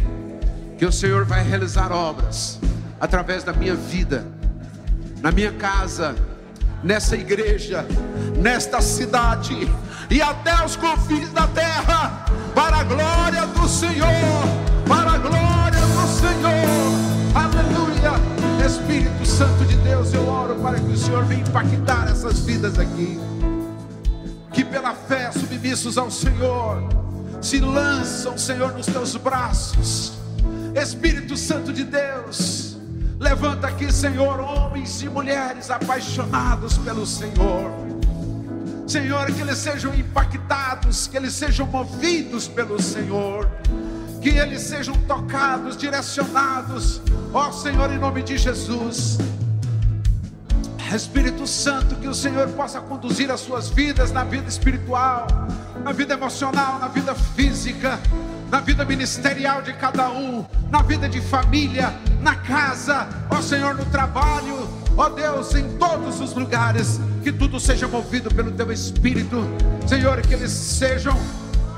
que 0.77 0.85
o 0.85 0.91
Senhor 0.91 1.25
vai 1.25 1.43
realizar 1.43 1.91
obras 1.91 2.59
através 2.99 3.43
da 3.43 3.53
minha 3.53 3.75
vida, 3.75 4.27
na 5.21 5.31
minha 5.31 5.53
casa, 5.53 6.15
nessa 6.83 7.15
igreja, 7.15 7.85
nesta 8.37 8.81
cidade 8.81 9.55
e 10.09 10.21
até 10.21 10.63
os 10.63 10.75
confins 10.75 11.29
da 11.31 11.47
terra, 11.47 12.25
para 12.55 12.77
a 12.77 12.83
glória 12.83 13.45
do 13.47 13.67
Senhor, 13.67 14.07
para 14.87 15.11
a 15.11 15.17
glória 15.17 15.79
do 15.79 16.07
Senhor. 16.07 17.07
Aleluia. 17.35 17.87
Espírito 18.65 19.25
Santo 19.25 19.65
de 19.65 19.75
Deus, 19.77 20.13
eu 20.13 20.27
oro 20.27 20.55
para 20.55 20.79
que 20.79 20.91
o 20.91 20.97
Senhor 20.97 21.23
venha 21.25 21.41
impactar 21.41 22.09
essas 22.09 22.39
vidas 22.39 22.79
aqui. 22.79 23.19
Que 24.53 24.63
pela 24.63 24.93
fé 24.93 25.31
submissos 25.31 25.97
ao 25.97 26.09
Senhor, 26.09 26.83
se 27.41 27.59
lançam, 27.59 28.37
Senhor, 28.37 28.73
nos 28.73 28.87
teus 28.87 29.15
braços. 29.15 30.13
Espírito 30.73 31.37
Santo 31.37 31.71
de 31.71 31.83
Deus, 31.83 32.66
levanta 33.19 33.67
aqui, 33.67 33.91
Senhor, 33.91 34.39
homens 34.39 35.01
e 35.01 35.09
mulheres 35.09 35.69
apaixonados 35.69 36.77
pelo 36.77 37.05
Senhor. 37.05 37.71
Senhor, 38.87 39.25
que 39.27 39.41
eles 39.41 39.57
sejam 39.57 39.93
impactados, 39.93 41.07
que 41.07 41.17
eles 41.17 41.33
sejam 41.33 41.67
movidos 41.67 42.47
pelo 42.47 42.81
Senhor, 42.81 43.49
que 44.21 44.29
eles 44.29 44.61
sejam 44.61 44.95
tocados, 45.07 45.75
direcionados, 45.75 47.01
ó 47.33 47.51
Senhor, 47.51 47.91
em 47.91 47.97
nome 47.97 48.23
de 48.23 48.37
Jesus. 48.37 49.17
Espírito 50.95 51.45
Santo, 51.45 51.95
que 51.95 52.07
o 52.07 52.13
Senhor 52.13 52.47
possa 52.49 52.79
conduzir 52.79 53.29
as 53.29 53.41
suas 53.41 53.69
vidas 53.69 54.11
na 54.11 54.23
vida 54.23 54.47
espiritual, 54.47 55.27
na 55.83 55.91
vida 55.91 56.13
emocional, 56.13 56.79
na 56.79 56.87
vida 56.87 57.13
física, 57.13 57.99
na 58.49 58.61
vida 58.61 58.85
ministerial 58.85 59.61
de 59.61 59.73
cada 59.73 60.09
um, 60.09 60.45
na 60.71 60.81
vida 60.81 61.09
de 61.09 61.19
família, 61.19 61.93
na 62.27 62.35
casa, 62.35 63.07
ó 63.29 63.41
Senhor, 63.41 63.73
no 63.73 63.85
trabalho, 63.85 64.67
ó 64.97 65.07
Deus, 65.07 65.55
em 65.55 65.77
todos 65.77 66.19
os 66.19 66.33
lugares, 66.33 66.99
que 67.23 67.31
tudo 67.31 67.57
seja 67.57 67.87
movido 67.87 68.29
pelo 68.29 68.51
Teu 68.51 68.69
Espírito, 68.69 69.47
Senhor, 69.87 70.19
que 70.19 70.33
eles 70.33 70.51
sejam 70.51 71.17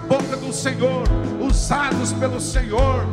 boca 0.07 0.35
do 0.35 0.51
Senhor, 0.51 1.03
usados 1.39 2.13
pelo 2.13 2.41
Senhor. 2.41 3.05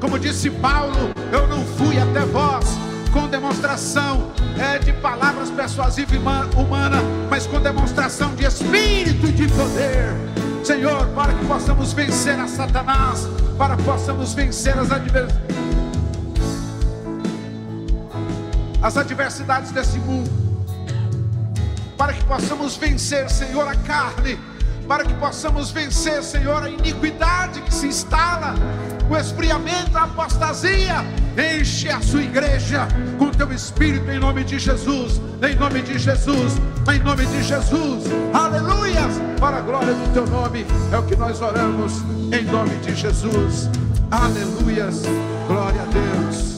Como 0.00 0.20
disse 0.20 0.48
Paulo, 0.50 1.10
eu 1.32 1.48
não 1.48 1.64
fui 1.64 1.98
até 1.98 2.20
vós 2.26 2.64
com 3.12 3.26
demonstração 3.26 4.30
é, 4.56 4.78
de 4.78 4.92
palavras 4.92 5.50
persuasivas 5.50 6.16
humanas, 6.56 7.02
mas 7.28 7.44
com 7.44 7.60
demonstração 7.60 8.36
de 8.36 8.44
espírito 8.44 9.26
e 9.26 9.32
de 9.32 9.48
poder. 9.48 10.14
Senhor, 10.62 11.08
para 11.08 11.32
que 11.34 11.44
possamos 11.46 11.92
vencer 11.92 12.38
a 12.38 12.46
Satanás, 12.46 13.26
para 13.58 13.76
que 13.76 13.82
possamos 13.82 14.32
vencer 14.32 14.78
as 14.78 14.92
adversidades. 14.92 15.73
As 18.84 18.98
adversidades 18.98 19.70
desse 19.70 19.98
mundo, 19.98 20.30
para 21.96 22.12
que 22.12 22.22
possamos 22.24 22.76
vencer, 22.76 23.30
Senhor, 23.30 23.66
a 23.66 23.74
carne, 23.76 24.38
para 24.86 25.04
que 25.04 25.14
possamos 25.14 25.70
vencer, 25.70 26.22
Senhor, 26.22 26.62
a 26.62 26.68
iniquidade 26.68 27.62
que 27.62 27.72
se 27.72 27.86
instala, 27.86 28.54
o 29.08 29.16
esfriamento, 29.16 29.96
a 29.96 30.02
apostasia. 30.02 30.96
Enche 31.34 31.88
a 31.88 31.98
sua 32.02 32.24
igreja 32.24 32.86
com 33.18 33.30
teu 33.30 33.50
espírito 33.52 34.10
em 34.10 34.18
nome 34.18 34.44
de 34.44 34.58
Jesus, 34.58 35.18
em 35.42 35.56
nome 35.56 35.80
de 35.80 35.98
Jesus, 35.98 36.52
em 36.94 36.98
nome 36.98 37.24
de 37.24 37.42
Jesus. 37.42 38.04
Aleluias! 38.34 39.14
Para 39.40 39.56
a 39.56 39.60
glória 39.62 39.94
do 39.94 40.12
teu 40.12 40.26
nome 40.26 40.66
é 40.92 40.98
o 40.98 41.02
que 41.04 41.16
nós 41.16 41.40
oramos 41.40 42.02
em 42.30 42.44
nome 42.44 42.76
de 42.82 42.94
Jesus. 42.94 43.70
Aleluias! 44.10 45.04
Glória 45.48 45.80
a 45.80 45.86
Deus. 45.86 46.53